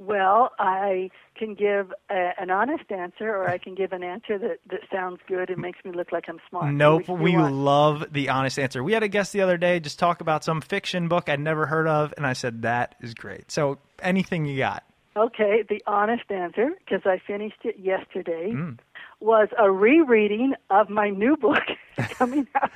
Well, 0.00 0.52
I 0.58 1.10
can 1.36 1.52
give 1.54 1.92
a, 2.08 2.30
an 2.38 2.50
honest 2.50 2.90
answer, 2.90 3.28
or 3.28 3.50
I 3.50 3.58
can 3.58 3.74
give 3.74 3.92
an 3.92 4.02
answer 4.02 4.38
that, 4.38 4.60
that 4.70 4.80
sounds 4.90 5.20
good 5.28 5.50
and 5.50 5.60
makes 5.60 5.84
me 5.84 5.92
look 5.92 6.10
like 6.10 6.24
I'm 6.26 6.40
smart. 6.48 6.72
Nope, 6.72 7.06
we 7.06 7.36
love 7.36 8.06
the 8.10 8.30
honest 8.30 8.58
answer. 8.58 8.82
We 8.82 8.94
had 8.94 9.02
a 9.02 9.08
guest 9.08 9.34
the 9.34 9.42
other 9.42 9.58
day 9.58 9.78
just 9.78 9.98
talk 9.98 10.22
about 10.22 10.42
some 10.42 10.62
fiction 10.62 11.08
book 11.08 11.28
I'd 11.28 11.38
never 11.38 11.66
heard 11.66 11.86
of, 11.86 12.14
and 12.16 12.26
I 12.26 12.32
said 12.32 12.62
that 12.62 12.94
is 13.02 13.12
great. 13.12 13.50
So 13.50 13.76
anything 14.00 14.46
you 14.46 14.56
got? 14.56 14.84
Okay, 15.18 15.64
the 15.68 15.82
honest 15.86 16.30
answer, 16.30 16.70
because 16.78 17.02
I 17.04 17.20
finished 17.26 17.60
it 17.64 17.78
yesterday, 17.78 18.52
mm. 18.54 18.78
was 19.20 19.48
a 19.58 19.70
rereading 19.70 20.54
of 20.70 20.88
my 20.88 21.10
new 21.10 21.36
book 21.36 21.64
coming 21.98 22.46
out 22.54 22.70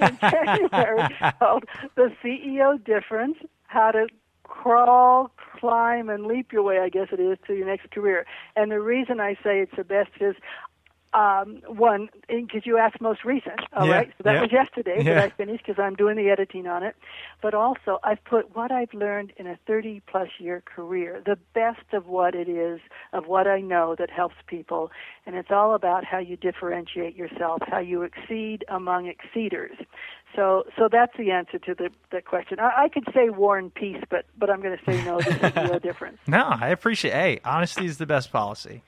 in 0.00 0.18
January 0.30 1.16
called 1.38 1.64
"The 1.94 2.12
CEO 2.22 2.84
Difference: 2.84 3.38
How 3.68 3.92
to 3.92 4.06
Crawl, 4.62 5.30
climb 5.60 6.08
and 6.08 6.26
leap 6.26 6.52
your 6.52 6.64
way, 6.64 6.80
I 6.80 6.88
guess 6.88 7.08
it 7.12 7.20
is, 7.20 7.38
to 7.46 7.54
your 7.54 7.66
next 7.66 7.90
career. 7.92 8.26
And 8.56 8.72
the 8.72 8.80
reason 8.80 9.20
I 9.20 9.34
say 9.34 9.60
it's 9.60 9.76
the 9.76 9.84
best 9.84 10.10
is 10.20 10.34
um, 11.14 11.62
one, 11.66 12.08
because 12.28 12.66
you 12.66 12.78
asked 12.78 13.00
most 13.00 13.24
recent, 13.24 13.60
all 13.72 13.86
yeah, 13.86 13.94
right. 13.94 14.12
So 14.18 14.24
that 14.24 14.34
yeah. 14.34 14.40
was 14.42 14.52
yesterday 14.52 14.96
yeah. 14.98 15.14
that 15.14 15.18
I 15.18 15.30
finished 15.30 15.64
because 15.66 15.82
I'm 15.82 15.94
doing 15.94 16.16
the 16.16 16.28
editing 16.30 16.66
on 16.66 16.82
it. 16.82 16.96
But 17.40 17.54
also, 17.54 17.98
I've 18.04 18.22
put 18.24 18.54
what 18.54 18.70
I've 18.70 18.92
learned 18.92 19.32
in 19.36 19.46
a 19.46 19.58
30 19.66 20.02
plus 20.06 20.28
year 20.38 20.62
career, 20.64 21.22
the 21.24 21.38
best 21.54 21.92
of 21.92 22.06
what 22.06 22.34
it 22.34 22.48
is, 22.48 22.80
of 23.12 23.26
what 23.26 23.46
I 23.46 23.60
know 23.60 23.96
that 23.98 24.10
helps 24.10 24.36
people. 24.46 24.90
And 25.26 25.34
it's 25.36 25.50
all 25.50 25.74
about 25.74 26.04
how 26.04 26.18
you 26.18 26.36
differentiate 26.36 27.16
yourself, 27.16 27.60
how 27.66 27.78
you 27.78 28.02
exceed 28.02 28.64
among 28.68 29.06
exceeders. 29.06 29.76
So, 30.36 30.64
so 30.76 30.88
that's 30.90 31.16
the 31.16 31.30
answer 31.30 31.58
to 31.58 31.74
the, 31.74 31.90
the 32.10 32.20
question. 32.20 32.60
I, 32.60 32.84
I 32.84 32.88
could 32.88 33.04
say 33.14 33.30
war 33.30 33.58
and 33.58 33.72
peace, 33.72 34.02
but 34.10 34.26
but 34.36 34.50
I'm 34.50 34.60
going 34.60 34.76
to 34.76 34.84
say 34.84 35.02
no. 35.04 35.18
This 35.18 35.34
is 35.34 35.54
no 35.54 35.78
difference. 35.82 36.18
No, 36.26 36.44
I 36.44 36.68
appreciate. 36.68 37.12
Hey, 37.12 37.40
honesty 37.44 37.86
is 37.86 37.98
the 37.98 38.06
best 38.06 38.30
policy. 38.30 38.82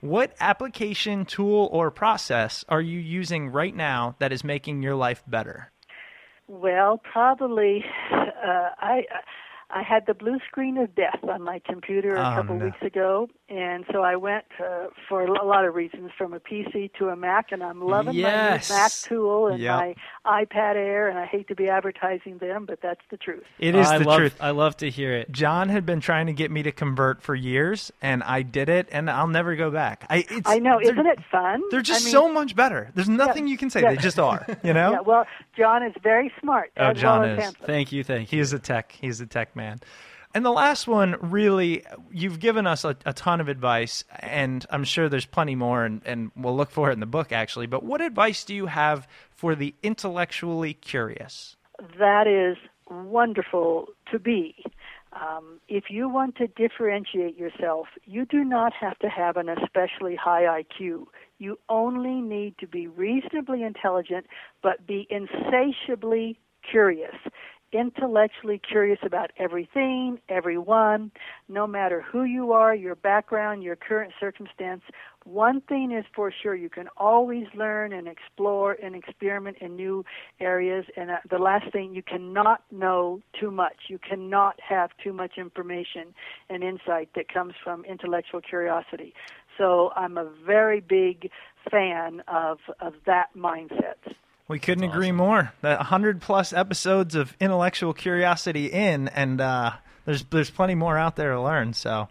What 0.00 0.34
application, 0.40 1.26
tool, 1.26 1.68
or 1.72 1.90
process 1.90 2.64
are 2.70 2.80
you 2.80 2.98
using 2.98 3.50
right 3.50 3.74
now 3.74 4.16
that 4.18 4.32
is 4.32 4.42
making 4.42 4.82
your 4.82 4.94
life 4.94 5.22
better? 5.26 5.72
Well, 6.48 7.02
probably 7.12 7.84
uh, 8.10 8.70
I 8.78 9.02
I 9.72 9.82
had 9.82 10.06
the 10.06 10.14
blue 10.14 10.38
screen 10.46 10.76
of 10.78 10.94
death 10.94 11.20
on 11.22 11.42
my 11.42 11.60
computer 11.64 12.14
a 12.14 12.20
oh, 12.20 12.34
couple 12.34 12.56
no. 12.56 12.66
weeks 12.66 12.82
ago, 12.82 13.28
and 13.48 13.84
so 13.92 14.02
I 14.02 14.16
went 14.16 14.44
uh, 14.58 14.86
for 15.08 15.24
a 15.24 15.44
lot 15.44 15.64
of 15.64 15.74
reasons 15.74 16.10
from 16.16 16.32
a 16.32 16.40
PC 16.40 16.92
to 16.94 17.08
a 17.08 17.16
Mac, 17.16 17.52
and 17.52 17.62
I'm 17.62 17.82
loving 17.82 18.14
yes. 18.14 18.70
my 18.70 18.76
new 18.76 18.82
Mac 18.82 18.92
tool 18.92 19.46
and 19.48 19.60
yep. 19.60 19.76
my 19.76 19.94
iPad 20.44 20.76
Air, 20.76 21.08
and 21.08 21.18
I 21.18 21.26
hate 21.26 21.48
to 21.48 21.54
be 21.54 21.68
advertising 21.68 22.38
them, 22.38 22.66
but 22.66 22.80
that's 22.82 23.00
the 23.10 23.16
truth. 23.16 23.44
It 23.58 23.74
is 23.74 23.86
oh, 23.90 23.98
the 23.98 24.04
love, 24.04 24.18
truth. 24.18 24.36
I 24.40 24.50
love 24.50 24.76
to 24.78 24.90
hear 24.90 25.12
it. 25.12 25.30
John 25.30 25.68
had 25.68 25.86
been 25.86 26.00
trying 26.00 26.26
to 26.26 26.32
get 26.32 26.50
me 26.50 26.62
to 26.64 26.72
convert 26.72 27.22
for 27.22 27.34
years, 27.34 27.92
and 28.02 28.22
I 28.22 28.42
did 28.42 28.68
it, 28.68 28.88
and 28.90 29.08
I'll 29.10 29.28
never 29.28 29.54
go 29.56 29.70
back. 29.70 30.04
I, 30.10 30.24
I 30.46 30.58
know, 30.58 30.80
isn't 30.80 31.06
it 31.06 31.20
fun? 31.30 31.62
They're 31.70 31.82
just 31.82 32.02
I 32.02 32.04
mean, 32.06 32.12
so 32.12 32.32
much 32.32 32.56
better. 32.56 32.90
There's 32.94 33.08
nothing 33.08 33.46
yeah, 33.46 33.52
you 33.52 33.58
can 33.58 33.70
say. 33.70 33.82
Yeah. 33.82 33.90
They 33.90 33.96
just 33.96 34.18
are. 34.18 34.46
You 34.64 34.72
know. 34.74 34.92
yeah. 34.92 35.00
Well, 35.00 35.26
John 35.56 35.82
is 35.82 35.94
very 36.02 36.32
smart. 36.40 36.72
Oh, 36.76 36.92
John 36.92 37.20
well 37.20 37.30
is. 37.30 37.42
handsome. 37.42 37.66
Thank 37.66 37.92
you, 37.92 38.02
thank 38.04 38.32
you. 38.32 38.38
He 38.38 38.40
is 38.40 38.52
a 38.52 38.58
tech. 38.58 38.92
He's 38.92 39.20
a 39.20 39.26
tech 39.26 39.54
man. 39.54 39.59
And 40.32 40.44
the 40.44 40.52
last 40.52 40.86
one, 40.86 41.16
really, 41.20 41.84
you've 42.12 42.38
given 42.38 42.66
us 42.66 42.84
a, 42.84 42.96
a, 43.04 43.12
ton 43.12 43.40
of 43.40 43.48
advice, 43.48 44.04
and 44.20 44.64
I'm 44.70 44.84
sure 44.84 45.08
there's 45.08 45.26
plenty 45.26 45.56
more, 45.56 45.84
and, 45.84 46.02
and 46.04 46.30
we'll 46.36 46.56
look 46.56 46.70
for 46.70 46.90
it 46.90 46.92
in 46.92 47.00
the 47.00 47.06
book, 47.06 47.32
actually. 47.32 47.66
But 47.66 47.82
what 47.82 48.00
advice 48.00 48.44
do 48.44 48.54
you 48.54 48.66
have 48.66 49.08
for 49.34 49.56
the 49.56 49.74
intellectually 49.82 50.74
curious? 50.74 51.56
That 51.98 52.28
is 52.28 52.56
wonderful 52.88 53.88
to 54.12 54.20
be. 54.20 54.64
Um, 55.12 55.58
if 55.68 55.84
you 55.90 56.08
want 56.08 56.36
to 56.36 56.46
differentiate 56.46 57.36
yourself, 57.36 57.88
you 58.04 58.24
do 58.24 58.44
not 58.44 58.72
have 58.72 58.96
to 59.00 59.08
have 59.08 59.36
an 59.36 59.48
especially 59.48 60.14
high 60.14 60.62
IQ. 60.62 61.06
You 61.38 61.58
only 61.68 62.20
need 62.20 62.56
to 62.58 62.68
be 62.68 62.86
reasonably 62.86 63.64
intelligent, 63.64 64.26
but 64.62 64.86
be 64.86 65.08
insatiably 65.10 66.38
curious 66.68 67.16
intellectually 67.72 68.58
curious 68.58 68.98
about 69.02 69.30
everything, 69.38 70.18
everyone, 70.28 71.10
no 71.48 71.66
matter 71.66 72.00
who 72.00 72.24
you 72.24 72.52
are, 72.52 72.74
your 72.74 72.94
background, 72.94 73.62
your 73.62 73.76
current 73.76 74.12
circumstance. 74.18 74.82
One 75.24 75.60
thing 75.60 75.92
is 75.92 76.04
for 76.14 76.32
sure, 76.42 76.54
you 76.54 76.70
can 76.70 76.88
always 76.96 77.46
learn 77.54 77.92
and 77.92 78.08
explore 78.08 78.76
and 78.82 78.96
experiment 78.96 79.58
in 79.60 79.76
new 79.76 80.04
areas. 80.40 80.84
And 80.96 81.10
uh, 81.10 81.16
the 81.28 81.38
last 81.38 81.70
thing, 81.72 81.94
you 81.94 82.02
cannot 82.02 82.62
know 82.70 83.20
too 83.38 83.50
much. 83.50 83.76
You 83.88 83.98
cannot 83.98 84.58
have 84.66 84.90
too 85.02 85.12
much 85.12 85.32
information 85.36 86.14
and 86.48 86.64
insight 86.64 87.10
that 87.14 87.32
comes 87.32 87.54
from 87.62 87.84
intellectual 87.84 88.40
curiosity. 88.40 89.14
So 89.58 89.90
I'm 89.94 90.16
a 90.16 90.28
very 90.46 90.80
big 90.80 91.30
fan 91.70 92.22
of, 92.26 92.58
of 92.80 92.94
that 93.06 93.28
mindset. 93.36 94.14
We 94.50 94.58
couldn't 94.58 94.82
That's 94.82 94.94
agree 94.94 95.06
awesome. 95.06 95.16
more. 95.16 95.52
The 95.60 95.76
100 95.76 96.20
plus 96.20 96.52
episodes 96.52 97.14
of 97.14 97.36
intellectual 97.38 97.94
curiosity 97.94 98.66
in, 98.66 99.06
and 99.06 99.40
uh, 99.40 99.74
there's 100.04 100.24
there's 100.24 100.50
plenty 100.50 100.74
more 100.74 100.98
out 100.98 101.14
there 101.14 101.34
to 101.34 101.40
learn. 101.40 101.72
So 101.72 102.08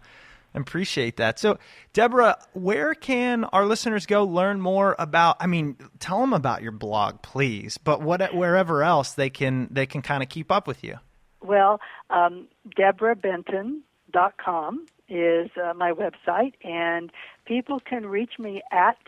appreciate 0.54 1.18
that. 1.18 1.38
So, 1.38 1.58
Deborah, 1.92 2.38
where 2.54 2.94
can 2.94 3.44
our 3.44 3.66
listeners 3.66 4.06
go 4.06 4.24
learn 4.24 4.58
more 4.58 4.96
about? 4.98 5.36
I 5.38 5.48
mean, 5.48 5.76
tell 5.98 6.22
them 6.22 6.32
about 6.32 6.62
your 6.62 6.72
blog, 6.72 7.20
please. 7.20 7.76
But 7.76 8.00
what 8.00 8.34
wherever 8.34 8.82
else 8.82 9.12
they 9.12 9.28
can 9.28 9.68
they 9.70 9.84
can 9.84 10.00
kind 10.00 10.22
of 10.22 10.30
keep 10.30 10.50
up 10.50 10.66
with 10.66 10.82
you. 10.82 10.96
Well, 11.42 11.78
um, 12.08 12.48
Debra 12.74 13.16
Benton 13.16 13.82
debrabenton.com 14.12 14.86
is 15.08 15.50
uh, 15.62 15.74
my 15.74 15.92
website, 15.92 16.54
and 16.64 17.10
people 17.44 17.80
can 17.80 18.06
reach 18.06 18.38
me 18.38 18.62
at 18.70 18.98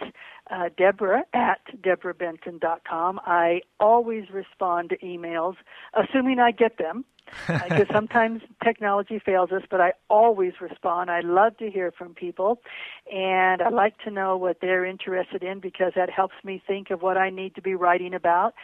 uh, 0.53 0.69
Debra 0.77 1.25
at 1.33 1.61
debrabenton.com. 1.81 3.21
I 3.25 3.63
always 3.81 4.31
respond 4.31 4.91
to 4.91 4.99
emails, 4.99 5.55
assuming 5.95 6.39
I 6.39 6.51
get 6.51 6.79
them, 6.79 7.05
because 7.47 7.87
sometimes 7.93 8.43
technology 8.63 9.19
fails 9.19 9.51
us, 9.51 9.63
but 9.71 9.81
I 9.81 9.93
always 10.11 10.53
respond. 10.61 11.11
I 11.11 11.21
love 11.21 11.57
to 11.59 11.71
hear 11.71 11.91
from 11.91 12.15
people, 12.15 12.61
and 13.11 13.63
I 13.63 13.71
like 13.71 13.99
to 14.05 14.11
know 14.11 14.37
what 14.37 14.59
they're 14.61 14.85
interested 14.85 15.43
in 15.43 15.61
because 15.61 15.93
that 15.97 16.11
helps 16.11 16.35
me 16.45 16.63
think 16.67 16.91
of 16.91 17.01
what 17.01 17.17
I 17.17 17.31
need 17.31 17.55
to 17.55 17.63
be 17.63 17.75
writing 17.75 18.13
about. 18.13 18.55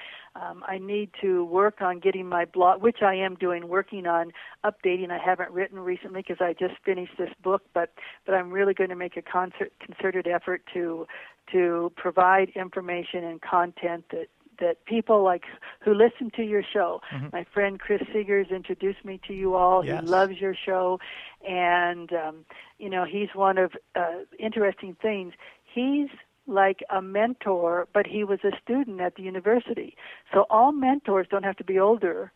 Um, 0.41 0.62
I 0.66 0.78
need 0.78 1.11
to 1.20 1.45
work 1.45 1.80
on 1.80 1.99
getting 1.99 2.28
my 2.28 2.45
blog, 2.45 2.82
which 2.82 3.03
I 3.03 3.14
am 3.14 3.34
doing, 3.34 3.68
working 3.68 4.07
on 4.07 4.32
updating. 4.64 5.11
I 5.11 5.18
haven't 5.18 5.51
written 5.51 5.78
recently 5.78 6.22
because 6.26 6.41
I 6.41 6.53
just 6.53 6.74
finished 6.84 7.12
this 7.18 7.30
book, 7.43 7.62
but 7.74 7.93
but 8.26 8.34
I'm 8.34 8.51
really 8.51 8.74
going 8.74 8.91
to 8.91 8.97
make 8.97 9.16
a 9.16 9.22
concert, 9.22 9.72
concerted 9.80 10.26
effort 10.26 10.62
to 10.74 11.07
to 11.53 11.93
provide 11.97 12.51
information 12.51 13.24
and 13.24 13.41
content 13.41 14.05
that 14.11 14.28
that 14.61 14.84
people 14.84 15.22
like 15.22 15.45
who 15.80 15.95
listen 15.95 16.30
to 16.36 16.43
your 16.43 16.62
show. 16.62 17.01
Mm-hmm. 17.12 17.28
My 17.32 17.45
friend 17.53 17.78
Chris 17.78 18.03
Seegers 18.14 18.51
introduced 18.51 19.05
me 19.05 19.20
to 19.26 19.32
you 19.34 19.55
all. 19.55 19.84
Yes. 19.84 20.03
He 20.03 20.09
loves 20.09 20.41
your 20.41 20.55
show, 20.55 21.01
and 21.49 22.12
um, 22.12 22.45
you 22.78 22.91
know 22.91 23.05
he's 23.05 23.28
one 23.34 23.59
of 23.59 23.72
uh, 23.95 24.20
interesting 24.39 24.97
things. 25.01 25.34
He's 25.74 26.09
like 26.49 26.83
a 26.91 27.01
mentor, 27.03 27.87
but 27.93 28.07
he 28.07 28.25
was 28.25 28.41
a 28.43 28.51
student 28.63 29.01
at 29.01 29.15
the 29.17 29.23
university. 29.23 29.97
So 30.33 30.47
all 30.51 30.73
mentors 30.73 31.27
don't 31.31 31.45
have 31.45 31.57
to 31.57 31.65
be 31.65 31.79
older, 31.79 32.33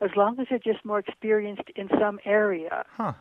as 0.00 0.10
long 0.16 0.38
as 0.40 0.46
they're 0.48 0.58
just 0.58 0.84
more 0.84 1.00
experienced 1.00 1.68
in 1.76 1.88
some 2.00 2.20
area. 2.24 2.84
Huh. 2.96 3.12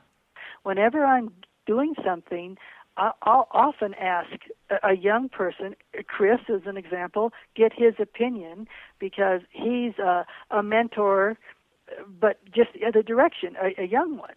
Whenever 0.64 1.04
I'm 1.06 1.32
doing 1.66 1.96
something, 2.06 2.58
I- 2.98 3.12
I'll 3.24 3.48
often 3.52 3.94
ask 3.96 4.30
a- 4.84 4.96
young 4.96 5.30
person, 5.30 5.76
Chris 6.08 6.42
as 6.50 6.62
an 6.66 6.78
example, 6.78 7.34
get 7.56 7.74
his 7.74 7.96
opinion 8.00 8.68
because 9.00 9.42
he's 9.52 9.98
a, 10.00 10.26
a 10.52 10.62
mentor, 10.64 11.38
but 12.08 12.40
just 12.52 12.74
the 12.74 12.86
other 12.86 13.02
direction, 13.02 13.56
a, 13.62 13.82
a 13.82 13.86
young 13.86 14.18
one. 14.18 14.36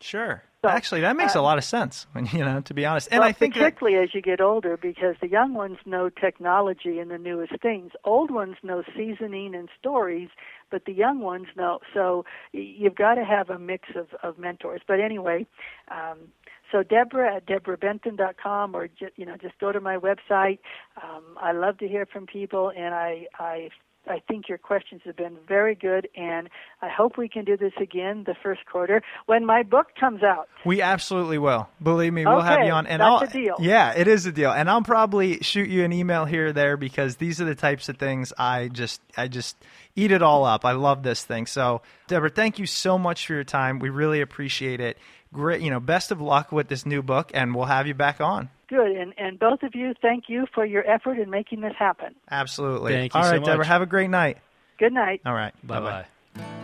Sure. 0.00 0.42
So, 0.64 0.70
Actually, 0.70 1.02
that 1.02 1.14
makes 1.14 1.34
a 1.34 1.40
uh, 1.40 1.42
lot 1.42 1.58
of 1.58 1.64
sense. 1.64 2.06
When 2.12 2.24
you 2.32 2.44
know, 2.44 2.62
to 2.62 2.74
be 2.74 2.86
honest, 2.86 3.08
and 3.10 3.20
well, 3.20 3.28
I 3.28 3.32
think 3.32 3.54
that, 3.54 3.60
particularly 3.60 4.02
as 4.02 4.14
you 4.14 4.22
get 4.22 4.40
older, 4.40 4.78
because 4.78 5.16
the 5.20 5.28
young 5.28 5.52
ones 5.52 5.76
know 5.84 6.08
technology 6.08 6.98
and 6.98 7.10
the 7.10 7.18
newest 7.18 7.60
things. 7.60 7.92
Old 8.04 8.30
ones 8.30 8.56
know 8.62 8.82
seasoning 8.96 9.54
and 9.54 9.68
stories, 9.78 10.30
but 10.70 10.86
the 10.86 10.92
young 10.92 11.20
ones 11.20 11.48
know. 11.54 11.80
So 11.92 12.24
you've 12.52 12.94
got 12.94 13.16
to 13.16 13.24
have 13.24 13.50
a 13.50 13.58
mix 13.58 13.90
of, 13.94 14.06
of 14.22 14.38
mentors. 14.38 14.80
But 14.88 15.00
anyway, 15.00 15.46
um, 15.90 16.18
so 16.72 16.82
Debra 16.82 17.36
at 17.36 17.46
debrabenton.com, 17.46 18.74
or 18.74 18.88
ju- 18.88 19.10
you 19.16 19.26
know, 19.26 19.36
just 19.36 19.58
go 19.58 19.70
to 19.70 19.80
my 19.80 19.96
website. 19.98 20.60
Um, 21.02 21.24
I 21.36 21.52
love 21.52 21.76
to 21.78 21.88
hear 21.88 22.06
from 22.06 22.26
people, 22.26 22.72
and 22.74 22.94
I 22.94 23.26
I 23.38 23.68
I 24.06 24.20
think 24.28 24.48
your 24.48 24.58
questions 24.58 25.02
have 25.04 25.16
been 25.16 25.36
very 25.48 25.74
good, 25.74 26.08
and 26.14 26.48
I 26.82 26.88
hope 26.88 27.16
we 27.16 27.28
can 27.28 27.44
do 27.44 27.56
this 27.56 27.72
again 27.80 28.24
the 28.26 28.34
first 28.42 28.66
quarter 28.66 29.02
when 29.26 29.46
my 29.46 29.62
book 29.62 29.88
comes 29.98 30.22
out. 30.22 30.48
we 30.64 30.82
absolutely 30.82 31.38
will. 31.38 31.68
Believe 31.82 32.12
me, 32.12 32.26
we'll 32.26 32.40
have 32.40 32.66
you 32.66 32.72
on. 32.72 32.86
And 32.86 33.00
that's 33.00 33.22
I'll, 33.22 33.22
a 33.22 33.26
deal. 33.26 33.56
Yeah, 33.58 33.92
it 33.96 34.08
is 34.08 34.26
a 34.26 34.32
deal. 34.32 34.52
And 34.52 34.68
I'll 34.68 34.82
probably 34.82 35.38
shoot 35.40 35.68
you 35.68 35.84
an 35.84 35.92
email 35.92 36.24
here 36.24 36.48
or 36.48 36.52
there 36.52 36.76
because 36.76 37.16
these 37.16 37.40
are 37.40 37.44
the 37.44 37.54
types 37.54 37.88
of 37.88 37.96
things 37.96 38.32
I 38.38 38.68
just 38.68 39.00
I 39.16 39.28
just 39.28 39.56
eat 39.96 40.12
it 40.12 40.22
all 40.22 40.44
up. 40.44 40.64
I 40.64 40.72
love 40.72 41.02
this 41.02 41.24
thing. 41.24 41.46
So, 41.46 41.82
Deborah, 42.06 42.30
thank 42.30 42.58
you 42.58 42.66
so 42.66 42.98
much 42.98 43.26
for 43.26 43.34
your 43.34 43.44
time. 43.44 43.78
We 43.78 43.90
really 43.90 44.20
appreciate 44.20 44.80
it. 44.80 44.98
Great, 45.32 45.62
you 45.62 45.70
know, 45.70 45.80
best 45.80 46.12
of 46.12 46.20
luck 46.20 46.52
with 46.52 46.68
this 46.68 46.86
new 46.86 47.02
book, 47.02 47.30
and 47.34 47.54
we'll 47.54 47.64
have 47.64 47.86
you 47.86 47.94
back 47.94 48.20
on. 48.20 48.50
Good, 48.74 48.96
and 48.96 49.14
and 49.16 49.38
both 49.38 49.62
of 49.62 49.74
you, 49.74 49.94
thank 50.02 50.24
you 50.26 50.46
for 50.52 50.66
your 50.66 50.84
effort 50.88 51.18
in 51.18 51.30
making 51.30 51.60
this 51.60 51.74
happen. 51.78 52.14
Absolutely. 52.28 52.92
Thank 52.92 53.14
you 53.14 53.18
All 53.20 53.24
so 53.24 53.30
right, 53.32 53.44
Deborah. 53.44 53.64
Have 53.64 53.82
a 53.82 53.86
great 53.86 54.10
night. 54.10 54.38
Good 54.78 54.92
night. 54.92 55.20
All 55.24 55.34
right. 55.34 55.54
Bye 55.64 55.80
Bye-bye. 55.80 56.63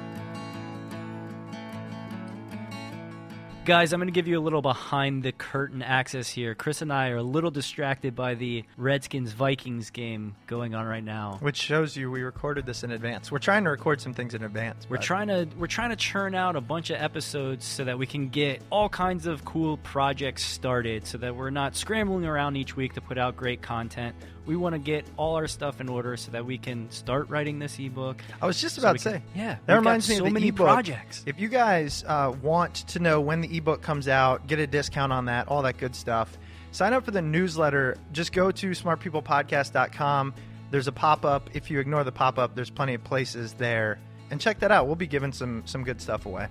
Guys, 3.70 3.92
I'm 3.92 4.00
going 4.00 4.08
to 4.08 4.12
give 4.12 4.26
you 4.26 4.36
a 4.36 4.42
little 4.42 4.62
behind 4.62 5.22
the 5.22 5.30
curtain 5.30 5.80
access 5.80 6.28
here. 6.28 6.56
Chris 6.56 6.82
and 6.82 6.92
I 6.92 7.10
are 7.10 7.18
a 7.18 7.22
little 7.22 7.52
distracted 7.52 8.16
by 8.16 8.34
the 8.34 8.64
Redskins 8.76 9.30
Vikings 9.30 9.90
game 9.90 10.34
going 10.48 10.74
on 10.74 10.86
right 10.86 11.04
now. 11.04 11.38
Which 11.40 11.56
shows 11.56 11.96
you 11.96 12.10
we 12.10 12.22
recorded 12.22 12.66
this 12.66 12.82
in 12.82 12.90
advance. 12.90 13.30
We're 13.30 13.38
trying 13.38 13.62
to 13.62 13.70
record 13.70 14.00
some 14.00 14.12
things 14.12 14.34
in 14.34 14.42
advance. 14.42 14.88
We're 14.90 14.96
but- 14.96 15.04
trying 15.04 15.28
to 15.28 15.46
we're 15.56 15.68
trying 15.68 15.90
to 15.90 15.96
churn 15.96 16.34
out 16.34 16.56
a 16.56 16.60
bunch 16.60 16.90
of 16.90 17.00
episodes 17.00 17.64
so 17.64 17.84
that 17.84 17.96
we 17.96 18.06
can 18.06 18.30
get 18.30 18.60
all 18.70 18.88
kinds 18.88 19.28
of 19.28 19.44
cool 19.44 19.76
projects 19.76 20.44
started 20.44 21.06
so 21.06 21.18
that 21.18 21.36
we're 21.36 21.50
not 21.50 21.76
scrambling 21.76 22.26
around 22.26 22.56
each 22.56 22.74
week 22.74 22.94
to 22.94 23.00
put 23.00 23.18
out 23.18 23.36
great 23.36 23.62
content. 23.62 24.16
We 24.46 24.56
want 24.56 24.74
to 24.74 24.78
get 24.78 25.04
all 25.16 25.36
our 25.36 25.46
stuff 25.46 25.80
in 25.80 25.88
order 25.88 26.16
so 26.16 26.32
that 26.32 26.44
we 26.46 26.58
can 26.58 26.90
start 26.90 27.28
writing 27.28 27.58
this 27.58 27.78
ebook. 27.78 28.20
I 28.42 28.46
was 28.46 28.60
just 28.60 28.78
about 28.78 28.94
we 28.94 28.98
to 29.00 29.04
can- 29.04 29.12
say. 29.20 29.22
yeah, 29.36 29.56
That 29.66 29.76
reminds 29.76 30.08
me 30.08 30.16
so 30.16 30.22
of 30.22 30.28
the 30.28 30.34
many 30.34 30.48
ebook. 30.48 30.66
projects. 30.66 31.22
If 31.26 31.38
you 31.38 31.48
guys 31.48 32.02
uh, 32.06 32.32
want 32.42 32.74
to 32.88 32.98
know 32.98 33.20
when 33.20 33.42
the 33.42 33.56
ebook 33.56 33.82
comes 33.82 34.08
out, 34.08 34.46
get 34.46 34.58
a 34.58 34.66
discount 34.66 35.12
on 35.12 35.26
that, 35.26 35.48
all 35.48 35.62
that 35.62 35.76
good 35.78 35.94
stuff. 35.94 36.36
Sign 36.72 36.92
up 36.92 37.04
for 37.04 37.10
the 37.10 37.22
newsletter. 37.22 37.96
Just 38.12 38.32
go 38.32 38.50
to 38.50 38.70
smartpeoplepodcast.com. 38.70 40.34
There's 40.70 40.86
a 40.88 40.92
pop 40.92 41.24
up. 41.24 41.50
If 41.54 41.70
you 41.70 41.80
ignore 41.80 42.04
the 42.04 42.12
pop 42.12 42.38
up, 42.38 42.54
there's 42.54 42.70
plenty 42.70 42.94
of 42.94 43.02
places 43.04 43.54
there. 43.54 43.98
And 44.30 44.40
check 44.40 44.60
that 44.60 44.70
out. 44.70 44.86
We'll 44.86 44.94
be 44.96 45.08
giving 45.08 45.32
some 45.32 45.62
some 45.66 45.82
good 45.82 46.00
stuff 46.00 46.26
away. 46.26 46.46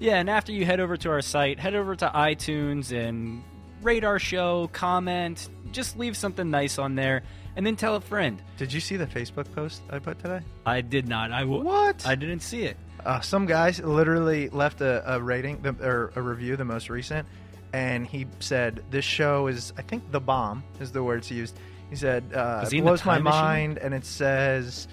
Yeah, 0.00 0.16
and 0.16 0.28
after 0.28 0.50
you 0.50 0.64
head 0.64 0.80
over 0.80 0.96
to 0.96 1.10
our 1.10 1.20
site, 1.20 1.60
head 1.60 1.74
over 1.74 1.94
to 1.96 2.08
iTunes 2.08 2.90
and 2.90 3.42
rate 3.82 4.04
our 4.04 4.18
show, 4.18 4.68
comment, 4.72 5.48
just 5.72 5.98
leave 5.98 6.16
something 6.16 6.50
nice 6.50 6.78
on 6.78 6.94
there, 6.94 7.22
and 7.56 7.64
then 7.66 7.76
tell 7.76 7.96
a 7.96 8.00
friend. 8.00 8.40
Did 8.56 8.72
you 8.72 8.80
see 8.80 8.96
the 8.96 9.06
Facebook 9.06 9.52
post 9.54 9.82
I 9.90 9.98
put 9.98 10.18
today? 10.18 10.40
I 10.66 10.80
did 10.80 11.08
not. 11.08 11.32
I 11.32 11.40
w- 11.40 11.62
What? 11.64 12.06
I 12.06 12.14
didn't 12.14 12.40
see 12.40 12.62
it. 12.64 12.76
Uh, 13.04 13.20
some 13.20 13.46
guys 13.46 13.80
literally 13.80 14.48
left 14.50 14.80
a, 14.82 15.14
a 15.14 15.20
rating 15.20 15.62
the, 15.62 15.74
or 15.82 16.12
a 16.16 16.22
review, 16.22 16.56
the 16.56 16.64
most 16.64 16.90
recent, 16.90 17.26
and 17.72 18.06
he 18.06 18.26
said 18.40 18.82
this 18.90 19.04
show 19.04 19.46
is, 19.46 19.72
I 19.78 19.82
think, 19.82 20.10
the 20.10 20.20
bomb 20.20 20.62
is 20.80 20.92
the 20.92 21.02
words 21.02 21.26
he 21.28 21.36
used. 21.36 21.56
He 21.88 21.96
said 21.96 22.24
uh, 22.34 22.68
he 22.68 22.78
it 22.78 22.82
blows 22.82 23.04
my 23.04 23.18
machine? 23.18 23.40
mind, 23.40 23.78
and 23.78 23.94
it 23.94 24.04
says 24.04 24.86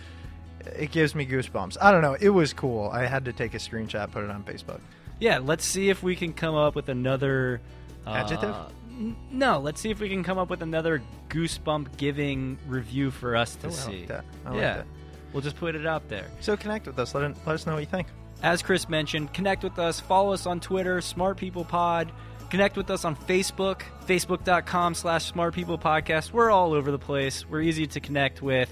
it 0.77 0.91
gives 0.91 1.13
me 1.15 1.25
goosebumps. 1.25 1.77
I 1.81 1.91
don't 1.91 2.01
know. 2.01 2.15
It 2.19 2.29
was 2.29 2.53
cool. 2.53 2.89
I 2.89 3.05
had 3.05 3.25
to 3.25 3.33
take 3.33 3.53
a 3.53 3.57
screenshot, 3.57 4.09
put 4.11 4.23
it 4.23 4.29
on 4.29 4.43
Facebook. 4.43 4.79
Yeah, 5.19 5.39
let's 5.39 5.65
see 5.65 5.89
if 5.89 6.01
we 6.01 6.15
can 6.15 6.31
come 6.33 6.55
up 6.55 6.75
with 6.75 6.89
another 6.89 7.59
uh, 8.07 8.13
Adjective? 8.13 8.55
n- 8.89 9.15
No, 9.31 9.59
let's 9.59 9.79
see 9.81 9.89
if 9.89 9.99
we 9.99 10.09
can 10.09 10.23
come 10.23 10.37
up 10.37 10.49
with 10.49 10.61
another 10.61 11.01
goosebump 11.29 11.97
giving 11.97 12.57
review 12.67 13.11
for 13.11 13.35
us 13.35 13.55
to 13.57 13.67
Oh, 13.67 13.69
I 13.69 13.73
see. 13.73 13.99
like 13.99 14.07
that. 14.07 14.25
I 14.45 14.49
like 14.49 14.59
yeah, 14.59 14.73
that. 14.77 14.85
we'll 15.33 15.41
just 15.41 15.57
put 15.57 15.75
it 15.75 15.85
out 15.85 16.07
there. 16.09 16.25
So 16.39 16.55
connect 16.57 16.87
with 16.87 16.97
us. 16.99 17.13
Let, 17.13 17.31
it, 17.31 17.37
let 17.45 17.53
us 17.55 17.65
know 17.65 17.73
what 17.73 17.79
you 17.79 17.85
think. 17.85 18.07
As 18.43 18.61
Chris 18.61 18.87
mentioned, 18.87 19.33
connect 19.33 19.63
with 19.63 19.79
us. 19.79 19.99
Follow 19.99 20.31
us 20.33 20.45
on 20.45 20.59
Twitter, 20.59 21.01
Smart 21.01 21.37
People 21.37 21.65
Pod. 21.65 22.11
Connect 22.51 22.77
with 22.77 22.89
us 22.91 23.03
on 23.03 23.15
Facebook, 23.15 23.81
facebook.com 24.05 24.93
slash 24.95 25.25
Smart 25.25 25.53
People 25.53 25.77
Podcast. 25.77 26.31
We're 26.31 26.49
all 26.51 26.73
over 26.73 26.91
the 26.91 26.99
place. 26.99 27.45
We're 27.49 27.61
easy 27.61 27.87
to 27.87 27.99
connect 27.99 28.41
with. 28.41 28.69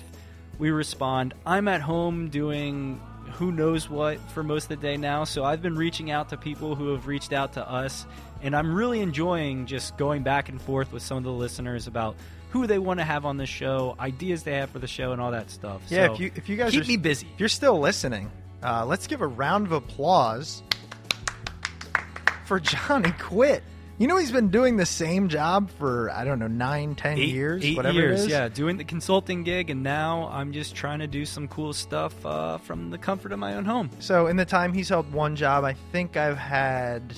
We 0.59 0.71
respond. 0.71 1.33
I'm 1.45 1.67
at 1.67 1.81
home 1.81 2.29
doing 2.29 3.01
who 3.37 3.51
knows 3.51 3.89
what 3.89 4.19
for 4.31 4.43
most 4.43 4.63
of 4.65 4.69
the 4.69 4.75
day 4.77 4.97
now, 4.97 5.23
so 5.23 5.43
I've 5.43 5.61
been 5.61 5.75
reaching 5.75 6.09
out 6.11 6.29
to 6.29 6.37
people 6.37 6.75
who 6.75 6.91
have 6.93 7.05
reached 7.07 7.33
out 7.33 7.53
to 7.53 7.69
us, 7.69 8.05
and 8.41 8.55
I'm 8.55 8.73
really 8.73 9.01
enjoying 9.01 9.65
just 9.65 9.97
going 9.97 10.23
back 10.23 10.49
and 10.49 10.61
forth 10.61 10.91
with 10.91 11.03
some 11.03 11.17
of 11.17 11.23
the 11.23 11.31
listeners 11.31 11.87
about 11.87 12.15
who 12.49 12.65
they 12.67 12.79
want 12.79 12.99
to 12.99 13.03
have 13.03 13.25
on 13.25 13.35
the 13.37 13.45
show, 13.45 13.95
ideas 13.99 14.43
they 14.43 14.53
have 14.55 14.69
for 14.69 14.79
the 14.79 14.87
show, 14.87 15.11
and 15.11 15.19
all 15.21 15.31
that 15.31 15.49
stuff. 15.51 15.81
Yeah, 15.89 16.07
So 16.07 16.13
if 16.13 16.19
you 16.19 16.31
if 16.35 16.49
you 16.49 16.55
guys 16.55 16.71
keep 16.71 16.83
are, 16.83 16.87
me 16.87 16.97
busy. 16.97 17.27
if 17.33 17.39
you're 17.39 17.49
still 17.49 17.79
listening, 17.79 18.31
uh, 18.63 18.85
let's 18.85 19.07
give 19.07 19.21
a 19.21 19.27
round 19.27 19.65
of 19.67 19.73
applause 19.73 20.63
for 22.45 22.59
Johnny 22.59 23.11
Quit. 23.19 23.63
You 23.97 24.07
know 24.07 24.17
he's 24.17 24.31
been 24.31 24.49
doing 24.49 24.75
the 24.75 24.85
same 24.85 25.29
job 25.29 25.69
for 25.79 26.11
I 26.11 26.25
don't 26.25 26.37
know 26.37 26.47
nine, 26.47 26.95
ten 26.95 27.17
eight, 27.17 27.29
years, 27.29 27.63
eight 27.63 27.77
whatever 27.77 27.97
years, 27.97 28.23
it 28.23 28.25
is. 28.25 28.29
yeah, 28.29 28.49
doing 28.49 28.75
the 28.75 28.83
consulting 28.83 29.43
gig, 29.43 29.69
and 29.69 29.83
now 29.83 30.27
I'm 30.33 30.51
just 30.51 30.75
trying 30.75 30.99
to 30.99 31.07
do 31.07 31.25
some 31.25 31.47
cool 31.47 31.71
stuff 31.71 32.25
uh, 32.25 32.57
from 32.57 32.89
the 32.89 32.97
comfort 32.97 33.31
of 33.31 33.39
my 33.39 33.55
own 33.55 33.63
home. 33.63 33.89
So 33.99 34.27
in 34.27 34.35
the 34.35 34.43
time 34.43 34.73
he's 34.73 34.89
held 34.89 35.09
one 35.13 35.37
job, 35.37 35.63
I 35.63 35.73
think 35.93 36.17
I've 36.17 36.37
had 36.37 37.13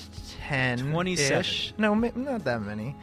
ten, 0.46 0.78
27. 0.92 1.40
ish. 1.40 1.74
No, 1.78 1.94
not 1.94 2.44
that 2.44 2.62
many. 2.62 2.94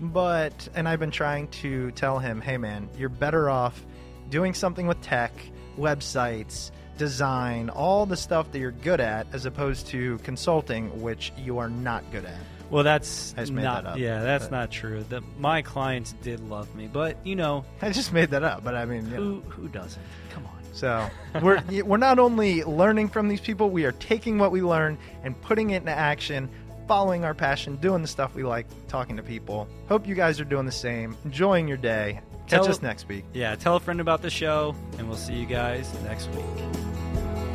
But 0.00 0.66
and 0.74 0.88
I've 0.88 1.00
been 1.00 1.10
trying 1.10 1.48
to 1.48 1.90
tell 1.90 2.18
him, 2.18 2.40
hey 2.40 2.56
man, 2.56 2.88
you're 2.96 3.10
better 3.10 3.50
off 3.50 3.84
doing 4.30 4.54
something 4.54 4.86
with 4.86 5.02
tech, 5.02 5.32
websites, 5.76 6.70
design, 6.96 7.68
all 7.68 8.06
the 8.06 8.16
stuff 8.16 8.50
that 8.52 8.58
you're 8.58 8.70
good 8.70 9.00
at, 9.00 9.26
as 9.34 9.44
opposed 9.44 9.86
to 9.88 10.16
consulting, 10.18 11.02
which 11.02 11.30
you 11.36 11.58
are 11.58 11.68
not 11.68 12.10
good 12.10 12.24
at. 12.24 12.38
Well, 12.70 12.84
that's 12.84 13.34
I 13.36 13.40
just 13.40 13.52
made 13.52 13.62
not. 13.62 13.84
that 13.84 13.90
up, 13.92 13.98
Yeah, 13.98 14.20
that's 14.22 14.44
but- 14.46 14.50
not 14.52 14.70
true. 14.70 15.04
The, 15.08 15.22
my 15.38 15.62
clients 15.62 16.12
did 16.22 16.40
love 16.48 16.74
me, 16.74 16.86
but 16.86 17.16
you 17.24 17.34
know 17.36 17.64
I 17.80 17.90
just 17.90 18.12
made 18.12 18.30
that 18.30 18.42
up, 18.44 18.62
but 18.64 18.74
I 18.74 18.84
mean, 18.84 19.06
you 19.06 19.10
know. 19.12 19.16
who 19.16 19.40
who 19.48 19.68
doesn't? 19.68 20.02
Come 20.30 20.44
on. 20.46 20.52
So 20.74 21.08
we're 21.42 21.62
we're 21.84 21.96
not 21.96 22.18
only 22.18 22.62
learning 22.64 23.08
from 23.08 23.28
these 23.28 23.40
people, 23.40 23.70
we 23.70 23.84
are 23.84 23.92
taking 23.92 24.38
what 24.38 24.52
we 24.52 24.62
learn 24.62 24.98
and 25.24 25.40
putting 25.42 25.70
it 25.70 25.76
into 25.78 25.92
action 25.92 26.48
following 26.86 27.24
our 27.24 27.34
passion, 27.34 27.76
doing 27.76 28.00
the 28.00 28.08
stuff 28.08 28.34
we 28.34 28.42
like, 28.44 28.66
talking 28.88 29.16
to 29.16 29.22
people. 29.22 29.66
Hope 29.88 30.06
you 30.06 30.14
guys 30.14 30.40
are 30.40 30.44
doing 30.44 30.64
the 30.66 30.72
same, 30.72 31.16
enjoying 31.24 31.68
your 31.68 31.76
day. 31.76 32.20
Catch 32.46 32.62
Tell- 32.62 32.70
us 32.70 32.80
next 32.80 33.08
week. 33.08 33.24
Yeah, 33.34 33.54
tell 33.56 33.76
a 33.76 33.80
friend 33.80 34.00
about 34.00 34.22
the 34.22 34.30
show, 34.30 34.74
and 34.98 35.06
we'll 35.08 35.18
see 35.18 35.34
you 35.34 35.44
guys 35.46 35.92
next 36.04 36.28
week. 36.30 37.47